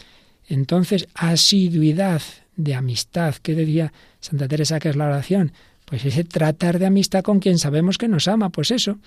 Entonces, 0.46 1.08
asiduidad 1.14 2.22
de 2.56 2.74
amistad, 2.74 3.34
¿qué 3.36 3.54
decía 3.54 3.92
Santa 4.20 4.48
Teresa 4.48 4.80
que 4.80 4.88
es 4.88 4.96
la 4.96 5.06
oración? 5.06 5.52
Pues 5.84 6.04
ese 6.04 6.24
tratar 6.24 6.78
de 6.78 6.86
amistad 6.86 7.22
con 7.22 7.40
quien 7.40 7.58
sabemos 7.58 7.98
que 7.98 8.08
nos 8.08 8.28
ama, 8.28 8.50
pues 8.50 8.70
eso, 8.70 8.98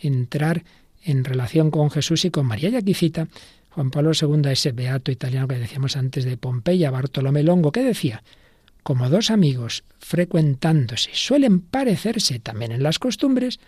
entrar 0.00 0.64
en 1.04 1.24
relación 1.24 1.70
con 1.70 1.90
Jesús 1.90 2.24
y 2.24 2.30
con 2.30 2.46
María. 2.46 2.68
Y 2.68 2.76
aquí 2.76 2.94
cita 2.94 3.28
Juan 3.70 3.90
Pablo 3.90 4.12
II, 4.20 4.50
ese 4.50 4.72
beato 4.72 5.10
italiano 5.10 5.48
que 5.48 5.58
decíamos 5.58 5.96
antes 5.96 6.24
de 6.24 6.36
Pompeya, 6.36 6.90
Bartolomé 6.90 7.42
Longo, 7.42 7.72
que 7.72 7.82
decía, 7.82 8.22
como 8.82 9.08
dos 9.08 9.30
amigos 9.30 9.84
frecuentándose 9.98 11.10
suelen 11.14 11.60
parecerse 11.60 12.38
también 12.38 12.72
en 12.72 12.82
las 12.82 12.98
costumbres, 12.98 13.60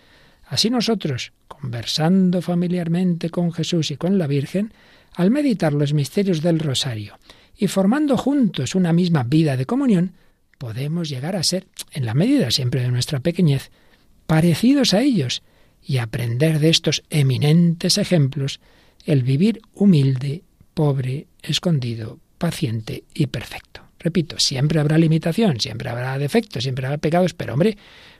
Así 0.46 0.70
nosotros, 0.70 1.32
conversando 1.48 2.42
familiarmente 2.42 3.30
con 3.30 3.52
Jesús 3.52 3.90
y 3.90 3.96
con 3.96 4.18
la 4.18 4.26
Virgen, 4.26 4.72
al 5.14 5.30
meditar 5.30 5.72
los 5.72 5.92
misterios 5.92 6.42
del 6.42 6.58
rosario 6.58 7.18
y 7.56 7.68
formando 7.68 8.16
juntos 8.16 8.74
una 8.74 8.92
misma 8.92 9.22
vida 9.22 9.56
de 9.56 9.66
comunión, 9.66 10.12
podemos 10.58 11.08
llegar 11.08 11.36
a 11.36 11.42
ser, 11.42 11.66
en 11.92 12.04
la 12.04 12.14
medida 12.14 12.50
siempre 12.50 12.82
de 12.82 12.90
nuestra 12.90 13.20
pequeñez, 13.20 13.70
parecidos 14.26 14.94
a 14.94 15.02
ellos 15.02 15.42
y 15.82 15.98
aprender 15.98 16.58
de 16.58 16.70
estos 16.70 17.02
eminentes 17.10 17.98
ejemplos 17.98 18.60
el 19.04 19.22
vivir 19.22 19.60
humilde, 19.74 20.42
pobre, 20.72 21.26
escondido, 21.42 22.18
paciente 22.38 23.04
y 23.14 23.26
perfecto. 23.26 23.82
Repito, 23.98 24.38
siempre 24.38 24.80
habrá 24.80 24.98
limitación, 24.98 25.60
siempre 25.60 25.88
habrá 25.88 26.18
defectos, 26.18 26.62
siempre 26.62 26.86
habrá 26.86 26.98
pecados, 26.98 27.34
pero 27.34 27.54
hombre, 27.54 27.76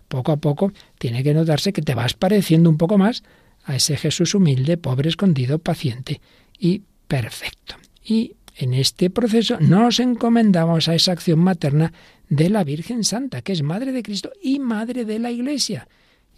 poco 0.09 0.33
a 0.33 0.37
poco 0.37 0.73
tiene 0.99 1.23
que 1.23 1.35
notarse 1.35 1.73
que 1.73 1.83
te 1.83 1.95
vas 1.95 2.15
pareciendo 2.15 2.71
un 2.71 2.79
poco 2.79 2.99
más 2.99 3.23
a 3.65 3.77
ese 3.77 3.97
Jesús 3.97 4.35
humilde, 4.35 4.77
pobre, 4.77 5.09
escondido, 5.09 5.59
paciente 5.59 6.21
y 6.59 6.83
perfecto. 7.09 7.77
Y 8.05 8.37
en 8.57 8.75
este 8.75 9.11
proceso 9.11 9.59
nos 9.61 10.01
encomendamos 10.01 10.89
a 10.89 10.95
esa 10.95 11.13
acción 11.13 11.41
materna 11.41 11.93
de 12.29 12.49
la 12.51 12.65
Virgen 12.65 13.05
Santa, 13.05 13.43
que 13.43 13.53
es 13.53 13.63
Madre 13.63 13.93
de 13.93 14.03
Cristo 14.03 14.31
y 14.43 14.59
Madre 14.59 15.05
de 15.05 15.19
la 15.19 15.31
Iglesia. 15.31 15.89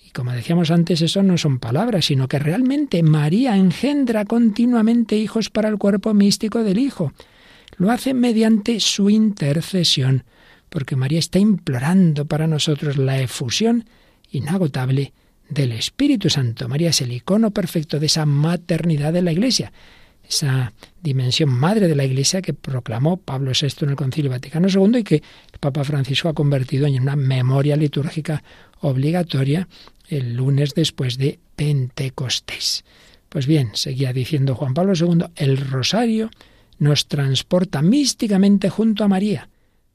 Y 0.04 0.10
como 0.10 0.32
decíamos 0.32 0.70
antes, 0.70 1.02
eso 1.02 1.22
no 1.22 1.36
son 1.36 1.58
palabras, 1.58 2.06
sino 2.06 2.28
que 2.28 2.38
realmente 2.38 3.02
María 3.02 3.56
engendra 3.56 4.24
continuamente 4.24 5.16
hijos 5.16 5.50
para 5.50 5.68
el 5.68 5.78
cuerpo 5.78 6.14
místico 6.14 6.62
del 6.62 6.78
Hijo. 6.78 7.12
Lo 7.76 7.90
hace 7.90 8.14
mediante 8.14 8.80
su 8.80 9.10
intercesión 9.10 10.24
porque 10.68 10.96
María 10.96 11.18
está 11.18 11.38
implorando 11.38 12.26
para 12.26 12.46
nosotros 12.46 12.96
la 12.96 13.20
efusión 13.20 13.86
inagotable 14.30 15.12
del 15.48 15.72
Espíritu 15.72 16.28
Santo. 16.28 16.68
María 16.68 16.90
es 16.90 17.00
el 17.00 17.12
icono 17.12 17.50
perfecto 17.50 18.00
de 18.00 18.06
esa 18.06 18.26
maternidad 18.26 19.12
de 19.12 19.22
la 19.22 19.32
Iglesia, 19.32 19.72
esa 20.28 20.72
dimensión 21.02 21.50
madre 21.50 21.88
de 21.88 21.94
la 21.94 22.04
Iglesia 22.04 22.42
que 22.42 22.52
proclamó 22.52 23.16
Pablo 23.16 23.52
VI 23.60 23.68
en 23.82 23.90
el 23.90 23.96
Concilio 23.96 24.30
Vaticano 24.30 24.68
II 24.68 24.98
y 24.98 25.04
que 25.04 25.16
el 25.16 25.58
Papa 25.60 25.84
Francisco 25.84 26.28
ha 26.28 26.34
convertido 26.34 26.86
en 26.86 27.00
una 27.00 27.16
memoria 27.16 27.76
litúrgica 27.76 28.42
obligatoria 28.80 29.68
el 30.08 30.34
lunes 30.34 30.74
después 30.74 31.18
de 31.18 31.38
Pentecostés. 31.56 32.84
Pues 33.28 33.46
bien, 33.46 33.70
seguía 33.74 34.12
diciendo 34.12 34.54
Juan 34.54 34.74
Pablo 34.74 34.94
II, 34.94 35.26
el 35.36 35.58
rosario 35.58 36.30
nos 36.78 37.06
transporta 37.08 37.82
místicamente 37.82 38.68
junto 38.68 39.04
a 39.04 39.08
María, 39.08 39.48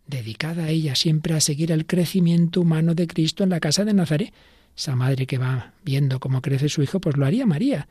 dedicada 0.07 0.65
a 0.65 0.69
ella 0.69 0.95
siempre 0.95 1.33
a 1.33 1.41
seguir 1.41 1.71
el 1.71 1.85
crecimiento 1.85 2.61
humano 2.61 2.95
de 2.95 3.07
Cristo 3.07 3.43
en 3.43 3.49
la 3.49 3.59
casa 3.59 3.85
de 3.85 3.93
Nazaret. 3.93 4.33
Esa 4.75 4.95
madre 4.95 5.27
que 5.27 5.37
va 5.37 5.73
viendo 5.83 6.19
cómo 6.19 6.41
crece 6.41 6.69
su 6.69 6.81
hijo, 6.81 6.99
pues 6.99 7.17
lo 7.17 7.25
haría 7.25 7.45
María. 7.45 7.87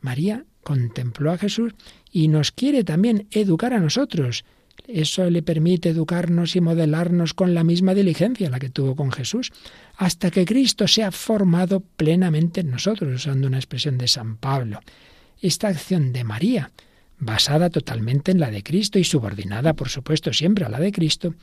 María 0.00 0.44
contempló 0.64 1.30
a 1.30 1.38
Jesús 1.38 1.74
y 2.10 2.28
nos 2.28 2.50
quiere 2.50 2.82
también 2.82 3.28
educar 3.30 3.72
a 3.72 3.78
nosotros. 3.78 4.44
Eso 4.88 5.30
le 5.30 5.42
permite 5.42 5.90
educarnos 5.90 6.56
y 6.56 6.60
modelarnos 6.60 7.32
con 7.32 7.54
la 7.54 7.62
misma 7.62 7.94
diligencia 7.94 8.50
la 8.50 8.58
que 8.58 8.70
tuvo 8.70 8.96
con 8.96 9.12
Jesús, 9.12 9.52
hasta 9.96 10.30
que 10.30 10.44
Cristo 10.44 10.88
sea 10.88 11.12
formado 11.12 11.80
plenamente 11.80 12.60
en 12.60 12.70
nosotros, 12.70 13.14
usando 13.14 13.46
una 13.46 13.58
expresión 13.58 13.96
de 13.96 14.08
San 14.08 14.36
Pablo. 14.36 14.80
Esta 15.40 15.68
acción 15.68 16.12
de 16.12 16.24
María 16.24 16.72
basada 17.18 17.70
totalmente 17.70 18.32
en 18.32 18.40
la 18.40 18.50
de 18.50 18.62
Cristo 18.62 18.98
y 18.98 19.04
subordinada, 19.04 19.74
por 19.74 19.88
supuesto, 19.88 20.32
siempre 20.32 20.64
a 20.64 20.68
la 20.68 20.80
de 20.80 20.92
Cristo, 20.92 21.34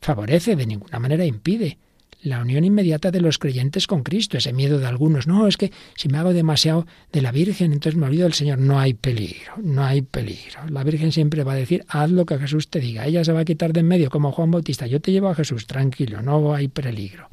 favorece, 0.00 0.56
de 0.56 0.66
ninguna 0.66 0.98
manera 0.98 1.24
impide, 1.24 1.78
la 2.20 2.40
unión 2.40 2.64
inmediata 2.64 3.10
de 3.10 3.20
los 3.20 3.38
creyentes 3.38 3.86
con 3.86 4.02
Cristo, 4.02 4.38
ese 4.38 4.52
miedo 4.52 4.78
de 4.78 4.86
algunos, 4.86 5.26
no, 5.26 5.46
es 5.46 5.56
que 5.56 5.72
si 5.96 6.08
me 6.08 6.18
hago 6.18 6.32
demasiado 6.32 6.86
de 7.12 7.22
la 7.22 7.32
Virgen, 7.32 7.72
entonces 7.72 7.98
me 7.98 8.06
olvido 8.06 8.24
del 8.24 8.34
Señor, 8.34 8.58
no 8.58 8.78
hay 8.78 8.94
peligro, 8.94 9.54
no 9.62 9.84
hay 9.84 10.02
peligro. 10.02 10.60
La 10.70 10.82
Virgen 10.84 11.12
siempre 11.12 11.44
va 11.44 11.52
a 11.52 11.56
decir, 11.56 11.84
haz 11.88 12.10
lo 12.10 12.26
que 12.26 12.38
Jesús 12.38 12.68
te 12.68 12.80
diga, 12.80 13.06
ella 13.06 13.24
se 13.24 13.32
va 13.32 13.40
a 13.40 13.44
quitar 13.44 13.72
de 13.72 13.80
en 13.80 13.86
medio 13.86 14.10
como 14.10 14.32
Juan 14.32 14.50
Bautista, 14.50 14.86
yo 14.86 15.00
te 15.00 15.12
llevo 15.12 15.28
a 15.28 15.34
Jesús, 15.34 15.66
tranquilo, 15.66 16.20
no 16.20 16.54
hay 16.54 16.68
peligro. 16.68 17.28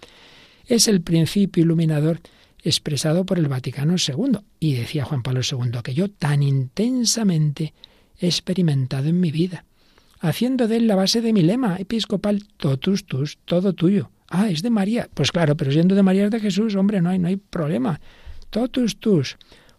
Es 0.67 0.87
el 0.87 1.01
principio 1.01 1.63
iluminador 1.63 2.19
expresado 2.65 3.25
por 3.25 3.37
el 3.37 3.47
Vaticano 3.47 3.95
II. 3.95 4.39
Y 4.59 4.73
decía 4.73 5.05
Juan 5.05 5.23
Pablo 5.23 5.41
II 5.49 5.79
que 5.83 5.93
yo 5.93 6.09
tan 6.09 6.43
intensamente 6.43 7.73
he 8.19 8.27
experimentado 8.27 9.07
en 9.07 9.19
mi 9.19 9.31
vida, 9.31 9.65
haciendo 10.19 10.67
de 10.67 10.77
él 10.77 10.87
la 10.87 10.95
base 10.95 11.21
de 11.21 11.33
mi 11.33 11.41
lema 11.41 11.77
episcopal, 11.77 12.43
totus 12.57 13.05
tus, 13.05 13.37
todo 13.45 13.73
tuyo. 13.73 14.09
Ah, 14.37 14.49
es 14.49 14.61
de 14.61 14.69
María. 14.69 15.07
Pues 15.13 15.31
claro, 15.31 15.55
pero 15.55 15.71
siendo 15.71 15.95
de 15.95 16.03
María 16.03 16.25
es 16.25 16.31
de 16.31 16.41
Jesús, 16.41 16.75
hombre, 16.75 17.01
no 17.01 17.09
hay, 17.09 17.19
no 17.19 17.29
hay 17.29 17.37
problema. 17.37 18.01
Totus 18.49 18.97
tus, 18.99 19.37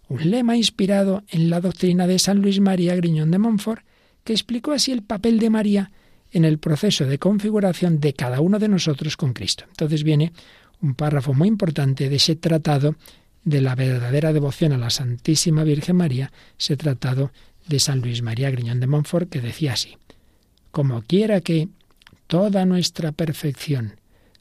un 0.09 0.31
lema 0.31 0.57
inspirado 0.57 1.25
en 1.29 1.51
la 1.51 1.61
doctrina 1.61 2.07
de 2.07 2.19
San 2.19 2.41
Luis 2.41 2.59
María 2.59 2.97
Griñón 2.97 3.31
de 3.31 3.37
Montfort, 3.37 3.85
que 4.25 4.33
explicó 4.33 4.73
así 4.73 4.93
el 4.93 5.03
papel 5.03 5.39
de 5.41 5.51
María 5.51 5.93
en 6.33 6.47
el 6.47 6.59
proceso 6.59 7.05
de 7.05 7.19
configuración 7.19 8.01
de 8.01 8.15
cada 8.15 8.41
uno 8.41 8.59
de 8.59 8.69
nosotros 8.69 9.19
con 9.19 9.35
Cristo. 9.35 9.65
Entonces 9.69 10.05
viene 10.05 10.33
un 10.81 10.95
párrafo 10.95 11.35
muy 11.35 11.49
importante 11.49 12.09
de 12.09 12.17
ese 12.17 12.35
tratado 12.35 12.97
de 13.45 13.61
la 13.61 13.75
verdadera 13.75 14.33
devoción 14.33 14.73
a 14.73 14.79
la 14.79 14.89
Santísima 14.89 15.65
Virgen 15.65 15.97
María, 15.97 16.33
ese 16.59 16.79
tratado 16.79 17.31
de 17.69 17.79
San 17.79 18.01
Luis 18.01 18.23
María 18.23 18.51
Griñón 18.51 18.81
de 18.81 18.87
Montfort, 18.87 19.29
que 19.29 19.43
decía 19.43 19.75
así, 19.75 19.99
como 20.71 21.03
quiera 21.03 21.43
que 21.43 21.69
toda 22.27 22.65
nuestra 22.65 23.13
perfección 23.13 23.97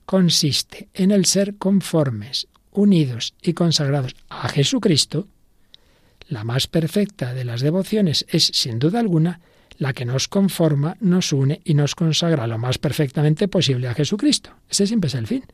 consiste 0.06 0.90
en 0.94 1.12
el 1.12 1.26
ser 1.26 1.56
conformes, 1.56 2.48
unidos 2.72 3.34
y 3.42 3.54
consagrados 3.54 4.16
a 4.30 4.50
Jesucristo, 4.50 5.28
la 6.28 6.44
más 6.44 6.68
perfecta 6.68 7.34
de 7.34 7.46
las 7.46 7.62
devociones 7.62 8.26
es, 8.30 8.46
sin 8.54 8.80
duda 8.80 9.00
alguna, 9.00 9.40
la 9.78 9.94
que 9.94 10.06
nos 10.06 10.28
conforma, 10.28 10.98
nos 11.00 11.34
une 11.34 11.62
y 11.64 11.74
nos 11.74 11.96
consagra 11.96 12.48
lo 12.48 12.58
más 12.58 12.78
perfectamente 12.78 13.48
posible 13.48 13.88
a 13.88 13.94
Jesucristo. 13.94 14.52
Ese 14.70 14.88
siempre 14.88 15.10
es 15.10 15.16
el 15.16 15.28
fin. 15.28 15.46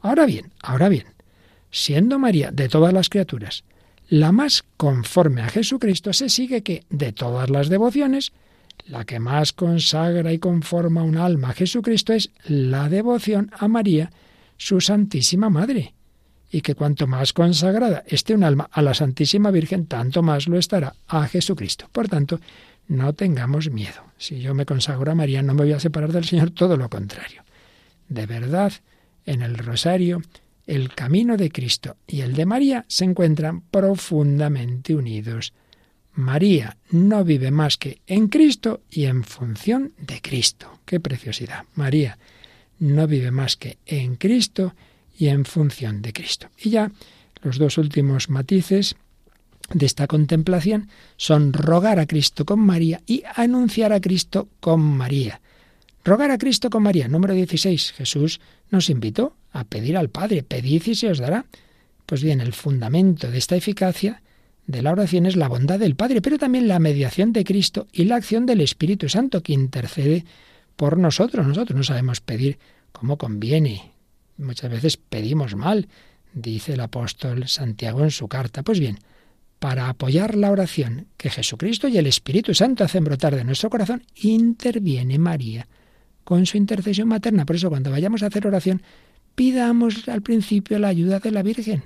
Ahora 0.00 0.26
bien, 0.26 0.52
ahora 0.62 0.88
bien, 0.88 1.06
siendo 1.70 2.18
María 2.18 2.50
de 2.50 2.68
todas 2.68 2.92
las 2.92 3.08
criaturas 3.08 3.64
la 4.10 4.32
más 4.32 4.64
conforme 4.76 5.40
a 5.40 5.48
Jesucristo, 5.48 6.12
se 6.12 6.28
sigue 6.28 6.62
que 6.62 6.82
de 6.90 7.12
todas 7.12 7.48
las 7.48 7.68
devociones, 7.68 8.32
la 8.90 9.04
que 9.04 9.20
más 9.20 9.52
consagra 9.52 10.32
y 10.32 10.38
conforma 10.38 11.04
un 11.04 11.16
alma 11.16 11.50
a 11.50 11.54
Jesucristo 11.54 12.12
es 12.12 12.30
la 12.44 12.88
devoción 12.88 13.50
a 13.56 13.68
María, 13.68 14.10
su 14.56 14.80
Santísima 14.80 15.48
Madre, 15.48 15.94
y 16.50 16.60
que 16.60 16.74
cuanto 16.74 17.06
más 17.06 17.32
consagrada 17.32 18.02
esté 18.06 18.34
un 18.34 18.42
alma 18.42 18.68
a 18.72 18.82
la 18.82 18.92
Santísima 18.92 19.52
Virgen, 19.52 19.86
tanto 19.86 20.22
más 20.22 20.48
lo 20.48 20.58
estará 20.58 20.94
a 21.06 21.26
Jesucristo. 21.28 21.88
Por 21.92 22.08
tanto, 22.08 22.40
no 22.88 23.12
tengamos 23.12 23.70
miedo. 23.70 24.02
Si 24.18 24.40
yo 24.40 24.54
me 24.54 24.66
consagro 24.66 25.12
a 25.12 25.14
María, 25.14 25.42
no 25.42 25.54
me 25.54 25.62
voy 25.62 25.72
a 25.72 25.80
separar 25.80 26.12
del 26.12 26.24
Señor, 26.24 26.50
todo 26.50 26.76
lo 26.76 26.90
contrario. 26.90 27.44
De 28.08 28.26
verdad, 28.26 28.72
en 29.24 29.42
el 29.42 29.56
rosario, 29.56 30.20
el 30.66 30.92
camino 30.92 31.36
de 31.36 31.50
Cristo 31.50 31.96
y 32.08 32.22
el 32.22 32.34
de 32.34 32.46
María 32.46 32.84
se 32.88 33.04
encuentran 33.04 33.60
profundamente 33.60 34.96
unidos. 34.96 35.52
María 36.14 36.76
no 36.90 37.24
vive 37.24 37.50
más 37.50 37.76
que 37.76 38.00
en 38.06 38.28
Cristo 38.28 38.82
y 38.90 39.04
en 39.04 39.24
función 39.24 39.92
de 39.98 40.20
Cristo. 40.20 40.80
¡Qué 40.84 41.00
preciosidad! 41.00 41.64
María 41.74 42.18
no 42.78 43.06
vive 43.06 43.30
más 43.30 43.56
que 43.56 43.78
en 43.86 44.16
Cristo 44.16 44.74
y 45.16 45.28
en 45.28 45.44
función 45.44 46.02
de 46.02 46.12
Cristo. 46.12 46.48
Y 46.58 46.70
ya 46.70 46.90
los 47.42 47.58
dos 47.58 47.78
últimos 47.78 48.28
matices 48.28 48.96
de 49.72 49.86
esta 49.86 50.06
contemplación 50.06 50.88
son 51.16 51.52
rogar 51.52 52.00
a 52.00 52.06
Cristo 52.06 52.44
con 52.44 52.60
María 52.60 53.00
y 53.06 53.22
anunciar 53.34 53.92
a 53.92 54.00
Cristo 54.00 54.48
con 54.58 54.80
María. 54.80 55.40
Rogar 56.04 56.30
a 56.30 56.38
Cristo 56.38 56.70
con 56.70 56.82
María, 56.82 57.08
número 57.08 57.34
16. 57.34 57.92
Jesús 57.92 58.40
nos 58.70 58.90
invitó 58.90 59.36
a 59.52 59.64
pedir 59.64 59.96
al 59.96 60.08
Padre, 60.08 60.42
pedid 60.42 60.82
y 60.86 60.94
se 60.94 61.10
os 61.10 61.18
dará. 61.18 61.44
Pues 62.06 62.22
bien, 62.22 62.40
el 62.40 62.52
fundamento 62.52 63.30
de 63.30 63.38
esta 63.38 63.56
eficacia 63.56 64.22
de 64.66 64.82
la 64.82 64.92
oración 64.92 65.26
es 65.26 65.36
la 65.36 65.48
bondad 65.48 65.78
del 65.78 65.96
Padre, 65.96 66.22
pero 66.22 66.38
también 66.38 66.68
la 66.68 66.78
mediación 66.78 67.32
de 67.32 67.44
Cristo 67.44 67.86
y 67.92 68.04
la 68.04 68.16
acción 68.16 68.46
del 68.46 68.60
Espíritu 68.60 69.08
Santo 69.08 69.42
que 69.42 69.52
intercede 69.52 70.24
por 70.76 70.98
nosotros. 70.98 71.46
Nosotros 71.46 71.76
no 71.76 71.82
sabemos 71.82 72.20
pedir 72.20 72.58
como 72.92 73.18
conviene. 73.18 73.92
Muchas 74.38 74.70
veces 74.70 74.96
pedimos 74.96 75.54
mal, 75.54 75.88
dice 76.32 76.74
el 76.74 76.80
apóstol 76.80 77.48
Santiago 77.48 78.02
en 78.02 78.10
su 78.10 78.28
carta. 78.28 78.62
Pues 78.62 78.80
bien, 78.80 78.98
para 79.58 79.88
apoyar 79.88 80.36
la 80.36 80.50
oración 80.50 81.06
que 81.16 81.30
Jesucristo 81.30 81.86
y 81.88 81.98
el 81.98 82.06
Espíritu 82.06 82.54
Santo 82.54 82.82
hacen 82.82 83.04
brotar 83.04 83.36
de 83.36 83.44
nuestro 83.44 83.70
corazón, 83.70 84.04
interviene 84.16 85.18
María 85.18 85.68
con 86.24 86.46
su 86.46 86.56
intercesión 86.56 87.08
materna. 87.08 87.44
Por 87.44 87.56
eso 87.56 87.68
cuando 87.68 87.90
vayamos 87.90 88.22
a 88.22 88.26
hacer 88.26 88.46
oración, 88.46 88.82
pidamos 89.34 90.08
al 90.08 90.22
principio 90.22 90.78
la 90.78 90.88
ayuda 90.88 91.18
de 91.18 91.30
la 91.30 91.42
Virgen. 91.42 91.84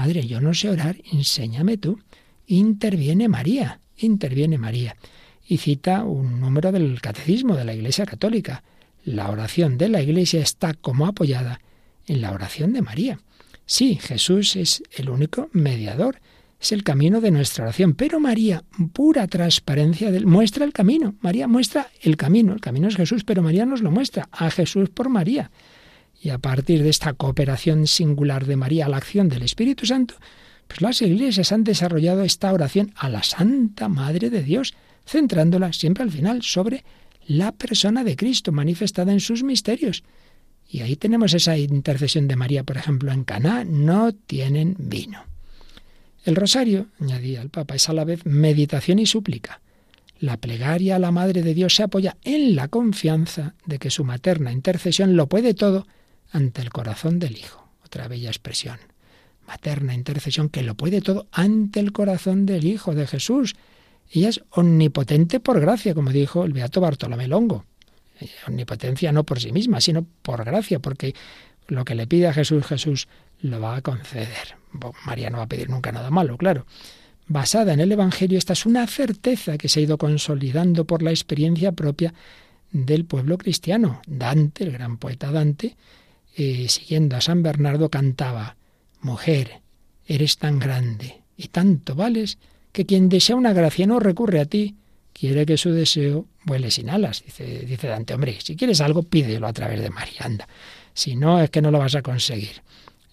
Madre, 0.00 0.26
yo 0.26 0.40
no 0.40 0.54
sé 0.54 0.70
orar, 0.70 0.96
enséñame 1.12 1.76
tú. 1.76 2.00
Interviene 2.46 3.28
María, 3.28 3.80
interviene 3.98 4.56
María. 4.56 4.96
Y 5.46 5.58
cita 5.58 6.04
un 6.04 6.40
número 6.40 6.72
del 6.72 7.02
Catecismo 7.02 7.54
de 7.54 7.66
la 7.66 7.74
Iglesia 7.74 8.06
Católica. 8.06 8.62
La 9.04 9.30
oración 9.30 9.76
de 9.76 9.90
la 9.90 10.00
Iglesia 10.00 10.40
está 10.40 10.72
como 10.72 11.06
apoyada 11.06 11.60
en 12.06 12.22
la 12.22 12.32
oración 12.32 12.72
de 12.72 12.80
María. 12.80 13.20
Sí, 13.66 13.96
Jesús 14.00 14.56
es 14.56 14.82
el 14.96 15.10
único 15.10 15.50
mediador, 15.52 16.18
es 16.58 16.72
el 16.72 16.82
camino 16.82 17.20
de 17.20 17.30
nuestra 17.30 17.64
oración, 17.64 17.92
pero 17.92 18.20
María, 18.20 18.64
pura 18.94 19.26
transparencia, 19.26 20.10
del, 20.10 20.24
muestra 20.24 20.64
el 20.64 20.72
camino. 20.72 21.14
María 21.20 21.46
muestra 21.46 21.88
el 22.00 22.16
camino, 22.16 22.54
el 22.54 22.62
camino 22.62 22.88
es 22.88 22.96
Jesús, 22.96 23.22
pero 23.22 23.42
María 23.42 23.66
nos 23.66 23.82
lo 23.82 23.90
muestra, 23.90 24.30
a 24.32 24.50
Jesús 24.50 24.88
por 24.88 25.10
María. 25.10 25.50
Y 26.20 26.28
a 26.28 26.38
partir 26.38 26.82
de 26.82 26.90
esta 26.90 27.14
cooperación 27.14 27.86
singular 27.86 28.44
de 28.44 28.56
María 28.56 28.86
a 28.86 28.88
la 28.88 28.98
acción 28.98 29.28
del 29.28 29.42
Espíritu 29.42 29.86
Santo, 29.86 30.14
pues 30.68 30.82
las 30.82 31.00
iglesias 31.00 31.50
han 31.50 31.64
desarrollado 31.64 32.22
esta 32.22 32.52
oración 32.52 32.92
a 32.94 33.08
la 33.08 33.22
Santa 33.22 33.88
Madre 33.88 34.28
de 34.28 34.42
Dios, 34.42 34.74
centrándola 35.06 35.72
siempre 35.72 36.04
al 36.04 36.10
final 36.10 36.42
sobre 36.42 36.84
la 37.26 37.52
persona 37.52 38.04
de 38.04 38.16
Cristo 38.16 38.52
manifestada 38.52 39.12
en 39.12 39.20
sus 39.20 39.42
misterios. 39.42 40.04
Y 40.68 40.82
ahí 40.82 40.94
tenemos 40.94 41.32
esa 41.32 41.56
intercesión 41.56 42.28
de 42.28 42.36
María, 42.36 42.64
por 42.64 42.76
ejemplo, 42.76 43.10
en 43.12 43.24
Caná, 43.24 43.64
no 43.64 44.12
tienen 44.12 44.76
vino. 44.78 45.24
El 46.24 46.36
rosario, 46.36 46.88
añadía 47.00 47.40
el 47.40 47.48
Papa, 47.48 47.74
es 47.74 47.88
a 47.88 47.94
la 47.94 48.04
vez 48.04 48.26
meditación 48.26 48.98
y 48.98 49.06
súplica. 49.06 49.60
La 50.20 50.36
plegaria 50.36 50.96
a 50.96 50.98
la 50.98 51.12
Madre 51.12 51.42
de 51.42 51.54
Dios 51.54 51.74
se 51.74 51.82
apoya 51.82 52.18
en 52.24 52.54
la 52.54 52.68
confianza 52.68 53.54
de 53.64 53.78
que 53.78 53.90
su 53.90 54.04
materna 54.04 54.52
intercesión 54.52 55.16
lo 55.16 55.28
puede 55.28 55.54
todo 55.54 55.86
ante 56.32 56.62
el 56.62 56.70
corazón 56.70 57.18
del 57.18 57.36
Hijo. 57.36 57.68
Otra 57.84 58.08
bella 58.08 58.30
expresión. 58.30 58.78
Materna 59.46 59.94
intercesión 59.94 60.48
que 60.48 60.62
lo 60.62 60.74
puede 60.74 61.00
todo 61.00 61.26
ante 61.32 61.80
el 61.80 61.92
corazón 61.92 62.46
del 62.46 62.64
Hijo 62.64 62.94
de 62.94 63.06
Jesús. 63.06 63.56
Ella 64.12 64.28
es 64.28 64.42
omnipotente 64.50 65.40
por 65.40 65.60
gracia, 65.60 65.94
como 65.94 66.10
dijo 66.10 66.44
el 66.44 66.52
beato 66.52 66.80
Bartolomé 66.80 67.28
Longo. 67.28 67.64
Omnipotencia 68.46 69.12
no 69.12 69.24
por 69.24 69.40
sí 69.40 69.52
misma, 69.52 69.80
sino 69.80 70.06
por 70.22 70.44
gracia, 70.44 70.78
porque 70.78 71.14
lo 71.68 71.84
que 71.84 71.94
le 71.94 72.06
pide 72.06 72.28
a 72.28 72.32
Jesús, 72.32 72.66
Jesús 72.66 73.08
lo 73.40 73.60
va 73.60 73.76
a 73.76 73.82
conceder. 73.82 74.56
María 75.06 75.30
no 75.30 75.38
va 75.38 75.44
a 75.44 75.48
pedir 75.48 75.70
nunca 75.70 75.92
nada 75.92 76.10
malo, 76.10 76.36
claro. 76.36 76.66
Basada 77.26 77.72
en 77.72 77.80
el 77.80 77.92
Evangelio, 77.92 78.38
esta 78.38 78.54
es 78.54 78.66
una 78.66 78.86
certeza 78.86 79.56
que 79.56 79.68
se 79.68 79.80
ha 79.80 79.82
ido 79.84 79.98
consolidando 79.98 80.84
por 80.84 81.02
la 81.02 81.10
experiencia 81.10 81.72
propia 81.72 82.12
del 82.72 83.04
pueblo 83.04 83.38
cristiano. 83.38 84.02
Dante, 84.06 84.64
el 84.64 84.72
gran 84.72 84.98
poeta 84.98 85.30
Dante, 85.30 85.76
eh, 86.42 86.68
siguiendo 86.70 87.16
a 87.16 87.20
San 87.20 87.42
Bernardo, 87.42 87.90
cantaba, 87.90 88.56
Mujer, 89.02 89.60
eres 90.06 90.38
tan 90.38 90.58
grande 90.58 91.20
y 91.36 91.48
tanto 91.48 91.94
vales 91.94 92.38
que 92.72 92.86
quien 92.86 93.10
desea 93.10 93.36
una 93.36 93.52
gracia 93.52 93.86
no 93.86 94.00
recurre 94.00 94.40
a 94.40 94.46
ti, 94.46 94.76
quiere 95.12 95.44
que 95.44 95.58
su 95.58 95.70
deseo 95.70 96.26
vuele 96.44 96.70
sin 96.70 96.88
alas. 96.88 97.22
Dice, 97.26 97.66
dice 97.66 97.88
Dante, 97.88 98.14
hombre, 98.14 98.38
si 98.40 98.56
quieres 98.56 98.80
algo, 98.80 99.02
pídelo 99.02 99.46
a 99.46 99.52
través 99.52 99.82
de 99.82 99.90
María, 99.90 100.20
anda. 100.20 100.48
Si 100.94 101.14
no, 101.14 101.42
es 101.42 101.50
que 101.50 101.60
no 101.60 101.70
lo 101.70 101.78
vas 101.78 101.94
a 101.94 102.00
conseguir 102.00 102.62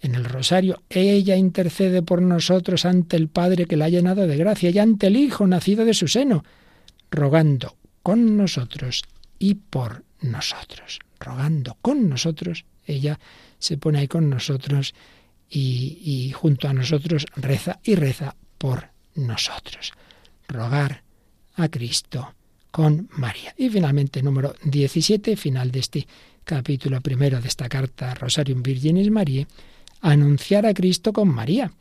en 0.01 0.15
el 0.15 0.23
rosario, 0.23 0.81
ella 0.89 1.35
intercede 1.35 2.01
por 2.01 2.21
nosotros 2.21 2.85
ante 2.85 3.17
el 3.17 3.27
Padre 3.27 3.65
que 3.65 3.75
la 3.75 3.85
ha 3.85 3.89
llenado 3.89 4.25
de 4.25 4.37
gracia 4.37 4.69
y 4.69 4.79
ante 4.79 5.07
el 5.07 5.17
Hijo 5.17 5.45
nacido 5.47 5.83
de 5.83 5.93
su 5.93 6.07
seno, 6.07 6.45
rogando 7.11 7.75
con 8.03 8.37
nosotros 8.37 9.03
y 9.37 9.55
por 9.55 10.05
nosotros. 10.21 10.99
Rogando 11.19 11.75
con 11.81 12.07
nosotros, 12.07 12.63
ella 12.87 13.19
se 13.59 13.77
pone 13.77 13.99
ahí 13.99 14.07
con 14.07 14.29
nosotros 14.29 14.93
y, 15.49 16.31
junto 16.33 16.67
a 16.67 16.73
nosotros 16.73 17.25
reza 17.35 17.79
y 17.83 17.95
reza 17.95 18.35
por 18.57 18.89
nosotros. 19.15 19.93
Rogar 20.47 21.03
a 21.55 21.69
Cristo 21.69 22.33
con 22.71 23.09
María. 23.13 23.53
Y 23.57 23.69
finalmente, 23.69 24.21
número 24.21 24.55
17, 24.63 25.35
final 25.35 25.71
de 25.71 25.79
este 25.79 26.07
capítulo 26.43 27.01
primero 27.01 27.41
de 27.41 27.47
esta 27.47 27.67
carta 27.67 28.13
Rosarium 28.13 28.63
Virginis 28.63 29.11
Mariae, 29.11 29.47
anunciar 30.01 30.65
a 30.65 30.73
Cristo 30.73 31.11
con 31.11 31.29
María. 31.29 31.71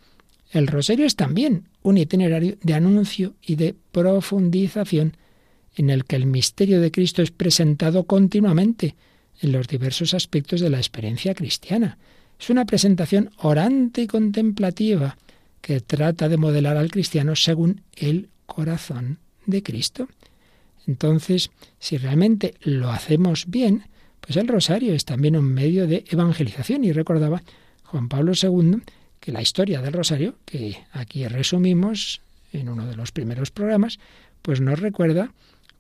El 0.51 0.67
rosario 0.67 1.07
es 1.07 1.17
también 1.17 1.69
un 1.83 1.99
itinerario 1.99 2.57
de 2.63 2.75
anuncio 2.75 3.35
y 3.43 3.57
de 3.57 3.75
profundización 3.93 5.17
en 5.77 5.91
el 5.91 6.05
que 6.05 6.17
el 6.17 6.27
misterio 6.27 6.81
de 6.81 6.91
Cristo 6.91 7.23
es 7.23 7.31
presentado 7.31 8.05
continuamente 8.05 8.97
en 9.41 9.53
los 9.53 9.69
diversos 9.69 10.15
aspectos 10.15 10.61
de 10.61 10.71
la 10.71 10.79
experiencia 10.79 11.35
cristiana. 11.35 11.99
Es 12.39 12.51
una 12.51 12.65
presentación 12.65 13.31
orante 13.39 14.03
y 14.03 14.07
contemplativa 14.07 15.17
que 15.61 15.81
trata 15.81 16.29
de 16.29 16.37
modelar 16.37 16.77
al 16.77 16.91
cristiano 16.91 17.35
según 17.35 17.83
el 17.97 18.29
corazón 18.47 19.19
de 19.47 19.63
Cristo. 19.63 20.09
Entonces, 20.87 21.51
si 21.79 21.97
realmente 21.97 22.55
lo 22.61 22.91
hacemos 22.91 23.47
bien, 23.49 23.85
pues 24.21 24.37
el 24.37 24.49
rosario 24.49 24.95
es 24.95 25.05
también 25.05 25.37
un 25.37 25.53
medio 25.53 25.87
de 25.87 26.05
evangelización. 26.09 26.85
Y 26.85 26.93
recordaba 26.93 27.43
Juan 27.85 28.09
Pablo 28.09 28.33
II 28.41 28.83
que 29.21 29.33
la 29.33 29.43
historia 29.43 29.81
del 29.81 29.93
rosario, 29.93 30.37
que 30.45 30.79
aquí 30.93 31.27
resumimos 31.27 32.21
en 32.53 32.69
uno 32.69 32.87
de 32.87 32.97
los 32.97 33.13
primeros 33.13 33.51
programas, 33.51 33.99
pues 34.43 34.61
nos 34.61 34.79
recuerda 34.79 35.33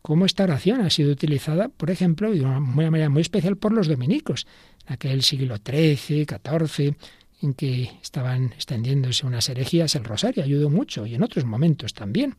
cómo 0.06 0.24
esta 0.24 0.44
oración 0.44 0.82
ha 0.82 0.90
sido 0.90 1.10
utilizada, 1.10 1.68
por 1.68 1.90
ejemplo, 1.90 2.30
de 2.30 2.40
una 2.40 2.60
manera 2.60 3.08
muy 3.08 3.22
especial 3.22 3.56
por 3.56 3.72
los 3.72 3.88
dominicos, 3.88 4.46
en 4.86 4.92
aquel 4.92 5.24
siglo 5.24 5.56
XIII, 5.56 6.24
XIV, 6.26 6.94
en 7.42 7.54
que 7.54 7.90
estaban 8.00 8.52
extendiéndose 8.52 9.26
unas 9.26 9.48
herejías, 9.48 9.96
el 9.96 10.04
rosario 10.04 10.44
ayudó 10.44 10.70
mucho 10.70 11.06
y 11.06 11.16
en 11.16 11.24
otros 11.24 11.44
momentos 11.44 11.92
también. 11.92 12.36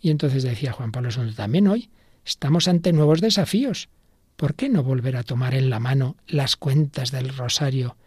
Y 0.00 0.08
entonces 0.08 0.42
decía 0.42 0.72
Juan 0.72 0.90
Pablo 0.90 1.10
II, 1.14 1.34
también 1.34 1.68
hoy 1.68 1.90
estamos 2.24 2.66
ante 2.66 2.94
nuevos 2.94 3.20
desafíos. 3.20 3.90
¿Por 4.36 4.54
qué 4.54 4.70
no 4.70 4.82
volver 4.82 5.18
a 5.18 5.22
tomar 5.22 5.54
en 5.54 5.68
la 5.68 5.80
mano 5.80 6.16
las 6.26 6.56
cuentas 6.56 7.10
del 7.10 7.28
rosario 7.28 7.98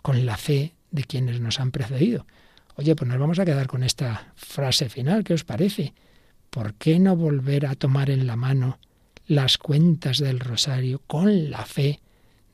con 0.00 0.24
la 0.24 0.38
fe 0.38 0.72
de 0.90 1.04
quienes 1.04 1.38
nos 1.38 1.60
han 1.60 1.70
precedido. 1.70 2.26
Oye, 2.76 2.96
pues 2.96 3.10
nos 3.10 3.18
vamos 3.18 3.38
a 3.38 3.44
quedar 3.44 3.66
con 3.66 3.82
esta 3.82 4.32
frase 4.36 4.88
final, 4.88 5.22
¿qué 5.22 5.34
os 5.34 5.44
parece? 5.44 5.92
¿Por 6.50 6.74
qué 6.74 6.98
no 6.98 7.16
volver 7.16 7.66
a 7.66 7.74
tomar 7.74 8.10
en 8.10 8.26
la 8.26 8.36
mano 8.36 8.78
las 9.26 9.58
cuentas 9.58 10.18
del 10.18 10.40
rosario 10.40 11.02
con 11.06 11.50
la 11.50 11.64
fe 11.64 12.00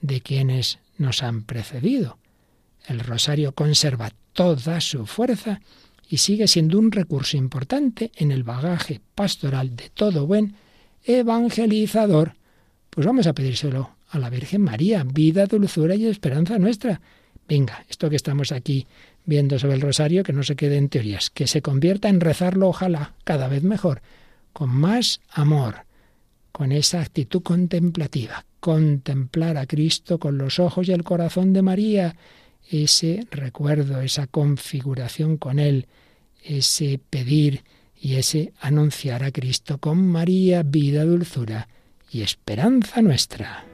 de 0.01 0.20
quienes 0.20 0.78
nos 0.99 1.22
han 1.22 1.42
precedido? 1.42 2.18
El 2.86 3.01
rosario 3.01 3.53
conserva 3.53 4.12
toda 4.32 4.80
su 4.80 5.07
fuerza 5.07 5.61
y 6.09 6.18
sigue 6.18 6.49
siendo 6.49 6.78
un 6.78 6.92
recurso 6.92 7.36
importante 7.36 8.12
en 8.16 8.30
el 8.30 8.42
bagaje 8.42 9.01
pastoral 9.14 9.74
de 9.76 9.88
todo 9.88 10.26
buen 10.26 10.55
evangelizador. 11.05 12.34
Pues 12.90 13.07
vamos 13.07 13.26
a 13.26 13.32
pedírselo 13.32 13.90
a 14.11 14.18
la 14.18 14.30
Virgen 14.30 14.62
María, 14.62 15.05
vida, 15.05 15.47
dulzura 15.47 15.95
y 15.95 16.07
esperanza 16.07 16.59
nuestra 16.59 17.01
Venga, 17.49 17.84
esto 17.88 18.09
que 18.09 18.16
estamos 18.16 18.53
aquí 18.53 18.86
viendo 19.24 19.59
sobre 19.59 19.74
el 19.74 19.80
rosario, 19.80 20.22
que 20.22 20.32
no 20.32 20.42
se 20.42 20.57
quede 20.57 20.76
en 20.76 20.88
teorías, 20.88 21.30
que 21.30 21.47
se 21.47 21.62
convierta 21.62 22.09
en 22.09 22.20
rezarlo, 22.20 22.68
ojalá, 22.68 23.14
cada 23.24 23.49
vez 23.49 23.62
mejor, 23.62 24.03
con 24.53 24.70
más 24.70 25.20
amor, 25.30 25.86
con 26.53 26.72
esa 26.72 27.01
actitud 27.01 27.42
contemplativa, 27.42 28.45
contemplar 28.61 29.57
a 29.57 29.66
Cristo 29.66 30.18
con 30.18 30.38
los 30.38 30.59
ojos 30.59 30.88
y 30.88 30.92
el 30.92 31.05
corazón 31.05 31.53
de 31.53 31.62
María, 31.62 32.16
ese 32.70 33.26
recuerdo, 33.30 34.01
esa 34.01 34.26
configuración 34.26 35.36
con 35.36 35.59
Él, 35.59 35.86
ese 36.42 37.01
pedir 37.11 37.64
y 38.01 38.14
ese 38.14 38.53
anunciar 38.61 39.24
a 39.24 39.32
Cristo 39.32 39.78
con 39.78 40.07
María, 40.07 40.62
vida, 40.62 41.05
dulzura 41.05 41.68
y 42.11 42.22
esperanza 42.22 43.03
nuestra. 43.03 43.74